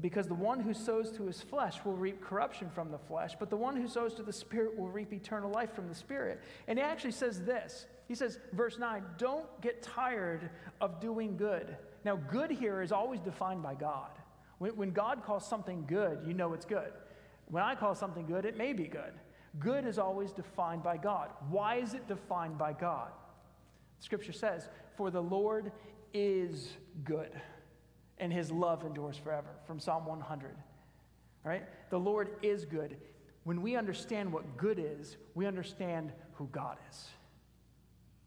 Because 0.00 0.28
the 0.28 0.34
one 0.34 0.60
who 0.60 0.72
sows 0.72 1.10
to 1.12 1.26
his 1.26 1.40
flesh 1.40 1.84
will 1.84 1.96
reap 1.96 2.22
corruption 2.22 2.70
from 2.70 2.90
the 2.90 2.98
flesh, 2.98 3.34
but 3.38 3.50
the 3.50 3.56
one 3.56 3.76
who 3.76 3.88
sows 3.88 4.14
to 4.14 4.22
the 4.22 4.32
Spirit 4.32 4.78
will 4.78 4.88
reap 4.88 5.12
eternal 5.12 5.50
life 5.50 5.74
from 5.74 5.88
the 5.88 5.94
Spirit. 5.94 6.40
And 6.68 6.78
he 6.78 6.84
actually 6.84 7.10
says 7.10 7.42
this 7.42 7.86
He 8.06 8.14
says, 8.14 8.38
verse 8.52 8.78
9, 8.78 9.02
don't 9.18 9.46
get 9.60 9.82
tired 9.82 10.50
of 10.80 11.00
doing 11.00 11.36
good. 11.36 11.76
Now, 12.04 12.16
good 12.16 12.50
here 12.50 12.82
is 12.82 12.92
always 12.92 13.20
defined 13.20 13.62
by 13.62 13.74
God. 13.74 14.10
When, 14.58 14.76
when 14.76 14.90
God 14.92 15.24
calls 15.24 15.46
something 15.46 15.84
good, 15.86 16.20
you 16.26 16.34
know 16.34 16.52
it's 16.54 16.66
good. 16.66 16.92
When 17.48 17.62
I 17.62 17.74
call 17.74 17.94
something 17.94 18.26
good, 18.26 18.44
it 18.44 18.56
may 18.56 18.72
be 18.72 18.84
good. 18.84 19.12
Good 19.58 19.84
is 19.84 19.98
always 19.98 20.30
defined 20.32 20.82
by 20.82 20.96
God. 20.96 21.30
Why 21.48 21.76
is 21.76 21.94
it 21.94 22.06
defined 22.06 22.56
by 22.56 22.72
God? 22.72 23.10
Scripture 23.98 24.32
says, 24.32 24.68
For 24.96 25.10
the 25.10 25.22
Lord 25.22 25.72
is 26.14 26.76
good, 27.04 27.30
and 28.20 28.32
his 28.32 28.52
love 28.52 28.84
endures 28.84 29.16
forever, 29.16 29.48
from 29.66 29.80
Psalm 29.80 30.06
100. 30.06 30.50
All 31.44 31.50
right? 31.50 31.64
The 31.90 31.98
Lord 31.98 32.30
is 32.42 32.64
good. 32.64 32.96
When 33.44 33.62
we 33.62 33.76
understand 33.76 34.32
what 34.32 34.56
good 34.56 34.78
is, 34.78 35.16
we 35.34 35.46
understand 35.46 36.12
who 36.34 36.46
God 36.52 36.76
is. 36.90 37.08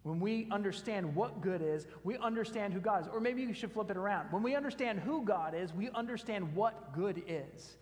When 0.01 0.19
we 0.19 0.47
understand 0.51 1.15
what 1.15 1.41
good 1.41 1.61
is, 1.61 1.87
we 2.03 2.17
understand 2.17 2.73
who 2.73 2.81
God 2.81 3.03
is. 3.03 3.07
Or 3.07 3.21
maybe 3.21 3.41
you 3.41 3.53
should 3.53 3.71
flip 3.71 3.89
it 3.89 3.95
around. 3.95 4.31
When 4.31 4.43
we 4.43 4.55
understand 4.55 4.99
who 4.99 5.23
God 5.23 5.55
is, 5.55 5.73
we 5.73 5.89
understand 5.91 6.53
what 6.55 6.93
good 6.93 7.23
is. 7.25 7.77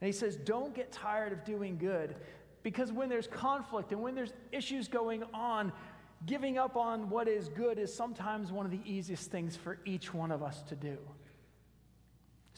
And 0.00 0.06
he 0.06 0.12
says, 0.12 0.36
Don't 0.36 0.74
get 0.74 0.92
tired 0.92 1.32
of 1.32 1.44
doing 1.44 1.76
good 1.78 2.14
because 2.62 2.92
when 2.92 3.08
there's 3.08 3.26
conflict 3.26 3.90
and 3.92 4.00
when 4.00 4.14
there's 4.14 4.32
issues 4.52 4.86
going 4.86 5.24
on, 5.34 5.72
giving 6.26 6.58
up 6.58 6.76
on 6.76 7.08
what 7.08 7.26
is 7.26 7.48
good 7.48 7.78
is 7.78 7.92
sometimes 7.92 8.52
one 8.52 8.66
of 8.66 8.72
the 8.72 8.80
easiest 8.84 9.30
things 9.30 9.56
for 9.56 9.78
each 9.84 10.12
one 10.12 10.30
of 10.30 10.42
us 10.42 10.62
to 10.62 10.76
do. 10.76 10.98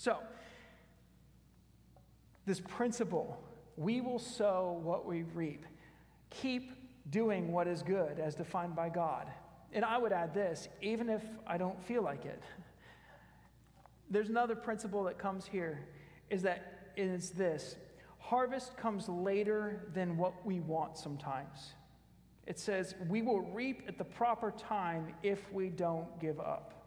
So, 0.01 0.17
this 2.47 2.59
principle 2.59 3.39
we 3.77 4.01
will 4.01 4.19
sow 4.19 4.81
what 4.83 5.05
we 5.05 5.25
reap. 5.35 5.67
Keep 6.31 6.73
doing 7.11 7.53
what 7.53 7.67
is 7.67 7.83
good 7.83 8.19
as 8.19 8.35
defined 8.35 8.75
by 8.75 8.89
God. 8.89 9.27
And 9.75 9.85
I 9.85 9.99
would 9.99 10.13
add 10.13 10.33
this 10.33 10.71
even 10.81 11.11
if 11.11 11.23
I 11.47 11.59
don't 11.59 11.79
feel 11.85 12.01
like 12.01 12.25
it. 12.25 12.43
There's 14.09 14.31
another 14.31 14.57
principle 14.57 15.05
that 15.05 15.19
comes 15.19 15.45
here 15.47 15.87
is 16.31 16.41
that 16.45 16.93
it's 16.97 17.29
this 17.29 17.77
harvest 18.19 18.79
comes 18.79 19.07
later 19.07 19.91
than 19.93 20.17
what 20.17 20.47
we 20.47 20.61
want 20.61 20.97
sometimes. 20.97 21.75
It 22.47 22.59
says, 22.59 22.95
We 23.07 23.21
will 23.21 23.43
reap 23.43 23.83
at 23.87 23.99
the 23.99 24.05
proper 24.05 24.51
time 24.51 25.13
if 25.23 25.53
we 25.53 25.69
don't 25.69 26.19
give 26.19 26.41
up. 26.41 26.80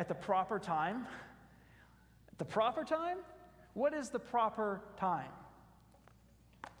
At 0.00 0.08
the 0.08 0.14
proper 0.14 0.58
time? 0.58 1.06
At 2.32 2.38
the 2.38 2.44
proper 2.46 2.84
time? 2.84 3.18
What 3.74 3.92
is 3.92 4.08
the 4.08 4.18
proper 4.18 4.80
time? 4.96 5.28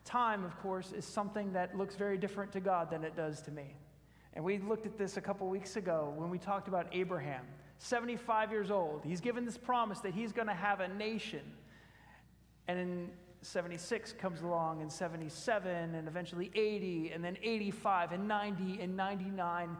Time, 0.06 0.42
of 0.42 0.58
course, 0.60 0.92
is 0.92 1.04
something 1.04 1.52
that 1.52 1.76
looks 1.76 1.96
very 1.96 2.16
different 2.16 2.50
to 2.52 2.60
God 2.60 2.90
than 2.90 3.04
it 3.04 3.14
does 3.14 3.42
to 3.42 3.50
me. 3.50 3.76
And 4.32 4.42
we 4.42 4.56
looked 4.56 4.86
at 4.86 4.96
this 4.96 5.18
a 5.18 5.20
couple 5.20 5.46
weeks 5.48 5.76
ago 5.76 6.14
when 6.16 6.30
we 6.30 6.38
talked 6.38 6.66
about 6.66 6.86
Abraham, 6.92 7.44
75 7.76 8.52
years 8.52 8.70
old. 8.70 9.02
He's 9.04 9.20
given 9.20 9.44
this 9.44 9.58
promise 9.58 10.00
that 10.00 10.14
he's 10.14 10.32
going 10.32 10.48
to 10.48 10.54
have 10.54 10.80
a 10.80 10.88
nation 10.88 11.42
and 12.68 12.78
in 12.78 13.10
76 13.42 14.14
comes 14.14 14.40
along, 14.42 14.80
and 14.80 14.90
77, 14.90 15.94
and 15.94 16.08
eventually 16.08 16.50
80, 16.54 17.10
and 17.12 17.22
then 17.22 17.36
85, 17.42 18.12
and 18.12 18.28
90, 18.28 18.80
and 18.80 18.96
99. 18.96 19.76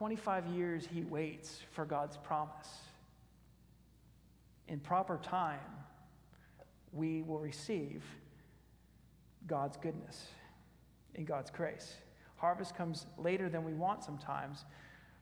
25 0.00 0.46
years 0.46 0.88
he 0.90 1.02
waits 1.02 1.60
for 1.72 1.84
God's 1.84 2.16
promise. 2.16 2.70
In 4.66 4.80
proper 4.80 5.20
time, 5.22 5.60
we 6.90 7.20
will 7.20 7.38
receive 7.38 8.02
God's 9.46 9.76
goodness 9.76 10.28
in 11.16 11.26
God's 11.26 11.50
grace. 11.50 11.96
Harvest 12.36 12.74
comes 12.74 13.04
later 13.18 13.50
than 13.50 13.62
we 13.62 13.74
want 13.74 14.02
sometimes, 14.02 14.64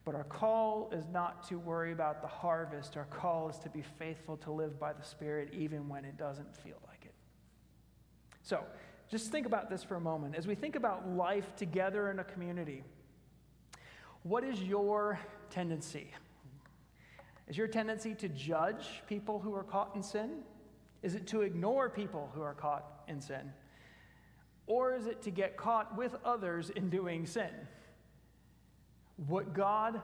but 0.05 0.15
our 0.15 0.23
call 0.23 0.91
is 0.93 1.07
not 1.13 1.43
to 1.49 1.59
worry 1.59 1.91
about 1.91 2.23
the 2.23 2.29
harvest. 2.29 2.97
Our 2.97 3.07
call 3.07 3.49
is 3.49 3.59
to 3.59 3.69
be 3.69 3.83
faithful 3.83 4.37
to 4.37 4.53
live 4.53 4.79
by 4.79 4.93
the 4.93 5.03
Spirit 5.03 5.49
even 5.53 5.89
when 5.89 6.05
it 6.05 6.17
doesn't 6.17 6.57
feel 6.57 6.77
like 6.87 7.05
it. 7.05 7.15
So, 8.45 8.63
just 9.11 9.33
think 9.33 9.45
about 9.45 9.71
this 9.71 9.83
for 9.83 9.97
a 9.97 10.01
moment. 10.01 10.37
As 10.37 10.47
we 10.47 10.55
think 10.55 10.77
about 10.77 11.09
life 11.09 11.57
together 11.57 12.13
in 12.13 12.21
a 12.21 12.25
community, 12.25 12.85
What 14.23 14.45
is 14.45 14.63
your 14.63 15.19
tendency? 15.51 16.11
Is 17.49 17.57
your 17.57 17.69
tendency 17.69 18.15
to 18.17 18.29
judge 18.29 19.03
people 19.09 19.39
who 19.39 19.55
are 19.55 19.63
caught 19.63 19.93
in 19.95 20.03
sin? 20.03 20.41
Is 21.03 21.15
it 21.15 21.27
to 21.29 21.43
ignore 21.43 21.89
people 21.89 22.31
who 22.35 22.43
are 22.43 22.55
caught 22.55 23.03
in 23.09 23.21
sin? 23.21 23.53
Or 24.67 24.95
is 24.95 25.07
it 25.07 25.23
to 25.23 25.31
get 25.31 25.57
caught 25.57 25.97
with 25.97 26.15
others 26.25 26.71
in 26.71 26.91
doing 26.91 27.27
sin? 27.27 27.51
What 29.27 29.55
God 29.55 30.01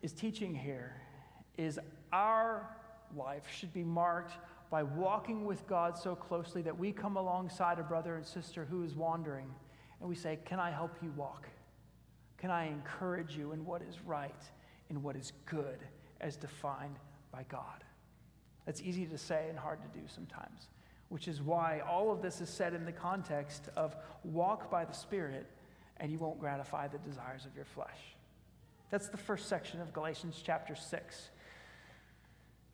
is 0.00 0.12
teaching 0.12 0.54
here 0.54 1.02
is 1.58 1.78
our 2.12 2.68
life 3.16 3.44
should 3.50 3.72
be 3.72 3.84
marked 3.84 4.32
by 4.70 4.82
walking 4.82 5.44
with 5.44 5.66
God 5.66 5.98
so 5.98 6.14
closely 6.14 6.62
that 6.62 6.78
we 6.78 6.92
come 6.92 7.16
alongside 7.16 7.78
a 7.78 7.82
brother 7.82 8.16
and 8.16 8.24
sister 8.24 8.64
who 8.64 8.84
is 8.84 8.94
wandering 8.94 9.46
and 10.00 10.08
we 10.08 10.14
say, 10.14 10.38
Can 10.44 10.60
I 10.60 10.70
help 10.70 10.96
you 11.02 11.12
walk? 11.16 11.48
Can 12.38 12.50
I 12.50 12.66
encourage 12.66 13.36
you 13.36 13.52
in 13.52 13.64
what 13.64 13.82
is 13.82 13.96
right, 14.06 14.42
in 14.90 15.02
what 15.02 15.16
is 15.16 15.32
good, 15.46 15.78
as 16.20 16.36
defined 16.36 16.96
by 17.32 17.44
God? 17.48 17.84
That's 18.64 18.80
easy 18.80 19.06
to 19.06 19.18
say 19.18 19.46
and 19.48 19.58
hard 19.58 19.80
to 19.82 19.98
do 19.98 20.06
sometimes, 20.06 20.68
which 21.08 21.26
is 21.26 21.42
why 21.42 21.80
all 21.80 22.12
of 22.12 22.22
this 22.22 22.40
is 22.40 22.48
said 22.48 22.74
in 22.74 22.84
the 22.84 22.92
context 22.92 23.68
of 23.76 23.96
walk 24.24 24.70
by 24.70 24.84
the 24.84 24.92
Spirit 24.92 25.46
and 25.96 26.12
you 26.12 26.18
won't 26.18 26.38
gratify 26.38 26.86
the 26.86 26.98
desires 26.98 27.44
of 27.44 27.56
your 27.56 27.64
flesh. 27.64 28.16
That's 28.90 29.08
the 29.08 29.16
first 29.16 29.48
section 29.48 29.80
of 29.80 29.92
Galatians 29.92 30.40
chapter 30.44 30.74
6. 30.74 31.30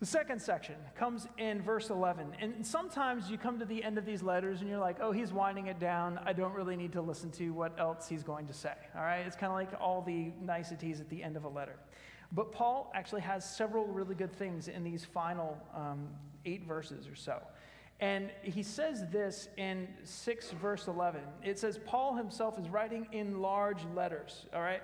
The 0.05 0.11
second 0.11 0.43
section 0.43 0.75
comes 0.95 1.27
in 1.39 1.63
verse 1.63 1.89
11. 1.89 2.37
And 2.39 2.67
sometimes 2.67 3.31
you 3.31 3.39
come 3.39 3.59
to 3.59 3.65
the 3.65 3.83
end 3.83 3.97
of 3.97 4.05
these 4.05 4.23
letters 4.23 4.61
and 4.61 4.69
you're 4.69 4.79
like, 4.79 4.99
oh, 5.01 5.13
he's 5.13 5.33
winding 5.33 5.69
it 5.69 5.79
down. 5.79 6.21
I 6.27 6.35
don't 6.35 6.53
really 6.53 6.77
need 6.77 6.93
to 6.93 7.01
listen 7.01 7.31
to 7.31 7.55
what 7.55 7.73
else 7.81 8.07
he's 8.07 8.23
going 8.23 8.47
to 8.49 8.53
say. 8.53 8.75
All 8.95 9.01
right? 9.01 9.21
It's 9.21 9.35
kind 9.35 9.51
of 9.51 9.57
like 9.57 9.71
all 9.81 10.03
the 10.03 10.31
niceties 10.43 11.01
at 11.01 11.09
the 11.09 11.23
end 11.23 11.39
of 11.39 11.45
a 11.45 11.49
letter. 11.49 11.77
But 12.33 12.53
Paul 12.53 12.93
actually 12.95 13.23
has 13.23 13.49
several 13.49 13.87
really 13.87 14.15
good 14.15 14.31
things 14.31 14.69
in 14.69 14.85
these 14.85 15.07
final 15.07 15.57
um, 15.75 16.09
eight 16.45 16.67
verses 16.67 17.09
or 17.09 17.15
so. 17.15 17.41
And 17.99 18.29
he 18.43 18.63
says 18.63 19.07
this 19.11 19.49
in 19.57 19.89
6 20.03 20.51
verse 20.51 20.87
11. 20.87 21.23
It 21.43 21.59
says, 21.59 21.81
Paul 21.87 22.15
himself 22.15 22.59
is 22.59 22.69
writing 22.69 23.07
in 23.13 23.41
large 23.41 23.87
letters, 23.95 24.45
all 24.55 24.61
right? 24.61 24.83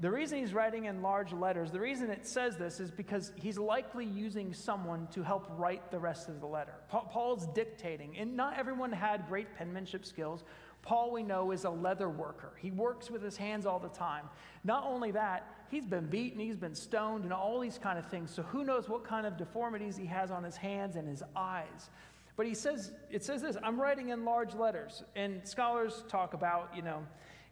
The 0.00 0.10
reason 0.10 0.38
he's 0.38 0.54
writing 0.54 0.86
in 0.86 1.02
large 1.02 1.34
letters, 1.34 1.70
the 1.70 1.80
reason 1.80 2.08
it 2.08 2.26
says 2.26 2.56
this 2.56 2.80
is 2.80 2.90
because 2.90 3.32
he's 3.36 3.58
likely 3.58 4.06
using 4.06 4.54
someone 4.54 5.06
to 5.08 5.22
help 5.22 5.46
write 5.58 5.90
the 5.90 5.98
rest 5.98 6.28
of 6.30 6.40
the 6.40 6.46
letter. 6.46 6.72
Paul's 6.88 7.46
dictating, 7.48 8.16
and 8.16 8.34
not 8.34 8.58
everyone 8.58 8.92
had 8.92 9.28
great 9.28 9.54
penmanship 9.56 10.06
skills. 10.06 10.42
Paul, 10.80 11.12
we 11.12 11.22
know, 11.22 11.50
is 11.50 11.64
a 11.64 11.70
leather 11.70 12.08
worker. 12.08 12.52
He 12.56 12.70
works 12.70 13.10
with 13.10 13.22
his 13.22 13.36
hands 13.36 13.66
all 13.66 13.78
the 13.78 13.90
time. 13.90 14.24
Not 14.64 14.84
only 14.86 15.10
that, 15.10 15.46
he's 15.70 15.84
been 15.84 16.06
beaten, 16.06 16.40
he's 16.40 16.56
been 16.56 16.74
stoned, 16.74 17.24
and 17.24 17.32
all 17.34 17.60
these 17.60 17.76
kind 17.76 17.98
of 17.98 18.06
things. 18.06 18.30
So 18.30 18.42
who 18.42 18.64
knows 18.64 18.88
what 18.88 19.04
kind 19.04 19.26
of 19.26 19.36
deformities 19.36 19.98
he 19.98 20.06
has 20.06 20.30
on 20.30 20.42
his 20.42 20.56
hands 20.56 20.96
and 20.96 21.06
his 21.06 21.22
eyes. 21.36 21.90
But 22.38 22.46
he 22.46 22.54
says, 22.54 22.92
it 23.10 23.22
says 23.22 23.42
this 23.42 23.58
I'm 23.62 23.78
writing 23.78 24.08
in 24.08 24.24
large 24.24 24.54
letters. 24.54 25.04
And 25.14 25.46
scholars 25.46 26.04
talk 26.08 26.32
about, 26.32 26.70
you 26.74 26.80
know, 26.80 27.04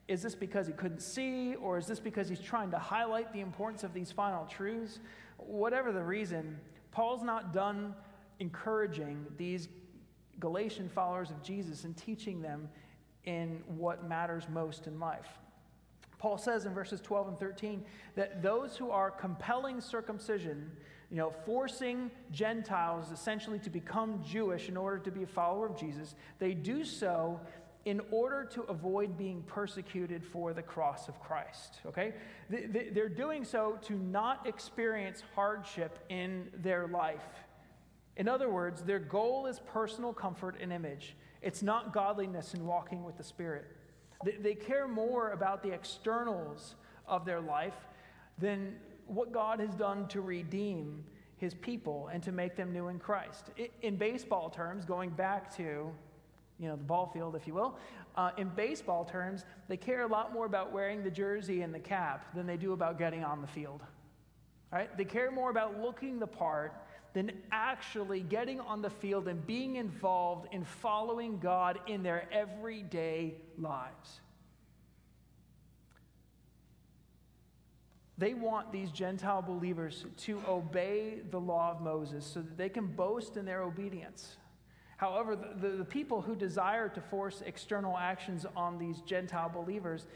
is 0.08 0.22
this 0.22 0.34
because 0.34 0.66
he 0.66 0.72
couldn't 0.72 1.02
see, 1.02 1.54
or 1.56 1.76
is 1.76 1.86
this 1.86 2.00
because 2.00 2.28
he's 2.28 2.40
trying 2.40 2.70
to 2.70 2.78
highlight 2.78 3.32
the 3.32 3.40
importance 3.40 3.84
of 3.84 3.92
these 3.92 4.10
final 4.10 4.46
truths? 4.46 5.00
Whatever 5.36 5.92
the 5.92 6.02
reason, 6.02 6.58
Paul's 6.90 7.22
not 7.22 7.52
done 7.52 7.94
encouraging 8.40 9.26
these 9.36 9.68
Galatian 10.40 10.88
followers 10.88 11.30
of 11.30 11.42
Jesus 11.42 11.84
and 11.84 11.94
teaching 11.96 12.40
them 12.40 12.68
in 13.24 13.62
what 13.66 14.08
matters 14.08 14.48
most 14.50 14.86
in 14.86 14.98
life. 14.98 15.28
Paul 16.18 16.38
says 16.38 16.64
in 16.64 16.72
verses 16.72 17.00
12 17.00 17.28
and 17.28 17.38
13 17.38 17.84
that 18.16 18.42
those 18.42 18.76
who 18.76 18.90
are 18.90 19.10
compelling 19.10 19.80
circumcision, 19.80 20.70
you 21.10 21.16
know, 21.16 21.32
forcing 21.44 22.10
Gentiles 22.32 23.12
essentially 23.12 23.58
to 23.60 23.70
become 23.70 24.22
Jewish 24.26 24.68
in 24.68 24.76
order 24.76 24.98
to 24.98 25.10
be 25.10 25.22
a 25.22 25.26
follower 25.26 25.66
of 25.66 25.76
Jesus, 25.76 26.14
they 26.38 26.54
do 26.54 26.84
so 26.84 27.40
in 27.88 28.02
order 28.10 28.44
to 28.44 28.62
avoid 28.64 29.16
being 29.16 29.42
persecuted 29.44 30.22
for 30.22 30.52
the 30.52 30.60
cross 30.60 31.08
of 31.08 31.18
Christ. 31.22 31.80
Okay? 31.86 32.12
They're 32.50 33.08
doing 33.08 33.44
so 33.44 33.78
to 33.86 33.94
not 33.94 34.46
experience 34.46 35.22
hardship 35.34 35.98
in 36.10 36.50
their 36.54 36.86
life. 36.86 37.24
In 38.18 38.28
other 38.28 38.50
words, 38.50 38.82
their 38.82 38.98
goal 38.98 39.46
is 39.46 39.60
personal 39.60 40.12
comfort 40.12 40.56
and 40.60 40.70
image. 40.70 41.16
It's 41.40 41.62
not 41.62 41.94
godliness 41.94 42.52
and 42.52 42.66
walking 42.66 43.04
with 43.04 43.16
the 43.16 43.24
Spirit. 43.24 43.64
They 44.22 44.54
care 44.54 44.86
more 44.86 45.30
about 45.30 45.62
the 45.62 45.72
externals 45.72 46.74
of 47.06 47.24
their 47.24 47.40
life 47.40 47.86
than 48.36 48.76
what 49.06 49.32
God 49.32 49.60
has 49.60 49.74
done 49.74 50.08
to 50.08 50.20
redeem 50.20 51.04
his 51.38 51.54
people 51.54 52.10
and 52.12 52.22
to 52.24 52.32
make 52.32 52.54
them 52.54 52.70
new 52.70 52.88
in 52.88 52.98
Christ. 52.98 53.46
In 53.80 53.96
baseball 53.96 54.50
terms, 54.50 54.84
going 54.84 55.08
back 55.08 55.56
to 55.56 55.90
you 56.58 56.68
know, 56.68 56.76
the 56.76 56.84
ball 56.84 57.06
field, 57.06 57.36
if 57.36 57.46
you 57.46 57.54
will. 57.54 57.76
Uh, 58.16 58.30
in 58.36 58.48
baseball 58.48 59.04
terms, 59.04 59.44
they 59.68 59.76
care 59.76 60.02
a 60.02 60.06
lot 60.06 60.32
more 60.32 60.46
about 60.46 60.72
wearing 60.72 61.04
the 61.04 61.10
jersey 61.10 61.62
and 61.62 61.72
the 61.72 61.78
cap 61.78 62.34
than 62.34 62.46
they 62.46 62.56
do 62.56 62.72
about 62.72 62.98
getting 62.98 63.24
on 63.24 63.40
the 63.40 63.46
field. 63.46 63.82
Right? 64.72 64.94
They 64.96 65.04
care 65.04 65.30
more 65.30 65.50
about 65.50 65.80
looking 65.80 66.18
the 66.18 66.26
part 66.26 66.74
than 67.14 67.32
actually 67.52 68.20
getting 68.20 68.60
on 68.60 68.82
the 68.82 68.90
field 68.90 69.28
and 69.28 69.44
being 69.46 69.76
involved 69.76 70.48
in 70.52 70.64
following 70.64 71.38
God 71.38 71.80
in 71.86 72.02
their 72.02 72.28
everyday 72.32 73.34
lives. 73.56 74.20
They 78.18 78.34
want 78.34 78.72
these 78.72 78.90
Gentile 78.90 79.42
believers 79.42 80.04
to 80.18 80.42
obey 80.48 81.20
the 81.30 81.38
law 81.38 81.70
of 81.70 81.80
Moses 81.80 82.26
so 82.26 82.40
that 82.40 82.58
they 82.58 82.68
can 82.68 82.88
boast 82.88 83.36
in 83.36 83.44
their 83.44 83.62
obedience. 83.62 84.36
However, 84.98 85.36
the, 85.36 85.68
the, 85.68 85.76
the, 85.76 85.84
people 85.84 86.20
who 86.20 86.34
desire 86.34 86.88
to 86.88 87.00
force 87.00 87.40
external 87.46 87.96
actions 87.96 88.44
on 88.56 88.78
these 88.78 89.00
Gentile 89.02 89.48
believers, 89.48 90.06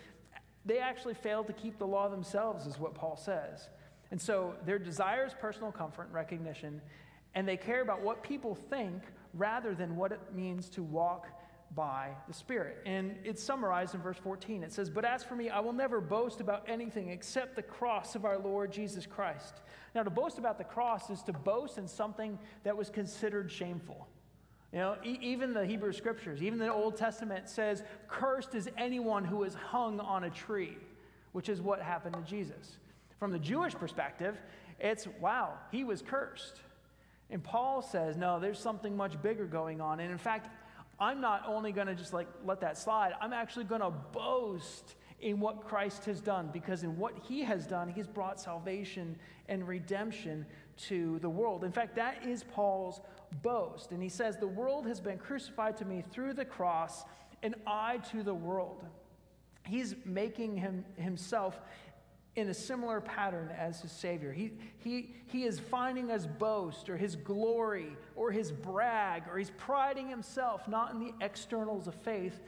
they 0.66 0.78
actually 0.78 1.14
fail 1.14 1.44
to 1.44 1.52
keep 1.52 1.78
the 1.78 1.86
law 1.86 2.08
themselves, 2.08 2.66
is 2.66 2.80
what 2.80 2.92
Paul 2.92 3.16
says. 3.16 3.68
And 4.10 4.20
so 4.20 4.54
their 4.66 4.80
desire 4.80 5.24
is 5.24 5.34
personal 5.34 5.70
comfort 5.70 6.06
and 6.06 6.14
recognition, 6.14 6.82
and 7.36 7.46
they 7.46 7.56
care 7.56 7.80
about 7.80 8.02
what 8.02 8.24
people 8.24 8.56
think 8.56 9.02
rather 9.34 9.72
than 9.72 9.94
what 9.94 10.10
it 10.10 10.20
means 10.34 10.68
to 10.70 10.82
walk 10.82 11.28
by 11.76 12.10
the 12.26 12.34
Spirit. 12.34 12.78
And 12.84 13.14
it's 13.22 13.42
summarized 13.42 13.94
in 13.94 14.02
verse 14.02 14.18
14. 14.18 14.64
It 14.64 14.72
says, 14.72 14.90
But 14.90 15.04
as 15.04 15.22
for 15.22 15.36
me, 15.36 15.48
I 15.48 15.60
will 15.60 15.72
never 15.72 16.00
boast 16.00 16.40
about 16.40 16.64
anything 16.68 17.10
except 17.10 17.54
the 17.54 17.62
cross 17.62 18.16
of 18.16 18.24
our 18.24 18.36
Lord 18.36 18.72
Jesus 18.72 19.06
Christ. 19.06 19.62
Now, 19.94 20.02
to 20.02 20.10
boast 20.10 20.38
about 20.38 20.58
the 20.58 20.64
cross 20.64 21.08
is 21.08 21.22
to 21.22 21.32
boast 21.32 21.78
in 21.78 21.86
something 21.86 22.36
that 22.64 22.76
was 22.76 22.90
considered 22.90 23.50
shameful. 23.50 24.08
You 24.72 24.78
know, 24.78 24.96
e- 25.04 25.18
even 25.20 25.52
the 25.52 25.66
Hebrew 25.66 25.92
scriptures, 25.92 26.42
even 26.42 26.58
the 26.58 26.72
Old 26.72 26.96
Testament 26.96 27.48
says, 27.48 27.82
Cursed 28.08 28.54
is 28.54 28.68
anyone 28.78 29.24
who 29.24 29.44
is 29.44 29.54
hung 29.54 30.00
on 30.00 30.24
a 30.24 30.30
tree, 30.30 30.76
which 31.32 31.48
is 31.48 31.60
what 31.60 31.80
happened 31.80 32.14
to 32.14 32.22
Jesus. 32.22 32.78
From 33.18 33.32
the 33.32 33.38
Jewish 33.38 33.74
perspective, 33.74 34.36
it's 34.80 35.06
wow, 35.20 35.54
he 35.70 35.84
was 35.84 36.02
cursed. 36.02 36.60
And 37.30 37.42
Paul 37.42 37.80
says, 37.80 38.16
no, 38.16 38.38
there's 38.38 38.58
something 38.58 38.94
much 38.94 39.20
bigger 39.22 39.46
going 39.46 39.80
on. 39.80 40.00
And 40.00 40.10
in 40.10 40.18
fact, 40.18 40.50
I'm 41.00 41.20
not 41.20 41.44
only 41.46 41.72
going 41.72 41.86
to 41.86 41.94
just 41.94 42.12
like 42.12 42.28
let 42.44 42.60
that 42.60 42.76
slide, 42.76 43.14
I'm 43.20 43.32
actually 43.32 43.64
going 43.64 43.80
to 43.80 43.90
boast 43.90 44.96
in 45.20 45.40
what 45.40 45.64
Christ 45.64 46.04
has 46.04 46.20
done 46.20 46.50
because 46.52 46.82
in 46.82 46.98
what 46.98 47.14
he 47.26 47.42
has 47.42 47.66
done, 47.66 47.88
he's 47.88 48.06
brought 48.06 48.38
salvation 48.38 49.16
and 49.48 49.66
redemption 49.66 50.44
to 50.76 51.18
the 51.20 51.28
world. 51.28 51.64
In 51.64 51.72
fact, 51.72 51.96
that 51.96 52.26
is 52.26 52.44
Paul's 52.44 53.00
boast. 53.42 53.92
And 53.92 54.02
he 54.02 54.08
says, 54.08 54.36
The 54.36 54.46
world 54.46 54.86
has 54.86 55.00
been 55.00 55.18
crucified 55.18 55.76
to 55.78 55.84
me 55.84 56.04
through 56.10 56.34
the 56.34 56.44
cross, 56.44 57.04
and 57.42 57.54
I 57.66 57.98
to 58.10 58.22
the 58.22 58.34
world. 58.34 58.84
He's 59.66 59.94
making 60.04 60.56
him, 60.56 60.84
himself 60.96 61.60
in 62.34 62.48
a 62.48 62.54
similar 62.54 63.00
pattern 63.00 63.50
as 63.56 63.80
his 63.80 63.92
Savior. 63.92 64.32
He, 64.32 64.52
he, 64.78 65.14
he 65.26 65.44
is 65.44 65.58
finding 65.58 66.08
his 66.08 66.26
boast 66.26 66.88
or 66.88 66.96
his 66.96 67.14
glory 67.14 67.96
or 68.16 68.30
his 68.30 68.50
brag 68.50 69.24
or 69.28 69.38
he's 69.38 69.50
priding 69.50 70.08
himself 70.08 70.66
not 70.66 70.92
in 70.94 71.00
the 71.00 71.12
externals 71.20 71.86
of 71.86 71.94
faith, 71.94 72.40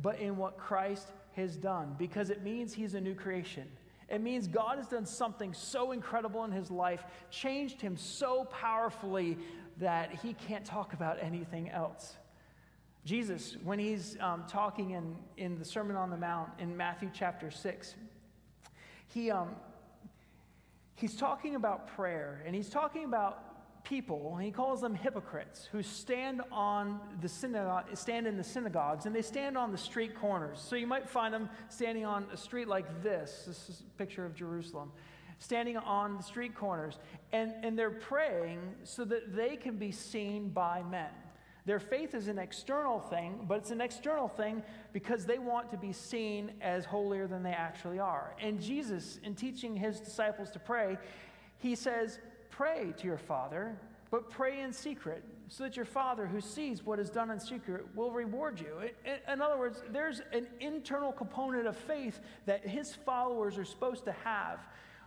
but 0.00 0.18
in 0.20 0.36
what 0.36 0.56
Christ 0.56 1.08
has 1.34 1.56
done 1.56 1.96
because 1.98 2.30
it 2.30 2.42
means 2.42 2.72
he's 2.72 2.94
a 2.94 3.00
new 3.00 3.14
creation. 3.14 3.66
It 4.08 4.20
means 4.20 4.46
God 4.46 4.76
has 4.76 4.86
done 4.86 5.06
something 5.06 5.54
so 5.54 5.92
incredible 5.92 6.44
in 6.44 6.52
his 6.52 6.70
life, 6.70 7.02
changed 7.30 7.80
him 7.80 7.96
so 7.96 8.44
powerfully 8.44 9.38
that 9.82 10.14
he 10.22 10.32
can't 10.34 10.64
talk 10.64 10.92
about 10.92 11.18
anything 11.20 11.68
else. 11.68 12.16
Jesus, 13.04 13.56
when 13.64 13.80
he's 13.80 14.16
um, 14.20 14.44
talking 14.48 14.90
in, 14.90 15.16
in 15.36 15.58
the 15.58 15.64
Sermon 15.64 15.96
on 15.96 16.08
the 16.08 16.16
Mount 16.16 16.50
in 16.60 16.76
Matthew 16.76 17.10
chapter 17.12 17.50
6, 17.50 17.96
he, 19.08 19.30
um, 19.30 19.50
he's 20.94 21.16
talking 21.16 21.56
about 21.56 21.88
prayer 21.88 22.42
and 22.46 22.54
he's 22.54 22.68
talking 22.68 23.04
about 23.04 23.52
people, 23.82 24.34
and 24.36 24.44
he 24.44 24.52
calls 24.52 24.80
them 24.80 24.94
hypocrites, 24.94 25.68
who 25.72 25.82
stand 25.82 26.40
on 26.52 27.00
the 27.20 27.28
synagogue, 27.28 27.86
stand 27.94 28.28
in 28.28 28.36
the 28.36 28.44
synagogues, 28.44 29.06
and 29.06 29.14
they 29.14 29.22
stand 29.22 29.58
on 29.58 29.72
the 29.72 29.78
street 29.78 30.14
corners. 30.14 30.64
So 30.64 30.76
you 30.76 30.86
might 30.86 31.08
find 31.08 31.34
them 31.34 31.50
standing 31.68 32.04
on 32.04 32.26
a 32.32 32.36
street 32.36 32.68
like 32.68 33.02
this. 33.02 33.42
This 33.48 33.68
is 33.68 33.82
a 33.84 33.98
picture 33.98 34.24
of 34.24 34.36
Jerusalem. 34.36 34.92
Standing 35.38 35.76
on 35.76 36.16
the 36.16 36.22
street 36.22 36.54
corners, 36.54 36.98
and, 37.32 37.52
and 37.62 37.78
they're 37.78 37.90
praying 37.90 38.60
so 38.84 39.04
that 39.04 39.34
they 39.34 39.56
can 39.56 39.76
be 39.76 39.90
seen 39.90 40.48
by 40.48 40.82
men. 40.82 41.10
Their 41.64 41.78
faith 41.78 42.14
is 42.14 42.26
an 42.26 42.38
external 42.38 42.98
thing, 42.98 43.44
but 43.46 43.58
it's 43.58 43.70
an 43.70 43.80
external 43.80 44.26
thing 44.26 44.62
because 44.92 45.24
they 45.24 45.38
want 45.38 45.70
to 45.70 45.76
be 45.76 45.92
seen 45.92 46.52
as 46.60 46.84
holier 46.84 47.28
than 47.28 47.42
they 47.42 47.52
actually 47.52 48.00
are. 48.00 48.34
And 48.40 48.60
Jesus, 48.60 49.20
in 49.22 49.36
teaching 49.36 49.76
his 49.76 50.00
disciples 50.00 50.50
to 50.50 50.58
pray, 50.58 50.98
he 51.58 51.76
says, 51.76 52.18
Pray 52.50 52.92
to 52.98 53.06
your 53.06 53.18
Father, 53.18 53.78
but 54.10 54.28
pray 54.28 54.60
in 54.60 54.72
secret, 54.72 55.24
so 55.48 55.64
that 55.64 55.76
your 55.76 55.86
Father, 55.86 56.26
who 56.26 56.40
sees 56.40 56.84
what 56.84 56.98
is 56.98 57.08
done 57.08 57.30
in 57.30 57.38
secret, 57.38 57.86
will 57.94 58.10
reward 58.10 58.60
you. 58.60 58.90
In 59.30 59.40
other 59.40 59.56
words, 59.56 59.82
there's 59.90 60.20
an 60.32 60.48
internal 60.60 61.12
component 61.12 61.66
of 61.66 61.76
faith 61.76 62.20
that 62.44 62.66
his 62.66 62.94
followers 62.94 63.56
are 63.56 63.64
supposed 63.64 64.04
to 64.04 64.12
have, 64.24 64.58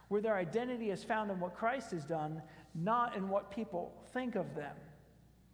where 0.08 0.22
their 0.22 0.36
identity 0.36 0.92
is 0.92 1.04
found 1.04 1.32
in 1.32 1.40
what 1.40 1.56
Christ 1.56 1.92
has 1.92 2.06
done, 2.06 2.42
not 2.74 3.16
in 3.16 3.30
what 3.30 3.52
people 3.52 3.94
think 4.14 4.36
of 4.36 4.56
them. 4.56 4.76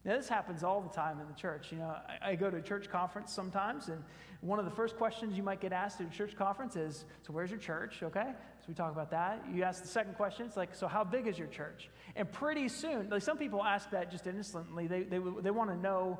Now, 0.04 0.18
this 0.18 0.28
happens 0.28 0.64
all 0.64 0.82
the 0.82 0.90
time 0.90 1.20
in 1.20 1.28
the 1.28 1.34
church. 1.34 1.72
You 1.72 1.78
know, 1.78 1.96
I, 2.24 2.32
I, 2.32 2.36
go 2.36 2.50
to 2.50 2.58
a 2.58 2.62
church 2.62 2.90
conference 2.90 3.32
sometimes, 3.32 3.90
and 3.90 4.04
one 4.42 4.58
of 4.58 4.66
the 4.66 4.72
first 4.72 4.98
questions 4.98 5.38
you 5.38 5.44
might 5.44 5.62
get 5.62 5.72
asked 5.72 6.02
at 6.02 6.08
a 6.08 6.10
church 6.10 6.36
conference 6.36 6.76
is, 6.76 7.06
So, 7.22 7.34
where's 7.34 7.52
your 7.52 7.60
church? 7.60 8.02
Okay? 8.02 8.34
So, 8.62 8.66
we 8.68 8.74
talk 8.74 8.92
about 8.92 9.12
that. 9.12 9.46
You 9.54 9.62
ask 9.62 9.84
the 9.84 9.88
second 9.88 10.16
question, 10.16 10.48
it's 10.48 10.58
like, 10.58 10.74
So, 10.74 10.88
how 10.88 11.04
big 11.04 11.28
is 11.28 11.38
your 11.38 11.50
church? 11.50 11.92
And 12.16 12.32
pretty 12.32 12.68
soon, 12.68 13.10
like 13.12 13.22
some 13.22 13.38
people 13.38 13.64
ask 13.64 13.92
that 13.92 14.10
just 14.10 14.26
innocently. 14.26 14.88
They, 14.88 15.04
they, 15.04 15.20
they 15.20 15.52
want 15.52 15.70
to 15.70 15.78
know, 15.78 16.20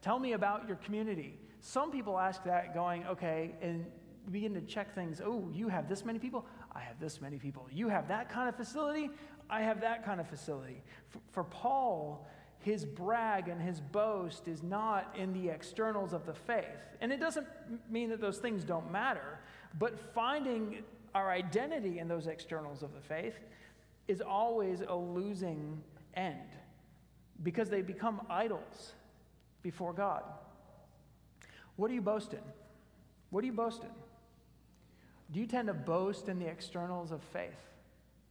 Tell 0.00 0.18
me 0.18 0.32
about 0.32 0.66
your 0.66 0.76
community. 0.76 1.38
Some 1.60 1.90
people 1.90 2.18
ask 2.18 2.42
that 2.44 2.72
going, 2.72 3.06
Okay, 3.08 3.54
and 3.60 3.84
begin 4.30 4.54
to 4.54 4.62
check 4.62 4.94
things. 4.94 5.20
Oh, 5.24 5.50
you 5.52 5.68
have 5.68 5.88
this 5.88 6.04
many 6.04 6.18
people? 6.18 6.46
I 6.78 6.82
have 6.82 7.00
this 7.00 7.20
many 7.20 7.38
people. 7.38 7.66
You 7.72 7.88
have 7.88 8.06
that 8.06 8.30
kind 8.30 8.48
of 8.48 8.54
facility? 8.54 9.10
I 9.50 9.62
have 9.62 9.80
that 9.80 10.04
kind 10.04 10.20
of 10.20 10.28
facility. 10.28 10.82
For, 11.08 11.18
for 11.32 11.44
Paul, 11.44 12.24
his 12.60 12.84
brag 12.84 13.48
and 13.48 13.60
his 13.60 13.80
boast 13.80 14.46
is 14.46 14.62
not 14.62 15.12
in 15.18 15.32
the 15.32 15.48
externals 15.48 16.12
of 16.12 16.24
the 16.24 16.34
faith. 16.34 16.66
And 17.00 17.12
it 17.12 17.18
doesn't 17.18 17.46
mean 17.90 18.10
that 18.10 18.20
those 18.20 18.38
things 18.38 18.62
don't 18.62 18.92
matter, 18.92 19.40
but 19.78 19.98
finding 20.14 20.84
our 21.16 21.32
identity 21.32 21.98
in 21.98 22.06
those 22.06 22.28
externals 22.28 22.84
of 22.84 22.94
the 22.94 23.00
faith 23.00 23.34
is 24.06 24.20
always 24.20 24.80
a 24.86 24.94
losing 24.94 25.82
end 26.14 26.36
because 27.42 27.68
they 27.68 27.82
become 27.82 28.20
idols 28.30 28.92
before 29.62 29.92
God. 29.92 30.22
What 31.74 31.88
do 31.88 31.94
you 31.94 32.02
boast 32.02 32.34
in? 32.34 32.42
What 33.30 33.40
do 33.40 33.48
you 33.48 33.52
boast 33.52 33.82
in? 33.82 33.90
Do 35.30 35.40
you 35.40 35.46
tend 35.46 35.68
to 35.68 35.74
boast 35.74 36.28
in 36.28 36.38
the 36.38 36.46
externals 36.46 37.12
of 37.12 37.22
faith? 37.22 37.58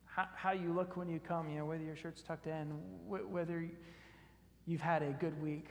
How, 0.05 0.27
how 0.36 0.51
you 0.51 0.73
look 0.73 0.97
when 0.97 1.07
you 1.07 1.19
come, 1.19 1.49
you 1.49 1.60
know, 1.60 1.65
whether 1.65 1.83
your 1.83 1.95
shirt's 1.95 2.23
tucked 2.23 2.47
in, 2.47 2.73
whether 3.07 3.69
you've 4.65 4.81
had 4.81 5.03
a 5.03 5.12
good 5.12 5.39
week? 5.41 5.67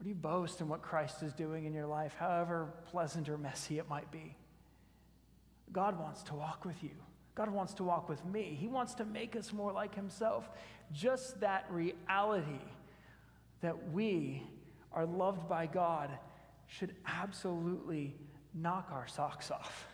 Or 0.00 0.04
do 0.04 0.08
you 0.08 0.14
boast 0.14 0.60
in 0.60 0.68
what 0.68 0.80
Christ 0.80 1.22
is 1.22 1.34
doing 1.34 1.66
in 1.66 1.74
your 1.74 1.86
life, 1.86 2.14
however 2.18 2.72
pleasant 2.86 3.28
or 3.28 3.36
messy 3.36 3.78
it 3.78 3.88
might 3.88 4.10
be? 4.10 4.36
God 5.70 5.98
wants 5.98 6.22
to 6.24 6.34
walk 6.34 6.64
with 6.64 6.82
you. 6.82 6.96
God 7.34 7.50
wants 7.50 7.74
to 7.74 7.84
walk 7.84 8.08
with 8.08 8.24
me. 8.24 8.56
He 8.58 8.68
wants 8.68 8.94
to 8.94 9.04
make 9.04 9.36
us 9.36 9.52
more 9.52 9.70
like 9.70 9.94
Himself. 9.94 10.48
Just 10.92 11.38
that 11.40 11.66
reality 11.70 12.64
that 13.60 13.92
we 13.92 14.42
are 14.92 15.04
loved 15.04 15.48
by 15.48 15.66
God 15.66 16.10
should 16.66 16.94
absolutely 17.06 18.16
knock 18.54 18.88
our 18.90 19.06
socks 19.06 19.50
off. 19.50 19.86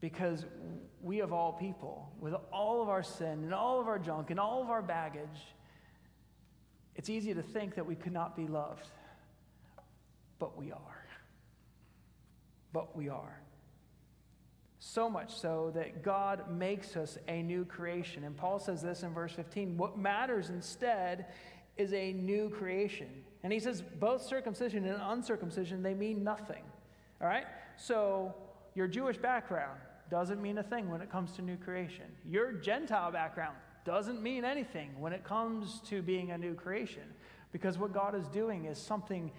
Because 0.00 0.46
we, 1.02 1.20
of 1.20 1.32
all 1.32 1.52
people, 1.52 2.10
with 2.20 2.34
all 2.52 2.82
of 2.82 2.88
our 2.88 3.02
sin 3.02 3.44
and 3.44 3.54
all 3.54 3.80
of 3.80 3.86
our 3.86 3.98
junk 3.98 4.30
and 4.30 4.40
all 4.40 4.62
of 4.62 4.70
our 4.70 4.82
baggage, 4.82 5.54
it's 6.96 7.10
easy 7.10 7.34
to 7.34 7.42
think 7.42 7.74
that 7.74 7.86
we 7.86 7.94
could 7.94 8.12
not 8.12 8.36
be 8.36 8.46
loved, 8.46 8.86
but 10.38 10.56
we 10.56 10.72
are. 10.72 11.04
But 12.72 12.96
we 12.96 13.08
are. 13.08 13.40
So 14.78 15.10
much 15.10 15.36
so 15.36 15.70
that 15.74 16.02
God 16.02 16.50
makes 16.50 16.96
us 16.96 17.18
a 17.28 17.42
new 17.42 17.66
creation. 17.66 18.24
And 18.24 18.36
Paul 18.36 18.58
says 18.58 18.80
this 18.80 19.02
in 19.02 19.12
verse 19.12 19.32
15 19.32 19.76
what 19.76 19.98
matters 19.98 20.48
instead 20.48 21.26
is 21.76 21.92
a 21.92 22.12
new 22.12 22.48
creation. 22.48 23.08
And 23.42 23.52
he 23.52 23.60
says 23.60 23.82
both 23.82 24.22
circumcision 24.22 24.86
and 24.86 25.00
uncircumcision, 25.02 25.82
they 25.82 25.94
mean 25.94 26.24
nothing. 26.24 26.62
All 27.20 27.28
right? 27.28 27.44
So 27.76 28.34
your 28.74 28.86
Jewish 28.86 29.18
background 29.18 29.78
doesn't 30.10 30.42
mean 30.42 30.58
a 30.58 30.62
thing 30.62 30.90
when 30.90 31.00
it 31.00 31.10
comes 31.10 31.32
to 31.32 31.42
new 31.42 31.56
creation. 31.56 32.04
Your 32.24 32.52
Gentile 32.52 33.12
background 33.12 33.56
doesn't 33.84 34.22
mean 34.22 34.44
anything 34.44 34.90
when 34.98 35.12
it 35.12 35.24
comes 35.24 35.80
to 35.88 36.02
being 36.02 36.32
a 36.32 36.38
new 36.38 36.54
creation 36.54 37.02
because 37.52 37.78
what 37.78 37.92
God 37.92 38.14
is 38.14 38.26
doing 38.28 38.66
is 38.66 38.78
something 38.78 39.30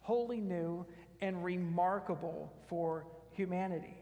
wholly 0.00 0.40
new 0.40 0.84
and 1.20 1.44
remarkable 1.44 2.52
for 2.66 3.06
humanity. 3.32 3.96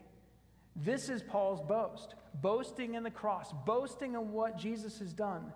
This 0.76 1.08
is 1.08 1.22
Paul's 1.22 1.60
boast 1.60 2.14
boasting 2.40 2.94
in 2.94 3.02
the 3.02 3.10
cross, 3.10 3.52
boasting 3.64 4.14
in 4.14 4.32
what 4.32 4.58
Jesus 4.58 4.98
has 4.98 5.12
done. 5.12 5.52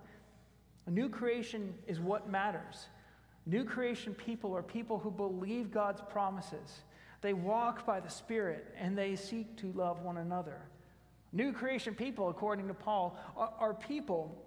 A 0.86 0.90
new 0.90 1.08
creation 1.08 1.74
is 1.86 1.98
what 2.00 2.30
matters. 2.30 2.86
New 3.46 3.64
creation 3.64 4.14
people 4.14 4.54
are 4.54 4.62
people 4.62 4.98
who 4.98 5.10
believe 5.10 5.70
God's 5.70 6.00
promises. 6.08 6.82
They 7.20 7.32
walk 7.32 7.84
by 7.84 8.00
the 8.00 8.10
Spirit 8.10 8.74
and 8.78 8.96
they 8.96 9.16
seek 9.16 9.56
to 9.58 9.72
love 9.72 10.02
one 10.02 10.18
another. 10.18 10.60
New 11.32 11.52
creation 11.52 11.94
people, 11.94 12.28
according 12.28 12.68
to 12.68 12.74
Paul, 12.74 13.18
are, 13.36 13.52
are 13.58 13.74
people 13.74 14.44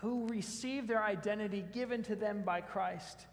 who 0.00 0.26
receive 0.28 0.86
their 0.86 1.02
identity 1.02 1.64
given 1.72 2.02
to 2.04 2.14
them 2.14 2.42
by 2.42 2.60
Christ. 2.60 3.26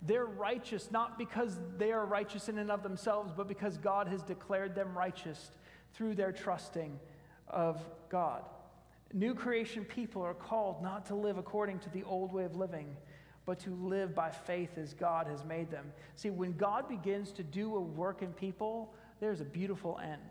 They're 0.00 0.26
righteous 0.26 0.90
not 0.90 1.18
because 1.18 1.58
they 1.76 1.92
are 1.92 2.06
righteous 2.06 2.48
in 2.48 2.58
and 2.58 2.70
of 2.70 2.82
themselves, 2.82 3.32
but 3.36 3.48
because 3.48 3.78
God 3.78 4.06
has 4.08 4.22
declared 4.22 4.74
them 4.74 4.96
righteous 4.96 5.50
through 5.92 6.14
their 6.14 6.32
trusting 6.32 6.98
of 7.48 7.84
God. 8.08 8.44
New 9.12 9.34
creation 9.34 9.84
people 9.84 10.22
are 10.22 10.34
called 10.34 10.82
not 10.82 11.06
to 11.06 11.14
live 11.14 11.38
according 11.38 11.78
to 11.80 11.90
the 11.90 12.02
old 12.04 12.32
way 12.32 12.44
of 12.44 12.56
living, 12.56 12.96
but 13.46 13.58
to 13.60 13.70
live 13.70 14.14
by 14.14 14.30
faith 14.30 14.78
as 14.78 14.94
God 14.94 15.26
has 15.26 15.44
made 15.44 15.70
them. 15.70 15.92
See, 16.16 16.30
when 16.30 16.56
God 16.56 16.88
begins 16.88 17.30
to 17.32 17.42
do 17.42 17.76
a 17.76 17.80
work 17.80 18.22
in 18.22 18.32
people, 18.32 18.94
there's 19.20 19.40
a 19.40 19.44
beautiful 19.44 20.00
end. 20.02 20.22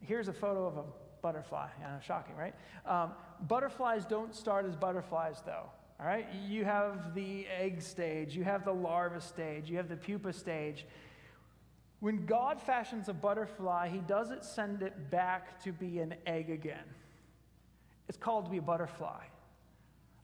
Here's 0.00 0.28
a 0.28 0.32
photo 0.32 0.66
of 0.66 0.76
a 0.76 0.84
butterfly. 1.20 1.68
Shocking, 2.04 2.36
right? 2.36 2.54
Um, 2.86 3.12
butterflies 3.48 4.04
don't 4.04 4.34
start 4.34 4.66
as 4.66 4.76
butterflies, 4.76 5.42
though. 5.44 5.70
All 6.00 6.06
right? 6.06 6.26
You 6.46 6.64
have 6.64 7.14
the 7.14 7.46
egg 7.48 7.82
stage, 7.82 8.36
you 8.36 8.44
have 8.44 8.64
the 8.64 8.72
larva 8.72 9.20
stage, 9.20 9.68
you 9.68 9.76
have 9.78 9.88
the 9.88 9.96
pupa 9.96 10.32
stage. 10.32 10.86
When 12.00 12.24
God 12.24 12.60
fashions 12.60 13.08
a 13.08 13.12
butterfly, 13.12 13.88
he 13.88 13.98
doesn't 13.98 14.44
send 14.44 14.82
it 14.82 15.10
back 15.10 15.60
to 15.64 15.72
be 15.72 15.98
an 15.98 16.14
egg 16.26 16.50
again. 16.50 16.84
It's 18.08 18.16
called 18.16 18.44
to 18.44 18.50
be 18.50 18.58
a 18.58 18.62
butterfly. 18.62 19.24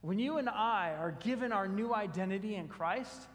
When 0.05 0.19
you 0.19 0.37
and 0.37 0.47
I 0.47 0.93
are 0.99 1.17
given 1.19 1.51
our 1.51 1.67
new 1.67 1.91
identity 1.93 2.55
in 2.57 2.67
Christ, 2.67 3.27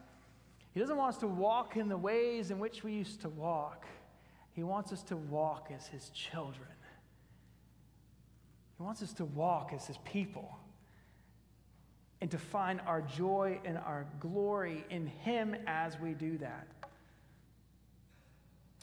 he 0.72 0.78
doesn't 0.78 0.96
want 0.96 1.14
us 1.14 1.20
to 1.20 1.26
walk 1.26 1.76
in 1.76 1.88
the 1.88 1.96
ways 1.96 2.52
in 2.52 2.61
which 2.61 2.85
we 2.85 2.92
used 2.92 3.22
to 3.22 3.28
walk. 3.28 3.87
He 4.52 4.62
wants 4.62 4.92
us 4.92 5.02
to 5.04 5.16
walk 5.16 5.72
as 5.76 5.88
his 5.88 6.11
children. 6.11 6.68
He 8.80 8.85
wants 8.85 9.02
us 9.02 9.12
to 9.14 9.26
walk 9.26 9.72
as 9.74 9.87
His 9.87 9.98
people 10.04 10.56
and 12.22 12.30
to 12.30 12.38
find 12.38 12.80
our 12.87 13.02
joy 13.02 13.61
and 13.66 13.76
our 13.76 14.06
glory 14.20 14.87
in 14.88 15.06
Him 15.06 15.54
as 15.66 16.00
we 16.00 16.14
do 16.14 16.38
that. 16.38 16.66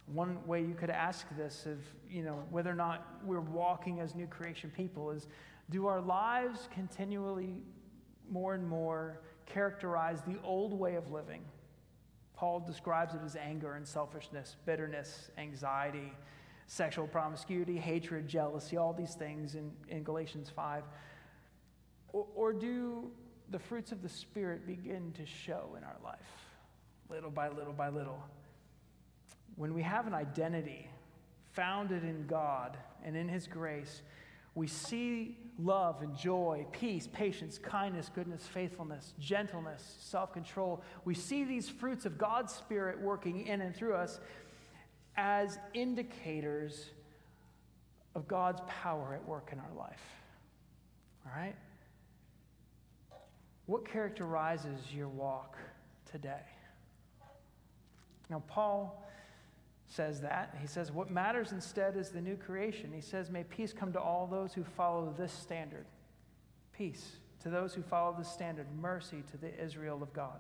One 0.06 0.46
way 0.46 0.62
you 0.62 0.76
could 0.76 0.92
ask 0.92 1.26
this 1.36 1.66
of, 1.66 1.80
you 2.12 2.22
know, 2.22 2.44
whether 2.52 2.70
or 2.70 2.76
not 2.76 3.08
we're 3.26 3.40
walking 3.40 4.00
as 4.00 4.14
new 4.14 4.28
creation 4.28 4.72
people 4.76 5.10
is 5.10 5.28
do 5.72 5.88
our 5.88 6.00
lives 6.00 6.70
continually 6.72 7.56
more 8.32 8.54
and 8.54 8.68
more 8.68 9.20
characterize 9.46 10.22
the 10.22 10.38
old 10.44 10.74
way 10.74 10.96
of 10.96 11.12
living? 11.12 11.42
Paul 12.36 12.60
describes 12.60 13.16
it 13.16 13.22
as 13.26 13.36
anger 13.36 13.74
and 13.74 13.88
selfishness, 13.88 14.58
bitterness, 14.66 15.32
anxiety, 15.38 16.14
sexual 16.68 17.08
promiscuity, 17.08 17.78
hatred, 17.78 18.28
jealousy, 18.28 18.78
all 18.78 18.94
these 18.94 19.16
things 19.16 19.56
in, 19.56 19.72
in 19.90 20.04
Galatians 20.04 20.52
5? 20.56 20.84
Or, 22.14 22.28
or 22.36 22.54
do 22.54 23.10
the 23.50 23.58
fruits 23.58 23.92
of 23.92 24.04
the 24.04 24.10
Spirit 24.10 24.68
begin 24.68 25.14
to 25.14 25.26
show 25.26 25.76
in 25.78 25.84
our 25.84 25.98
life, 26.04 26.20
little 27.10 27.32
by 27.32 27.50
little 27.50 27.74
by 27.74 27.90
little? 27.90 28.24
When 29.56 29.74
we 29.74 29.82
have 29.82 30.06
an 30.06 30.14
identity 30.14 30.90
founded 31.54 32.04
in 32.04 32.28
God 32.28 32.78
and 33.04 33.16
in 33.16 33.28
His 33.28 33.48
grace, 33.48 34.04
we 34.54 34.68
see 34.68 35.38
love 35.60 36.02
and 36.02 36.16
joy, 36.16 36.66
peace, 36.72 37.08
patience, 37.08 37.58
kindness, 37.58 38.10
goodness, 38.14 38.46
faithfulness, 38.46 39.14
gentleness, 39.20 39.98
self 40.00 40.34
control. 40.34 40.84
We 41.06 41.14
see 41.16 41.44
these 41.44 41.68
fruits 41.70 42.06
of 42.06 42.18
God's 42.18 42.54
Spirit 42.54 43.00
working 43.00 43.48
in 43.48 43.62
and 43.62 43.76
through 43.76 43.96
us 43.96 44.20
as 45.16 45.58
indicators 45.74 46.92
of 48.16 48.28
God's 48.28 48.62
power 48.68 49.14
at 49.14 49.28
work 49.28 49.50
in 49.52 49.60
our 49.60 49.74
life. 49.78 50.02
All 51.26 51.32
right? 51.36 51.56
What 53.66 53.86
characterizes 53.86 54.80
your 54.94 55.10
walk 55.10 55.58
today? 56.10 56.42
Now, 58.30 58.44
Paul 58.48 59.04
says 59.88 60.22
that. 60.22 60.56
He 60.62 60.68
says, 60.68 60.92
What 60.92 61.10
matters 61.10 61.52
instead 61.52 61.96
is 61.96 62.10
the 62.10 62.22
new 62.22 62.36
creation. 62.36 62.92
He 62.94 63.02
says, 63.02 63.30
May 63.30 63.44
peace 63.44 63.74
come 63.74 63.94
to 63.94 64.00
all 64.00 64.28
those 64.28 64.54
who 64.54 64.64
follow 64.64 65.14
this 65.18 65.32
standard. 65.32 65.86
Peace 66.74 67.18
to 67.42 67.50
those 67.50 67.74
who 67.74 67.82
follow 67.82 68.16
this 68.18 68.30
standard. 68.30 68.68
Mercy 68.80 69.24
to 69.32 69.38
the 69.38 69.64
Israel 69.64 70.04
of 70.04 70.14
God. 70.14 70.40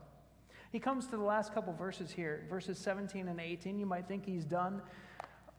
He 0.71 0.79
comes 0.79 1.05
to 1.07 1.17
the 1.17 1.23
last 1.23 1.53
couple 1.53 1.73
verses 1.73 2.11
here, 2.11 2.45
verses 2.49 2.77
17 2.77 3.29
and 3.29 3.39
18. 3.39 3.79
You 3.79 3.85
might 3.85 4.07
think 4.07 4.25
he's 4.25 4.43
done, 4.43 4.81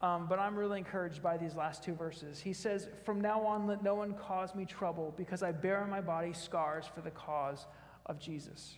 um, 0.03 0.27
but 0.29 0.39
I'm 0.39 0.55
really 0.55 0.79
encouraged 0.79 1.23
by 1.23 1.39
these 1.39 1.55
last 1.57 1.83
two 1.83 1.95
verses. 1.95 2.39
He 2.39 2.53
says, 2.53 2.89
From 3.05 3.21
now 3.21 3.41
on, 3.41 3.67
let 3.67 3.83
no 3.83 3.95
one 3.95 4.13
cause 4.15 4.55
me 4.55 4.67
trouble, 4.67 5.15
because 5.17 5.43
I 5.43 5.53
bear 5.53 5.83
in 5.83 5.89
my 5.89 6.03
body 6.03 6.35
scars 6.35 6.85
for 6.95 7.01
the 7.01 7.11
cause 7.11 7.67
of 8.05 8.21
Jesus. 8.21 8.77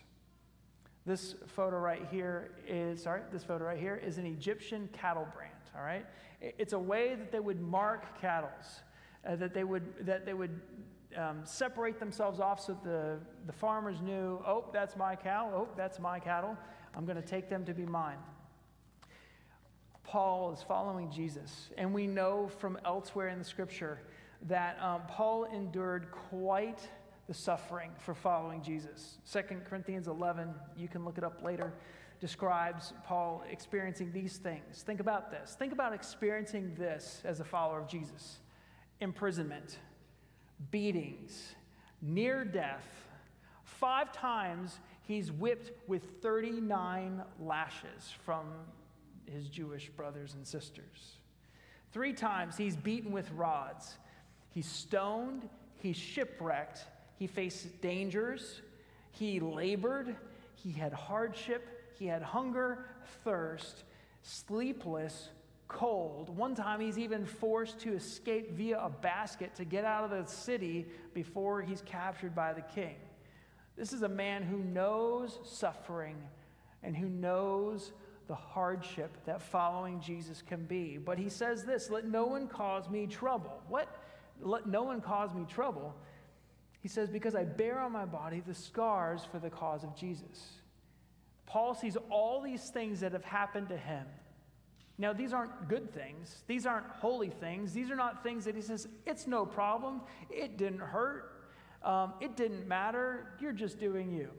This 1.05 1.35
photo 1.47 1.77
right 1.77 2.07
here 2.11 2.51
is, 2.67 3.03
sorry, 3.03 3.21
this 3.31 3.43
photo 3.43 3.65
right 3.65 3.79
here 3.79 3.95
is 3.95 4.17
an 4.17 4.25
Egyptian 4.25 4.87
cattle 4.93 5.27
brand, 5.33 5.53
all 5.75 5.83
right? 5.83 6.05
It's 6.39 6.73
a 6.73 6.79
way 6.79 7.15
that 7.15 7.31
they 7.31 7.39
would 7.39 7.59
mark 7.59 8.19
cattle, 8.21 8.49
uh, 9.27 9.35
that 9.37 9.53
they 9.53 9.63
would, 9.63 10.05
that 10.05 10.25
they 10.25 10.35
would 10.35 10.61
um, 11.17 11.39
separate 11.43 11.99
themselves 11.99 12.39
off 12.39 12.63
so 12.63 12.77
the, 12.83 13.17
the 13.47 13.53
farmers 13.53 13.99
knew, 14.01 14.41
oh, 14.45 14.65
that's 14.71 14.95
my 14.95 15.15
cow, 15.15 15.51
oh, 15.53 15.67
that's 15.75 15.99
my 15.99 16.19
cattle. 16.19 16.55
I'm 16.95 17.05
going 17.05 17.21
to 17.21 17.27
take 17.27 17.49
them 17.49 17.65
to 17.65 17.73
be 17.73 17.85
mine. 17.85 18.17
Paul 20.03 20.53
is 20.53 20.61
following 20.61 21.09
Jesus, 21.09 21.69
and 21.77 21.93
we 21.93 22.05
know 22.05 22.49
from 22.59 22.77
elsewhere 22.85 23.29
in 23.29 23.39
the 23.39 23.45
scripture 23.45 24.01
that 24.47 24.77
um, 24.81 25.01
Paul 25.07 25.45
endured 25.45 26.11
quite 26.11 26.87
the 27.31 27.37
suffering 27.37 27.91
for 27.97 28.13
following 28.13 28.61
Jesus. 28.61 29.17
2 29.31 29.39
Corinthians 29.63 30.09
11, 30.09 30.53
you 30.75 30.89
can 30.89 31.05
look 31.05 31.17
it 31.17 31.23
up 31.23 31.41
later, 31.41 31.71
describes 32.19 32.91
Paul 33.05 33.41
experiencing 33.49 34.11
these 34.11 34.35
things. 34.35 34.83
Think 34.85 34.99
about 34.99 35.31
this. 35.31 35.55
Think 35.57 35.71
about 35.71 35.93
experiencing 35.93 36.75
this 36.77 37.21
as 37.23 37.39
a 37.39 37.45
follower 37.45 37.79
of 37.79 37.87
Jesus 37.87 38.39
imprisonment, 38.99 39.79
beatings, 40.71 41.55
near 42.01 42.43
death. 42.43 42.83
Five 43.63 44.11
times 44.11 44.77
he's 45.03 45.31
whipped 45.31 45.71
with 45.87 46.21
39 46.21 47.23
lashes 47.39 48.13
from 48.25 48.47
his 49.25 49.47
Jewish 49.47 49.87
brothers 49.87 50.33
and 50.33 50.45
sisters. 50.45 51.15
Three 51.93 52.11
times 52.11 52.57
he's 52.57 52.75
beaten 52.75 53.13
with 53.13 53.31
rods. 53.31 53.97
He's 54.49 54.67
stoned, 54.67 55.47
he's 55.77 55.95
shipwrecked, 55.95 56.85
he 57.21 57.27
faced 57.27 57.79
dangers, 57.81 58.61
he 59.11 59.39
labored, 59.39 60.15
he 60.55 60.71
had 60.71 60.91
hardship, 60.91 61.93
he 61.99 62.07
had 62.07 62.23
hunger, 62.23 62.87
thirst, 63.23 63.83
sleepless, 64.23 65.29
cold. 65.67 66.35
One 66.35 66.55
time 66.55 66.79
he's 66.79 66.97
even 66.97 67.27
forced 67.27 67.77
to 67.81 67.93
escape 67.93 68.53
via 68.53 68.79
a 68.79 68.89
basket 68.89 69.53
to 69.57 69.65
get 69.65 69.85
out 69.85 70.03
of 70.03 70.09
the 70.09 70.31
city 70.31 70.87
before 71.13 71.61
he's 71.61 71.83
captured 71.83 72.33
by 72.33 72.53
the 72.53 72.63
king. 72.63 72.95
This 73.77 73.93
is 73.93 74.01
a 74.01 74.09
man 74.09 74.41
who 74.41 74.57
knows 74.57 75.37
suffering 75.43 76.17
and 76.81 76.97
who 76.97 77.07
knows 77.07 77.91
the 78.29 78.33
hardship 78.33 79.15
that 79.27 79.43
following 79.43 80.01
Jesus 80.01 80.41
can 80.41 80.65
be. 80.65 80.97
But 80.97 81.19
he 81.19 81.29
says 81.29 81.65
this 81.65 81.91
let 81.91 82.07
no 82.07 82.25
one 82.25 82.47
cause 82.47 82.89
me 82.89 83.05
trouble. 83.05 83.61
What? 83.69 83.87
Let 84.41 84.65
no 84.65 84.81
one 84.81 85.01
cause 85.01 85.35
me 85.35 85.45
trouble. 85.47 85.93
He 86.81 86.87
says, 86.87 87.09
Because 87.09 87.35
I 87.35 87.43
bear 87.43 87.79
on 87.79 87.91
my 87.91 88.05
body 88.05 88.41
the 88.45 88.53
scars 88.53 89.21
for 89.31 89.39
the 89.39 89.49
cause 89.49 89.83
of 89.83 89.95
Jesus. 89.95 90.53
Paul 91.45 91.75
sees 91.75 91.97
all 92.09 92.41
these 92.41 92.69
things 92.69 93.01
that 93.01 93.11
have 93.11 93.25
happened 93.25 93.69
to 93.69 93.77
him. 93.77 94.05
Now, 94.97 95.13
these 95.13 95.33
aren't 95.33 95.67
good 95.67 95.93
things. 95.93 96.43
These 96.47 96.65
aren't 96.65 96.85
holy 96.87 97.29
things. 97.29 97.73
These 97.73 97.89
are 97.89 97.95
not 97.95 98.23
things 98.23 98.45
that 98.45 98.55
he 98.55 98.61
says, 98.61 98.87
it's 99.05 99.27
no 99.27 99.45
problem. 99.45 100.01
It 100.29 100.57
didn't 100.57 100.79
hurt. 100.79 101.43
Um, 101.83 102.13
it 102.21 102.37
didn't 102.37 102.67
matter. 102.67 103.33
You're 103.39 103.51
just 103.51 103.79
doing 103.79 104.11
you. 104.11 104.29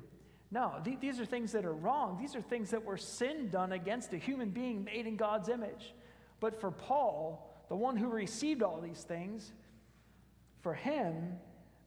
No, 0.53 0.75
th- 0.85 1.01
these 1.01 1.19
are 1.19 1.25
things 1.25 1.53
that 1.53 1.65
are 1.65 1.75
wrong. 1.75 2.19
These 2.21 2.37
are 2.37 2.43
things 2.43 2.71
that 2.71 2.85
were 2.85 2.97
sin 2.97 3.49
done 3.49 3.73
against 3.73 4.13
a 4.13 4.19
human 4.19 4.51
being 4.51 4.85
made 4.85 5.07
in 5.07 5.17
God's 5.17 5.49
image. 5.49 5.95
But 6.41 6.61
for 6.61 6.71
Paul, 6.71 7.51
the 7.69 7.77
one 7.77 7.97
who 7.97 8.09
received 8.09 8.63
all 8.63 8.81
these 8.81 9.03
things, 9.03 9.51
for 10.61 10.75
him, 10.75 11.39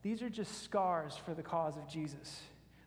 these 0.06 0.22
are 0.22 0.30
just 0.30 0.64
scars 0.64 1.18
for 1.26 1.34
the 1.34 1.42
cause 1.42 1.78
of 1.78 1.88
Jesus. 1.88 2.40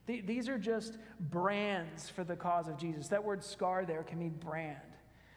These 0.07 0.49
are 0.49 0.57
just 0.57 0.99
brands 1.19 2.09
for 2.09 2.23
the 2.23 2.37
cause 2.37 2.69
of 2.69 2.79
Jesus. 2.79 3.09
That 3.09 3.25
word 3.25 3.43
scar 3.43 3.85
there 3.85 4.05
can 4.05 4.21
mean 4.21 4.37
brand. 4.39 4.79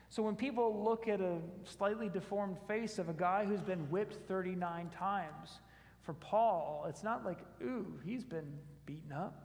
So 0.09 0.21
when 0.21 0.35
people 0.35 0.83
look 0.83 1.07
at 1.07 1.21
a 1.21 1.39
slightly 1.63 2.07
deformed 2.07 2.57
face 2.67 2.99
of 2.99 3.09
a 3.09 3.13
guy 3.13 3.45
who's 3.45 3.63
been 3.63 3.89
whipped 3.89 4.27
39 4.27 4.91
times, 4.95 5.59
for 6.03 6.13
Paul, 6.13 6.85
it's 6.87 7.01
not 7.01 7.25
like, 7.25 7.39
ooh, 7.63 7.87
he's 8.05 8.23
been 8.23 8.59
beaten 8.85 9.11
up. 9.11 9.43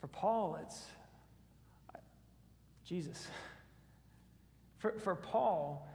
For 0.00 0.06
Paul, 0.06 0.58
it's 0.62 0.86
Jesus. 2.82 3.28
For, 4.78 4.92
for 5.00 5.14
Paul, 5.14 5.86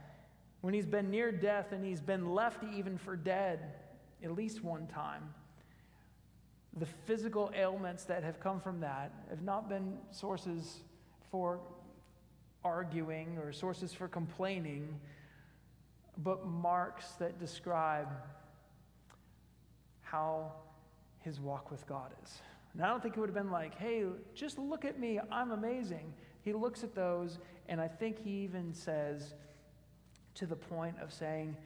when 0.60 0.72
he's 0.72 0.86
been 0.86 1.10
near 1.10 1.32
death 1.32 1.72
and 1.72 1.84
he's 1.84 2.00
been 2.00 2.30
left 2.30 2.62
even 2.76 2.96
for 2.96 3.16
dead, 3.16 3.58
at 4.22 4.34
least 4.34 4.62
one 4.62 4.86
time. 4.86 5.22
The 6.78 6.86
physical 7.06 7.50
ailments 7.54 8.04
that 8.04 8.24
have 8.24 8.40
come 8.40 8.60
from 8.60 8.80
that 8.80 9.12
have 9.28 9.42
not 9.42 9.68
been 9.68 9.98
sources 10.10 10.78
for 11.30 11.60
arguing 12.64 13.38
or 13.38 13.52
sources 13.52 13.92
for 13.92 14.08
complaining, 14.08 14.88
but 16.18 16.46
marks 16.46 17.12
that 17.12 17.38
describe 17.38 18.08
how 20.02 20.52
his 21.20 21.40
walk 21.40 21.70
with 21.70 21.86
God 21.86 22.10
is. 22.22 22.40
And 22.74 22.82
I 22.82 22.88
don't 22.88 23.02
think 23.02 23.16
it 23.16 23.20
would 23.20 23.28
have 23.28 23.34
been 23.36 23.50
like, 23.50 23.78
hey, 23.78 24.04
just 24.34 24.58
look 24.58 24.84
at 24.84 24.98
me, 24.98 25.20
I'm 25.30 25.50
amazing. 25.50 26.12
He 26.42 26.52
looks 26.52 26.82
at 26.82 26.94
those, 26.94 27.38
and 27.68 27.80
I 27.80 27.88
think 27.88 28.18
he 28.18 28.30
even 28.42 28.72
says, 28.72 29.34
to 30.34 30.46
the 30.46 30.56
point 30.56 30.96
of 31.02 31.12
saying, 31.12 31.56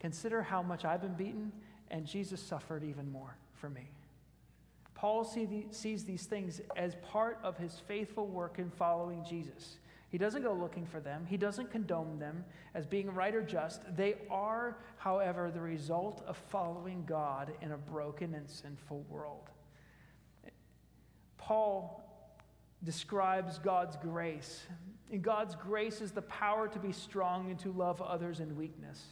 consider 0.00 0.42
how 0.42 0.62
much 0.62 0.84
I've 0.84 1.02
been 1.02 1.14
beaten 1.14 1.52
and 1.90 2.06
Jesus 2.06 2.40
suffered 2.40 2.84
even 2.84 3.10
more 3.10 3.36
for 3.54 3.70
me. 3.70 3.90
Paul 4.94 5.24
see 5.24 5.44
the, 5.44 5.66
sees 5.70 6.04
these 6.04 6.24
things 6.24 6.60
as 6.74 6.96
part 6.96 7.38
of 7.42 7.58
his 7.58 7.80
faithful 7.86 8.26
work 8.26 8.58
in 8.58 8.70
following 8.70 9.24
Jesus. 9.28 9.76
He 10.08 10.18
doesn't 10.18 10.42
go 10.42 10.54
looking 10.54 10.86
for 10.86 11.00
them, 11.00 11.26
he 11.28 11.36
doesn't 11.36 11.70
condone 11.70 12.18
them 12.18 12.44
as 12.74 12.86
being 12.86 13.12
right 13.12 13.34
or 13.34 13.42
just. 13.42 13.82
They 13.96 14.14
are, 14.30 14.78
however, 14.96 15.50
the 15.50 15.60
result 15.60 16.22
of 16.26 16.36
following 16.48 17.04
God 17.06 17.52
in 17.60 17.72
a 17.72 17.76
broken 17.76 18.34
and 18.34 18.48
sinful 18.48 19.04
world. 19.10 19.50
Paul 21.36 22.02
describes 22.82 23.58
God's 23.58 23.96
grace. 23.96 24.64
And 25.12 25.22
God's 25.22 25.54
grace 25.54 26.00
is 26.00 26.12
the 26.12 26.22
power 26.22 26.66
to 26.68 26.78
be 26.78 26.92
strong 26.92 27.50
and 27.50 27.58
to 27.60 27.70
love 27.72 28.00
others 28.00 28.40
in 28.40 28.56
weakness. 28.56 29.04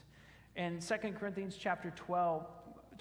In 0.56 0.80
2 0.80 0.94
Corinthians 1.12 1.56
chapter 1.58 1.92
12, 1.94 2.46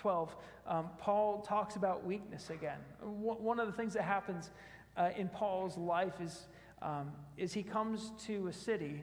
12, 0.03 0.35
um, 0.67 0.89
Paul 0.97 1.39
talks 1.39 1.77
about 1.77 2.05
weakness 2.05 2.49
again. 2.49 2.79
One 3.01 3.57
of 3.57 3.67
the 3.67 3.73
things 3.73 3.93
that 3.93 4.03
happens 4.03 4.51
uh, 4.97 5.11
in 5.15 5.29
Paul's 5.29 5.77
life 5.77 6.19
is, 6.19 6.47
um, 6.81 7.13
is 7.37 7.53
he 7.53 7.63
comes 7.63 8.11
to 8.25 8.47
a 8.47 8.53
city 8.53 9.01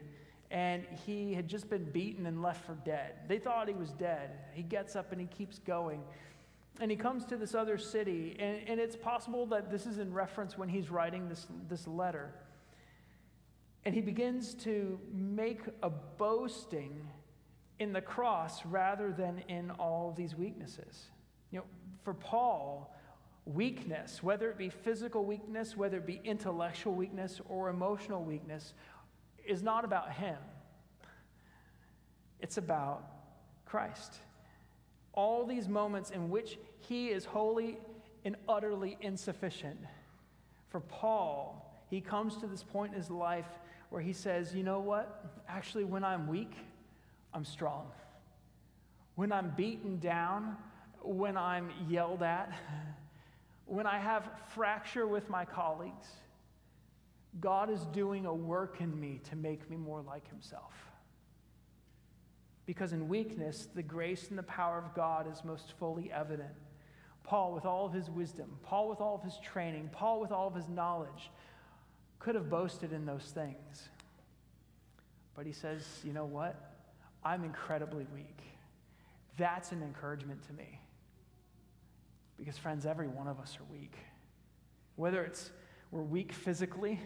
and 0.51 0.85
he 1.07 1.33
had 1.33 1.47
just 1.47 1.71
been 1.71 1.85
beaten 1.85 2.27
and 2.27 2.43
left 2.43 2.63
for 2.67 2.75
dead. 2.85 3.15
They 3.27 3.39
thought 3.39 3.67
he 3.67 3.73
was 3.73 3.89
dead. 3.93 4.29
He 4.53 4.61
gets 4.61 4.95
up 4.95 5.11
and 5.11 5.19
he 5.19 5.25
keeps 5.25 5.57
going. 5.57 6.03
And 6.79 6.91
he 6.91 6.97
comes 6.97 7.25
to 7.25 7.35
this 7.35 7.55
other 7.55 7.79
city, 7.79 8.35
and, 8.39 8.59
and 8.67 8.79
it's 8.79 8.95
possible 8.95 9.47
that 9.47 9.71
this 9.71 9.87
is 9.87 9.97
in 9.97 10.13
reference 10.13 10.55
when 10.55 10.69
he's 10.69 10.91
writing 10.91 11.29
this, 11.29 11.47
this 11.67 11.87
letter. 11.87 12.31
And 13.85 13.95
he 13.95 14.01
begins 14.01 14.53
to 14.65 14.99
make 15.11 15.61
a 15.81 15.89
boasting 15.89 17.07
in 17.81 17.93
the 17.93 18.01
cross 18.01 18.63
rather 18.63 19.11
than 19.11 19.39
in 19.47 19.71
all 19.71 20.13
these 20.15 20.35
weaknesses. 20.35 21.07
You 21.49 21.59
know, 21.59 21.65
for 22.03 22.13
Paul, 22.13 22.95
weakness, 23.45 24.21
whether 24.21 24.51
it 24.51 24.57
be 24.57 24.69
physical 24.69 25.25
weakness, 25.25 25.75
whether 25.75 25.97
it 25.97 26.05
be 26.05 26.21
intellectual 26.23 26.93
weakness 26.93 27.41
or 27.49 27.69
emotional 27.69 28.23
weakness, 28.23 28.75
is 29.47 29.63
not 29.63 29.83
about 29.83 30.11
him. 30.11 30.37
It's 32.39 32.57
about 32.57 33.03
Christ. 33.65 34.13
All 35.13 35.47
these 35.47 35.67
moments 35.67 36.11
in 36.11 36.29
which 36.29 36.59
he 36.81 37.07
is 37.07 37.25
wholly 37.25 37.79
and 38.23 38.35
utterly 38.47 38.95
insufficient. 39.01 39.79
For 40.69 40.81
Paul, 40.81 41.83
he 41.89 41.99
comes 41.99 42.37
to 42.37 42.45
this 42.45 42.61
point 42.61 42.93
in 42.93 42.99
his 42.99 43.09
life 43.09 43.49
where 43.89 44.03
he 44.03 44.13
says, 44.13 44.53
You 44.53 44.61
know 44.61 44.79
what? 44.79 45.41
Actually, 45.49 45.85
when 45.85 46.03
I'm 46.03 46.27
weak, 46.27 46.53
I'm 47.33 47.45
strong. 47.45 47.87
When 49.15 49.31
I'm 49.31 49.53
beaten 49.55 49.99
down, 49.99 50.57
when 51.01 51.37
I'm 51.37 51.71
yelled 51.89 52.23
at, 52.23 52.53
when 53.65 53.87
I 53.87 53.99
have 53.99 54.29
fracture 54.53 55.07
with 55.07 55.29
my 55.29 55.45
colleagues, 55.45 56.07
God 57.39 57.69
is 57.69 57.79
doing 57.93 58.25
a 58.25 58.33
work 58.33 58.81
in 58.81 58.99
me 58.99 59.21
to 59.29 59.35
make 59.35 59.69
me 59.69 59.77
more 59.77 60.01
like 60.01 60.27
himself. 60.29 60.73
Because 62.65 62.93
in 62.93 63.07
weakness, 63.07 63.67
the 63.73 63.83
grace 63.83 64.29
and 64.29 64.37
the 64.37 64.43
power 64.43 64.77
of 64.77 64.93
God 64.93 65.31
is 65.31 65.43
most 65.43 65.73
fully 65.79 66.11
evident. 66.11 66.51
Paul, 67.23 67.53
with 67.53 67.65
all 67.65 67.85
of 67.85 67.93
his 67.93 68.09
wisdom, 68.09 68.57
Paul, 68.63 68.89
with 68.89 68.99
all 68.99 69.15
of 69.15 69.23
his 69.23 69.37
training, 69.39 69.89
Paul, 69.91 70.19
with 70.19 70.31
all 70.31 70.47
of 70.47 70.55
his 70.55 70.67
knowledge, 70.67 71.31
could 72.19 72.35
have 72.35 72.49
boasted 72.49 72.91
in 72.91 73.05
those 73.05 73.31
things. 73.33 73.89
But 75.35 75.45
he 75.45 75.53
says, 75.53 75.85
you 76.03 76.13
know 76.13 76.25
what? 76.25 76.70
I'm 77.23 77.43
incredibly 77.43 78.05
weak. 78.13 78.39
That's 79.37 79.71
an 79.71 79.81
encouragement 79.81 80.45
to 80.47 80.53
me. 80.53 80.79
Because, 82.37 82.57
friends, 82.57 82.85
every 82.85 83.07
one 83.07 83.27
of 83.27 83.39
us 83.39 83.57
are 83.59 83.71
weak. 83.71 83.95
Whether 84.95 85.23
it's 85.23 85.51
we're 85.91 86.01
weak 86.01 86.31
physically, 86.31 86.99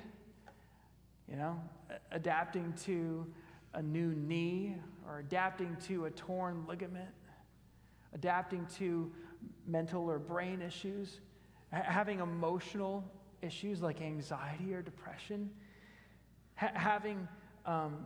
you 1.27 1.35
know, 1.35 1.59
adapting 2.11 2.73
to 2.85 3.25
a 3.73 3.81
new 3.81 4.13
knee 4.13 4.75
or 5.07 5.19
adapting 5.19 5.75
to 5.87 6.05
a 6.05 6.11
torn 6.11 6.65
ligament, 6.67 7.09
adapting 8.13 8.65
to 8.77 9.11
mental 9.67 10.09
or 10.09 10.19
brain 10.19 10.61
issues, 10.61 11.19
having 11.71 12.19
emotional 12.19 13.03
issues 13.41 13.81
like 13.81 14.01
anxiety 14.01 14.73
or 14.73 14.81
depression, 14.81 15.49
ha- 16.55 16.71
having 16.73 17.27
um, 17.65 18.05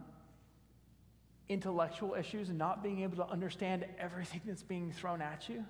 intellectual 1.50 2.14
issues 2.14 2.50
and 2.50 2.58
not 2.58 2.84
being 2.84 3.02
able 3.02 3.18
to 3.18 3.28
understand 3.28 3.86
everything 3.98 4.42
that's 4.46 4.64
being 4.64 4.92
thrown 4.92 5.22
at 5.22 5.50
you. 5.50 5.66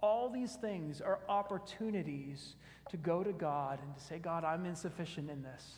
All 0.00 0.28
these 0.28 0.54
things 0.56 1.00
are 1.00 1.20
opportunities 1.28 2.56
to 2.90 2.96
go 2.96 3.22
to 3.22 3.32
God 3.32 3.78
and 3.82 3.96
to 3.96 4.02
say, 4.02 4.18
God, 4.18 4.44
I'm 4.44 4.66
insufficient 4.66 5.30
in 5.30 5.42
this. 5.42 5.76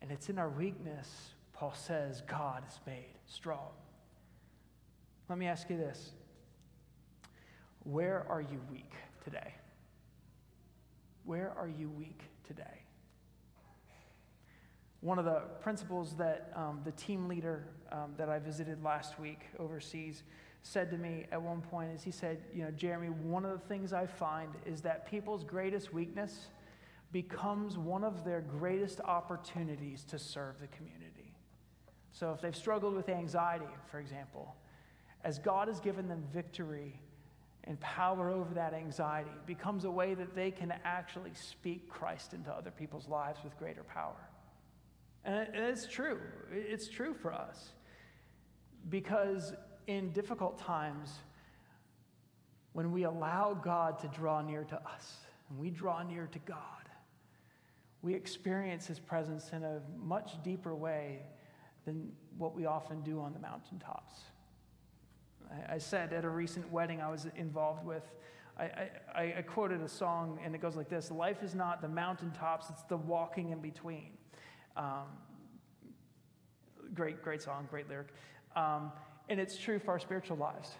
And 0.00 0.10
it's 0.10 0.30
in 0.30 0.38
our 0.38 0.48
weakness, 0.48 1.34
Paul 1.52 1.74
says, 1.76 2.22
God 2.22 2.62
is 2.66 2.78
made 2.86 3.14
strong. 3.26 3.68
Let 5.28 5.38
me 5.38 5.46
ask 5.46 5.68
you 5.68 5.76
this 5.76 6.12
Where 7.82 8.24
are 8.28 8.40
you 8.40 8.60
weak 8.70 8.92
today? 9.22 9.54
Where 11.24 11.52
are 11.58 11.68
you 11.68 11.90
weak 11.90 12.22
today? 12.46 12.82
One 15.00 15.18
of 15.18 15.24
the 15.24 15.42
principles 15.60 16.14
that 16.16 16.52
um, 16.54 16.80
the 16.84 16.92
team 16.92 17.28
leader 17.28 17.66
um, 17.92 18.14
that 18.16 18.28
I 18.28 18.38
visited 18.38 18.82
last 18.82 19.18
week 19.18 19.40
overseas 19.58 20.22
said 20.62 20.90
to 20.90 20.98
me 20.98 21.26
at 21.32 21.40
one 21.40 21.60
point 21.60 21.90
is 21.92 22.02
he 22.02 22.10
said, 22.10 22.38
You 22.54 22.64
know, 22.64 22.70
Jeremy, 22.70 23.08
one 23.08 23.44
of 23.44 23.52
the 23.52 23.66
things 23.66 23.92
I 23.92 24.06
find 24.06 24.50
is 24.66 24.82
that 24.82 25.10
people's 25.10 25.44
greatest 25.44 25.92
weakness 25.92 26.48
becomes 27.12 27.76
one 27.76 28.04
of 28.04 28.24
their 28.24 28.40
greatest 28.40 29.00
opportunities 29.00 30.04
to 30.04 30.18
serve 30.18 30.60
the 30.60 30.68
community. 30.68 31.34
So 32.12 32.32
if 32.32 32.40
they've 32.40 32.54
struggled 32.54 32.94
with 32.94 33.08
anxiety, 33.08 33.66
for 33.90 33.98
example, 33.98 34.54
as 35.24 35.38
God 35.38 35.68
has 35.68 35.80
given 35.80 36.08
them 36.08 36.24
victory 36.32 37.00
and 37.64 37.78
power 37.80 38.30
over 38.30 38.54
that 38.54 38.74
anxiety, 38.74 39.30
becomes 39.46 39.84
a 39.84 39.90
way 39.90 40.14
that 40.14 40.34
they 40.34 40.50
can 40.50 40.72
actually 40.84 41.32
speak 41.34 41.88
Christ 41.88 42.32
into 42.32 42.50
other 42.50 42.70
people's 42.70 43.08
lives 43.08 43.40
with 43.44 43.56
greater 43.58 43.82
power. 43.82 44.16
And 45.24 45.48
it's 45.54 45.86
true. 45.86 46.20
It's 46.50 46.88
true 46.88 47.14
for 47.14 47.32
us. 47.32 47.70
Because 48.88 49.54
in 49.86 50.10
difficult 50.12 50.58
times, 50.58 51.10
when 52.72 52.92
we 52.92 53.04
allow 53.04 53.54
God 53.54 53.98
to 54.00 54.08
draw 54.08 54.40
near 54.40 54.64
to 54.64 54.76
us 54.76 55.16
and 55.48 55.58
we 55.58 55.70
draw 55.70 56.02
near 56.02 56.28
to 56.28 56.38
God, 56.40 56.56
we 58.02 58.14
experience 58.14 58.86
His 58.86 58.98
presence 58.98 59.50
in 59.52 59.62
a 59.62 59.80
much 59.98 60.42
deeper 60.42 60.74
way 60.74 61.22
than 61.84 62.12
what 62.38 62.54
we 62.54 62.66
often 62.66 63.02
do 63.02 63.20
on 63.20 63.32
the 63.32 63.38
mountaintops. 63.38 64.20
I, 65.68 65.78
said 65.78 66.12
at 66.12 66.24
a 66.24 66.28
recent 66.28 66.70
wedding 66.70 67.00
I 67.00 67.10
was 67.10 67.26
involved 67.36 67.84
with, 67.84 68.04
I, 68.56 68.90
I, 69.14 69.34
I 69.38 69.42
quoted 69.42 69.80
a 69.80 69.88
song 69.88 70.38
and 70.44 70.54
it 70.54 70.60
goes 70.60 70.76
like 70.76 70.88
this 70.88 71.10
Life 71.10 71.42
is 71.42 71.54
not 71.54 71.82
the 71.82 71.88
mountaintops, 71.88 72.70
it's 72.70 72.82
the 72.82 72.96
walking 72.96 73.50
in 73.50 73.60
between. 73.60 74.12
Um, 74.76 75.06
great, 76.94 77.22
great 77.22 77.42
song, 77.42 77.66
great 77.68 77.88
lyric. 77.88 78.08
Um, 78.56 78.92
and 79.28 79.38
it's 79.38 79.56
true 79.56 79.78
for 79.78 79.92
our 79.92 79.98
spiritual 79.98 80.36
lives. 80.36 80.70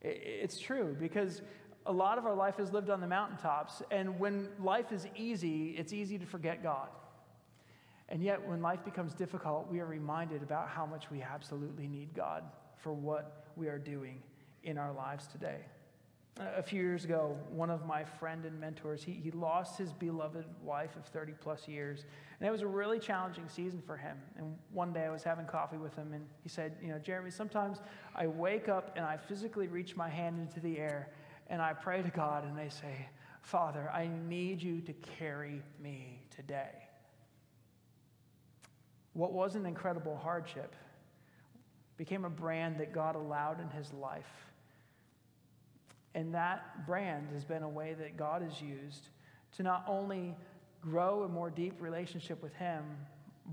It's 0.00 0.58
true 0.58 0.96
because 0.98 1.42
a 1.86 1.92
lot 1.92 2.18
of 2.18 2.26
our 2.26 2.34
life 2.34 2.58
is 2.58 2.72
lived 2.72 2.90
on 2.90 3.00
the 3.00 3.06
mountaintops. 3.06 3.82
And 3.90 4.18
when 4.18 4.48
life 4.62 4.92
is 4.92 5.06
easy, 5.16 5.70
it's 5.70 5.92
easy 5.92 6.18
to 6.18 6.26
forget 6.26 6.62
God. 6.62 6.88
And 8.08 8.22
yet, 8.22 8.46
when 8.46 8.60
life 8.60 8.84
becomes 8.84 9.14
difficult, 9.14 9.70
we 9.70 9.80
are 9.80 9.86
reminded 9.86 10.42
about 10.42 10.68
how 10.68 10.84
much 10.84 11.10
we 11.10 11.22
absolutely 11.22 11.88
need 11.88 12.14
God 12.14 12.44
for 12.76 12.92
what 12.92 13.46
we 13.56 13.68
are 13.68 13.78
doing 13.78 14.22
in 14.62 14.76
our 14.76 14.92
lives 14.92 15.26
today. 15.26 15.60
A 16.36 16.62
few 16.62 16.82
years 16.82 17.04
ago, 17.04 17.36
one 17.48 17.70
of 17.70 17.86
my 17.86 18.02
friend 18.02 18.44
and 18.44 18.58
mentors, 18.58 19.04
he, 19.04 19.12
he 19.12 19.30
lost 19.30 19.78
his 19.78 19.92
beloved 19.92 20.44
wife 20.62 20.96
of 20.96 21.04
30 21.06 21.32
plus 21.40 21.68
years. 21.68 22.06
And 22.40 22.48
it 22.48 22.50
was 22.50 22.62
a 22.62 22.66
really 22.66 22.98
challenging 22.98 23.48
season 23.48 23.80
for 23.80 23.96
him. 23.96 24.16
And 24.36 24.56
one 24.72 24.92
day 24.92 25.04
I 25.04 25.10
was 25.10 25.22
having 25.22 25.46
coffee 25.46 25.76
with 25.76 25.94
him, 25.94 26.12
and 26.12 26.26
he 26.42 26.48
said, 26.48 26.76
You 26.82 26.88
know, 26.88 26.98
Jeremy, 26.98 27.30
sometimes 27.30 27.78
I 28.16 28.26
wake 28.26 28.68
up 28.68 28.92
and 28.96 29.04
I 29.04 29.16
physically 29.16 29.68
reach 29.68 29.94
my 29.94 30.08
hand 30.08 30.40
into 30.40 30.58
the 30.58 30.78
air 30.78 31.10
and 31.48 31.60
I 31.60 31.72
pray 31.72 32.02
to 32.02 32.10
God 32.10 32.44
and 32.44 32.58
I 32.58 32.68
say, 32.68 33.08
Father, 33.42 33.90
I 33.92 34.08
need 34.26 34.62
you 34.62 34.80
to 34.82 34.92
carry 34.94 35.62
me 35.80 36.22
today. 36.34 36.70
What 39.12 39.32
was 39.32 39.54
an 39.54 39.66
incredible 39.66 40.16
hardship 40.16 40.74
became 41.96 42.24
a 42.24 42.30
brand 42.30 42.78
that 42.80 42.92
God 42.92 43.14
allowed 43.14 43.60
in 43.60 43.68
his 43.70 43.92
life 43.92 44.48
and 46.14 46.34
that 46.34 46.86
brand 46.86 47.28
has 47.32 47.44
been 47.44 47.62
a 47.62 47.68
way 47.68 47.94
that 47.94 48.16
God 48.16 48.42
has 48.42 48.60
used 48.60 49.08
to 49.56 49.62
not 49.62 49.84
only 49.88 50.34
grow 50.80 51.24
a 51.24 51.28
more 51.28 51.50
deep 51.50 51.80
relationship 51.80 52.42
with 52.42 52.54
Him, 52.54 52.84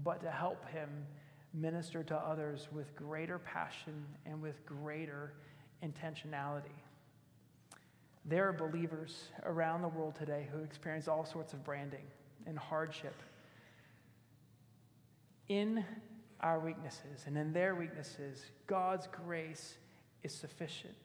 but 0.03 0.21
to 0.21 0.29
help 0.29 0.69
Him 0.69 0.89
minister 1.53 2.03
to 2.03 2.15
others 2.15 2.67
with 2.71 2.95
greater 2.95 3.39
passion 3.39 4.05
and 4.25 4.41
with 4.41 4.65
greater 4.65 5.33
intentionality. 5.83 6.77
There 8.25 8.47
are 8.47 8.53
believers 8.53 9.23
around 9.43 9.81
the 9.81 9.87
world 9.87 10.15
today 10.15 10.47
who 10.51 10.63
experience 10.63 11.07
all 11.07 11.25
sorts 11.25 11.53
of 11.53 11.63
branding 11.63 12.05
and 12.45 12.57
hardship. 12.57 13.15
In 15.49 15.83
our 16.39 16.59
weaknesses 16.59 17.23
and 17.25 17.37
in 17.37 17.51
their 17.51 17.75
weaknesses, 17.75 18.45
God's 18.67 19.07
grace 19.25 19.75
is 20.23 20.33
sufficient 20.33 20.95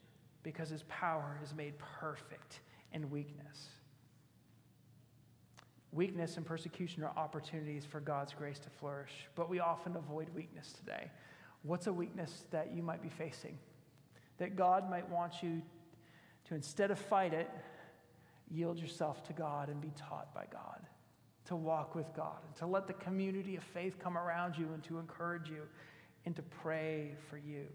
because 0.47 0.71
his 0.71 0.85
power 0.85 1.41
is 1.43 1.53
made 1.57 1.75
perfect 1.99 2.61
in 2.93 3.11
weakness. 3.11 3.67
Weakness 5.91 6.37
and 6.37 6.47
persecution 6.47 7.03
are 7.03 7.13
opportunities 7.17 7.85
for 7.85 7.99
God's 7.99 8.33
grace 8.33 8.61
to 8.61 8.71
flourish, 8.71 9.11
but 9.35 9.51
we 9.51 9.59
often 9.59 9.97
avoid 9.97 10.29
weakness 10.37 10.73
today. 10.73 11.11
What's 11.65 11.89
a 11.89 11.93
weakness 11.93 12.45
that 12.53 12.73
you 12.73 12.81
might 12.81 13.03
be 13.03 13.09
facing? 13.09 13.59
That 14.39 14.55
God 14.55 14.89
might 14.89 15.11
want 15.11 15.43
you 15.43 15.63
to, 16.45 16.55
instead 16.55 16.93
of 16.93 17.01
fight 17.01 17.35
it, 17.35 17.51
yield 18.49 18.79
yourself 18.79 19.25
to 19.25 19.33
God 19.33 19.69
and 19.69 19.81
be 19.81 19.91
taught 19.97 20.33
by 20.33 20.45
God, 20.53 20.87
to 21.47 21.57
walk 21.57 21.97
with 21.97 22.15
God, 22.15 22.39
and 22.47 22.55
to 22.59 22.67
let 22.67 22.87
the 22.87 22.95
community 22.95 23.57
of 23.57 23.65
faith 23.65 23.99
come 23.99 24.17
around 24.17 24.57
you 24.57 24.69
and 24.75 24.85
to 24.85 24.99
encourage 25.01 25.51
you 25.51 25.63
and 26.25 26.37
to 26.37 26.43
pray 26.43 27.17
for 27.29 27.37
you. 27.37 27.67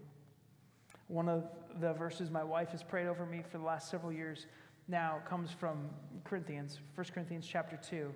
One 1.12 1.28
of 1.28 1.44
the 1.78 1.92
verses 1.92 2.30
my 2.30 2.42
wife 2.42 2.70
has 2.70 2.82
prayed 2.82 3.06
over 3.06 3.26
me 3.26 3.42
for 3.46 3.58
the 3.58 3.64
last 3.64 3.90
several 3.90 4.10
years 4.10 4.46
now 4.88 5.18
comes 5.28 5.50
from 5.50 5.90
Corinthians, 6.24 6.80
1 6.94 7.06
Corinthians 7.12 7.46
chapter 7.46 7.76
2. 7.76 8.10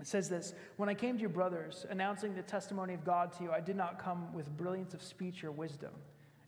It 0.00 0.06
says 0.06 0.30
this 0.30 0.54
When 0.78 0.88
I 0.88 0.94
came 0.94 1.16
to 1.16 1.20
your 1.20 1.28
brothers, 1.28 1.84
announcing 1.90 2.34
the 2.34 2.40
testimony 2.40 2.94
of 2.94 3.04
God 3.04 3.30
to 3.34 3.44
you, 3.44 3.52
I 3.52 3.60
did 3.60 3.76
not 3.76 3.98
come 3.98 4.32
with 4.32 4.48
brilliance 4.56 4.94
of 4.94 5.02
speech 5.02 5.44
or 5.44 5.52
wisdom. 5.52 5.90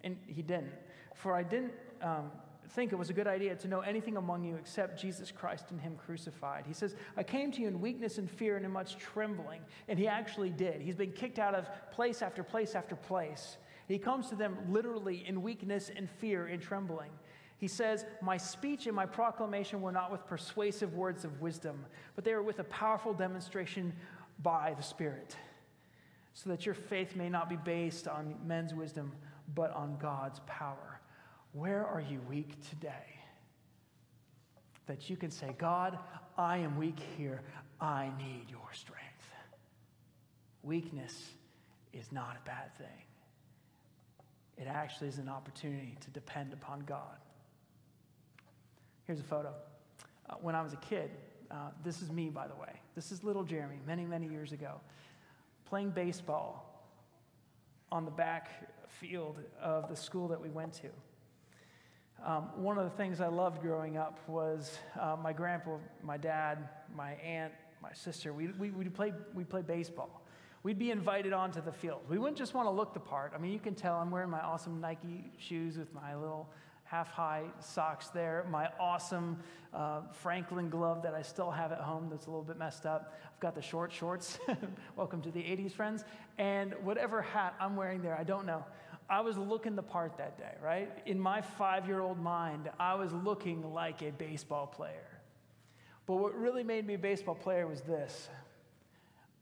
And 0.00 0.16
he 0.26 0.40
didn't. 0.40 0.72
For 1.14 1.34
I 1.34 1.42
didn't 1.42 1.74
um, 2.00 2.30
think 2.70 2.92
it 2.92 2.96
was 2.96 3.10
a 3.10 3.12
good 3.12 3.26
idea 3.26 3.54
to 3.56 3.68
know 3.68 3.80
anything 3.80 4.16
among 4.16 4.44
you 4.44 4.56
except 4.56 4.98
Jesus 4.98 5.30
Christ 5.30 5.66
and 5.72 5.78
Him 5.78 5.96
crucified. 6.06 6.64
He 6.66 6.72
says, 6.72 6.96
I 7.18 7.22
came 7.22 7.52
to 7.52 7.60
you 7.60 7.68
in 7.68 7.82
weakness 7.82 8.16
and 8.16 8.30
fear 8.30 8.56
and 8.56 8.64
in 8.64 8.72
much 8.72 8.96
trembling. 8.96 9.60
And 9.88 9.98
he 9.98 10.08
actually 10.08 10.50
did. 10.50 10.80
He's 10.80 10.96
been 10.96 11.12
kicked 11.12 11.38
out 11.38 11.54
of 11.54 11.68
place 11.90 12.22
after 12.22 12.42
place 12.42 12.74
after 12.74 12.96
place. 12.96 13.58
He 13.86 13.98
comes 13.98 14.28
to 14.28 14.34
them 14.34 14.56
literally 14.68 15.24
in 15.26 15.42
weakness 15.42 15.90
and 15.94 16.10
fear 16.10 16.46
and 16.46 16.60
trembling. 16.60 17.10
He 17.58 17.68
says, 17.68 18.04
My 18.20 18.36
speech 18.36 18.86
and 18.86 18.94
my 18.94 19.06
proclamation 19.06 19.80
were 19.80 19.92
not 19.92 20.10
with 20.10 20.26
persuasive 20.26 20.94
words 20.94 21.24
of 21.24 21.40
wisdom, 21.40 21.84
but 22.14 22.24
they 22.24 22.34
were 22.34 22.42
with 22.42 22.58
a 22.58 22.64
powerful 22.64 23.14
demonstration 23.14 23.92
by 24.42 24.74
the 24.76 24.82
Spirit, 24.82 25.36
so 26.34 26.50
that 26.50 26.66
your 26.66 26.74
faith 26.74 27.16
may 27.16 27.28
not 27.28 27.48
be 27.48 27.56
based 27.56 28.08
on 28.08 28.34
men's 28.44 28.74
wisdom, 28.74 29.12
but 29.54 29.72
on 29.72 29.96
God's 29.98 30.40
power. 30.46 31.00
Where 31.52 31.86
are 31.86 32.02
you 32.02 32.20
weak 32.28 32.60
today? 32.68 33.20
That 34.86 35.08
you 35.08 35.16
can 35.16 35.30
say, 35.30 35.54
God, 35.56 35.98
I 36.36 36.58
am 36.58 36.76
weak 36.76 36.98
here. 37.16 37.40
I 37.80 38.10
need 38.18 38.46
your 38.50 38.68
strength. 38.72 39.02
Weakness 40.62 41.30
is 41.92 42.12
not 42.12 42.36
a 42.36 42.46
bad 42.46 42.76
thing, 42.76 43.05
it 44.58 44.66
actually 44.66 45.08
is 45.08 45.18
an 45.18 45.28
opportunity 45.28 45.96
to 46.00 46.10
depend 46.10 46.52
upon 46.52 46.80
God. 46.80 47.18
Here's 49.06 49.20
a 49.20 49.24
photo. 49.24 49.52
Uh, 50.28 50.34
when 50.40 50.54
I 50.54 50.62
was 50.62 50.72
a 50.72 50.78
kid, 50.78 51.10
uh, 51.50 51.70
this 51.84 52.02
is 52.02 52.10
me, 52.10 52.28
by 52.30 52.48
the 52.48 52.54
way. 52.54 52.80
This 52.94 53.12
is 53.12 53.22
little 53.22 53.44
Jeremy, 53.44 53.76
many, 53.86 54.04
many 54.04 54.26
years 54.26 54.52
ago, 54.52 54.80
playing 55.64 55.90
baseball 55.90 56.84
on 57.92 58.04
the 58.04 58.10
back 58.10 58.48
field 58.88 59.38
of 59.60 59.88
the 59.88 59.96
school 59.96 60.28
that 60.28 60.40
we 60.40 60.48
went 60.48 60.72
to. 60.74 60.88
Um, 62.24 62.48
one 62.56 62.78
of 62.78 62.84
the 62.84 62.96
things 62.96 63.20
I 63.20 63.28
loved 63.28 63.60
growing 63.60 63.96
up 63.96 64.18
was 64.26 64.78
uh, 64.98 65.16
my 65.22 65.32
grandpa, 65.32 65.76
my 66.02 66.16
dad, 66.16 66.68
my 66.94 67.12
aunt, 67.12 67.52
my 67.82 67.92
sister. 67.92 68.32
We, 68.32 68.48
we, 68.58 68.70
we, 68.70 68.88
play, 68.88 69.12
we 69.34 69.44
play 69.44 69.62
baseball. 69.62 70.25
We'd 70.66 70.80
be 70.80 70.90
invited 70.90 71.32
onto 71.32 71.60
the 71.60 71.70
field. 71.70 72.00
We 72.08 72.18
wouldn't 72.18 72.36
just 72.36 72.52
want 72.52 72.66
to 72.66 72.72
look 72.72 72.92
the 72.92 72.98
part. 72.98 73.30
I 73.36 73.38
mean, 73.38 73.52
you 73.52 73.60
can 73.60 73.76
tell 73.76 73.98
I'm 73.98 74.10
wearing 74.10 74.30
my 74.30 74.40
awesome 74.40 74.80
Nike 74.80 75.30
shoes 75.38 75.78
with 75.78 75.94
my 75.94 76.16
little 76.16 76.48
half 76.82 77.08
high 77.12 77.44
socks 77.60 78.08
there, 78.08 78.44
my 78.50 78.68
awesome 78.80 79.38
uh, 79.72 80.00
Franklin 80.10 80.68
glove 80.68 81.04
that 81.04 81.14
I 81.14 81.22
still 81.22 81.52
have 81.52 81.70
at 81.70 81.78
home 81.78 82.08
that's 82.10 82.26
a 82.26 82.30
little 82.30 82.42
bit 82.42 82.58
messed 82.58 82.84
up. 82.84 83.14
I've 83.32 83.38
got 83.38 83.54
the 83.54 83.62
short 83.62 83.92
shorts. 83.92 84.40
Welcome 84.96 85.22
to 85.22 85.30
the 85.30 85.38
80s, 85.38 85.70
friends. 85.70 86.04
And 86.36 86.74
whatever 86.82 87.22
hat 87.22 87.54
I'm 87.60 87.76
wearing 87.76 88.02
there, 88.02 88.18
I 88.18 88.24
don't 88.24 88.44
know. 88.44 88.64
I 89.08 89.20
was 89.20 89.38
looking 89.38 89.76
the 89.76 89.84
part 89.84 90.18
that 90.18 90.36
day, 90.36 90.56
right? 90.60 90.90
In 91.06 91.16
my 91.16 91.42
five 91.42 91.86
year 91.86 92.00
old 92.00 92.18
mind, 92.18 92.70
I 92.80 92.94
was 92.94 93.12
looking 93.12 93.72
like 93.72 94.02
a 94.02 94.10
baseball 94.10 94.66
player. 94.66 95.20
But 96.06 96.16
what 96.16 96.34
really 96.34 96.64
made 96.64 96.88
me 96.88 96.94
a 96.94 96.98
baseball 96.98 97.36
player 97.36 97.68
was 97.68 97.82
this 97.82 98.28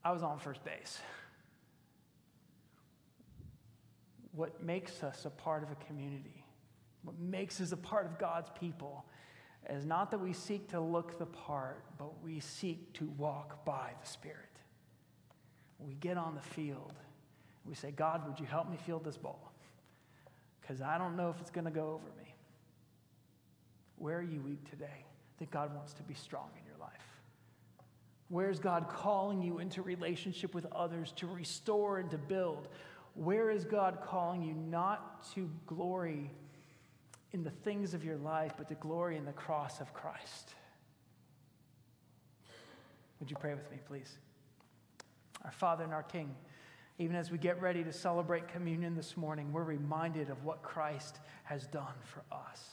I 0.05 0.13
was 0.13 0.23
on 0.23 0.39
first 0.39 0.65
base. 0.65 0.99
What 4.33 4.63
makes 4.63 5.03
us 5.03 5.25
a 5.25 5.31
part 5.31 5.63
of 5.63 5.71
a 5.71 5.77
community 5.87 6.45
what 7.05 7.19
makes 7.21 7.61
us 7.61 7.73
a 7.73 7.77
part 7.77 8.07
of 8.07 8.19
God's 8.19 8.51
people 8.59 9.05
is 9.71 9.85
not 9.85 10.11
that 10.11 10.19
we 10.19 10.33
seek 10.33 10.69
to 10.71 10.81
look 10.81 11.19
the 11.19 11.27
part, 11.27 11.85
but 11.99 12.23
we 12.23 12.41
seek 12.41 12.93
to 12.95 13.07
walk 13.19 13.65
by 13.65 13.91
the 14.01 14.09
Spirit. 14.09 14.39
We 15.79 15.95
get 15.95 16.17
on 16.17 16.35
the 16.35 16.41
field. 16.41 16.95
We 17.67 17.75
say, 17.75 17.91
God, 17.91 18.27
would 18.27 18.41
you 18.41 18.47
help 18.47 18.71
me 18.71 18.77
field 18.77 19.05
this 19.05 19.17
ball? 19.17 19.53
Because 20.61 20.81
I 20.81 20.99
don't 20.99 21.17
know 21.17 21.29
if 21.29 21.41
it's 21.41 21.51
going 21.51 21.67
to 21.67 21.71
go 21.71 21.89
over 21.89 22.09
me. 22.19 22.35
Where 23.97 24.19
are 24.19 24.23
you 24.23 24.41
weak 24.41 24.69
today 24.71 25.05
that 25.39 25.51
God 25.51 25.75
wants 25.75 25.93
to 25.95 26.03
be 26.03 26.15
strong 26.15 26.49
in? 26.57 26.64
Where's 28.29 28.59
God 28.59 28.89
calling 28.89 29.43
you 29.43 29.59
into 29.59 29.83
relationship 29.83 30.55
with 30.55 30.67
others 30.73 31.13
to 31.17 31.27
restore 31.27 31.99
and 31.99 32.11
to 32.11 32.19
build? 32.19 32.69
Where 33.15 33.51
is 33.51 33.65
God 33.65 33.99
calling 34.03 34.43
you 34.43 34.55
not 34.55 35.31
to 35.35 35.51
glory 35.67 36.31
in 37.35 37.43
the 37.43 37.51
things 37.51 37.95
of 37.95 38.05
your 38.05 38.17
life, 38.17 38.53
but 38.57 38.69
to 38.69 38.77
glory 38.77 39.17
in 39.17 39.25
the 39.25 39.33
cross 39.33 39.81
of 39.81 39.93
Christ. 39.93 40.55
Would 43.19 43.29
you 43.29 43.37
pray 43.39 43.55
with 43.55 43.69
me, 43.73 43.79
please? 43.89 44.19
Our 45.45 45.51
Father 45.51 45.83
and 45.83 45.93
our 45.93 46.05
King, 46.05 46.33
even 46.99 47.17
as 47.17 47.33
we 47.33 47.39
get 47.39 47.61
ready 47.61 47.83
to 47.83 47.93
celebrate 47.93 48.47
communion 48.47 48.95
this 48.95 49.17
morning, 49.17 49.53
we're 49.53 49.65
reminded 49.65 50.31
of 50.31 50.45
what 50.45 50.63
Christ 50.63 51.19
has 51.43 51.67
done 51.67 51.95
for 52.05 52.23
us. 52.33 52.71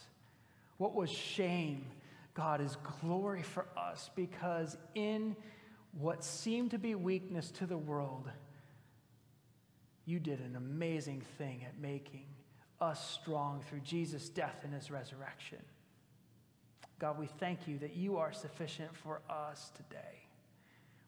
What 0.78 0.94
was 0.94 1.10
shame, 1.10 1.88
God, 2.34 2.62
is 2.62 2.78
glory 3.02 3.44
for 3.44 3.66
us 3.78 4.10
because 4.16 4.78
in 4.96 5.36
what 5.92 6.24
seemed 6.24 6.72
to 6.72 6.78
be 6.78 6.96
weakness 6.96 7.52
to 7.52 7.66
the 7.66 7.78
world, 7.78 8.30
you 10.06 10.20
did 10.20 10.40
an 10.40 10.56
amazing 10.56 11.22
thing 11.38 11.64
at 11.68 11.80
making 11.80 12.26
us 12.80 13.20
strong 13.22 13.62
through 13.70 13.82
Jesus' 13.82 14.30
death 14.30 14.62
and 14.64 14.74
his 14.74 14.90
resurrection. 14.90 15.60
God, 17.00 17.20
we 17.20 17.28
thank 17.28 17.68
you 17.68 17.78
that 17.80 17.96
you 17.96 18.18
are 18.18 18.32
sufficient 18.32 18.96
for 18.96 19.22
us 19.30 19.72
today. 19.76 20.28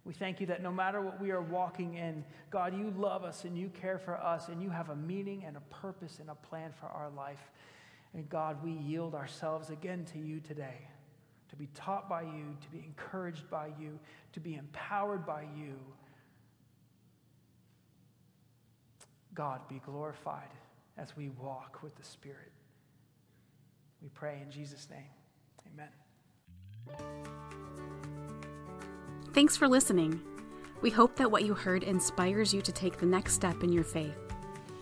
We 0.05 0.13
thank 0.13 0.41
you 0.41 0.47
that 0.47 0.61
no 0.61 0.71
matter 0.71 0.99
what 0.99 1.21
we 1.21 1.31
are 1.31 1.41
walking 1.41 1.95
in, 1.95 2.25
God, 2.49 2.77
you 2.77 2.93
love 2.97 3.23
us 3.23 3.45
and 3.45 3.57
you 3.57 3.69
care 3.69 3.97
for 3.97 4.17
us 4.17 4.49
and 4.49 4.61
you 4.61 4.69
have 4.69 4.89
a 4.89 4.95
meaning 4.95 5.45
and 5.47 5.55
a 5.55 5.61
purpose 5.61 6.19
and 6.19 6.29
a 6.29 6.35
plan 6.35 6.73
for 6.77 6.87
our 6.87 7.09
life. 7.09 7.51
And 8.13 8.27
God, 8.27 8.61
we 8.63 8.71
yield 8.71 9.15
ourselves 9.15 9.69
again 9.69 10.05
to 10.11 10.19
you 10.19 10.41
today 10.41 10.87
to 11.53 11.59
be 11.59 11.69
taught 11.75 12.09
by 12.09 12.23
you, 12.23 12.57
to 12.59 12.67
be 12.71 12.83
encouraged 12.83 13.47
by 13.47 13.67
you, 13.79 13.99
to 14.31 14.39
be 14.39 14.55
empowered 14.55 15.23
by 15.23 15.43
you. 15.55 15.75
God, 19.35 19.61
be 19.69 19.79
glorified 19.85 20.49
as 20.97 21.15
we 21.15 21.29
walk 21.29 21.83
with 21.83 21.95
the 21.95 22.03
Spirit. 22.03 22.51
We 24.01 24.09
pray 24.09 24.39
in 24.43 24.49
Jesus' 24.49 24.87
name. 24.89 25.11
Amen. 25.75 25.89
Thanks 29.33 29.55
for 29.55 29.67
listening. 29.67 30.19
We 30.81 30.89
hope 30.89 31.15
that 31.17 31.29
what 31.29 31.45
you 31.45 31.53
heard 31.53 31.83
inspires 31.83 32.51
you 32.51 32.63
to 32.63 32.71
take 32.71 32.97
the 32.97 33.05
next 33.05 33.33
step 33.33 33.63
in 33.63 33.71
your 33.71 33.83
faith. 33.83 34.17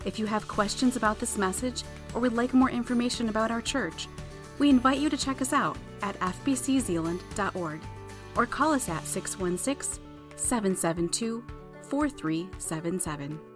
If 0.06 0.18
you 0.18 0.24
have 0.24 0.48
questions 0.48 0.96
about 0.96 1.18
this 1.18 1.36
message 1.36 1.84
or 2.14 2.22
would 2.22 2.32
like 2.32 2.54
more 2.54 2.70
information 2.70 3.28
about 3.28 3.50
our 3.50 3.60
church, 3.60 4.08
we 4.62 4.70
invite 4.70 5.00
you 5.00 5.10
to 5.10 5.16
check 5.16 5.42
us 5.42 5.52
out 5.52 5.76
at 6.02 6.16
fbczeeland.org 6.20 7.80
or 8.36 8.46
call 8.46 8.72
us 8.72 8.88
at 8.88 9.04
616 9.04 10.00
772 10.36 11.44
4377. 11.82 13.51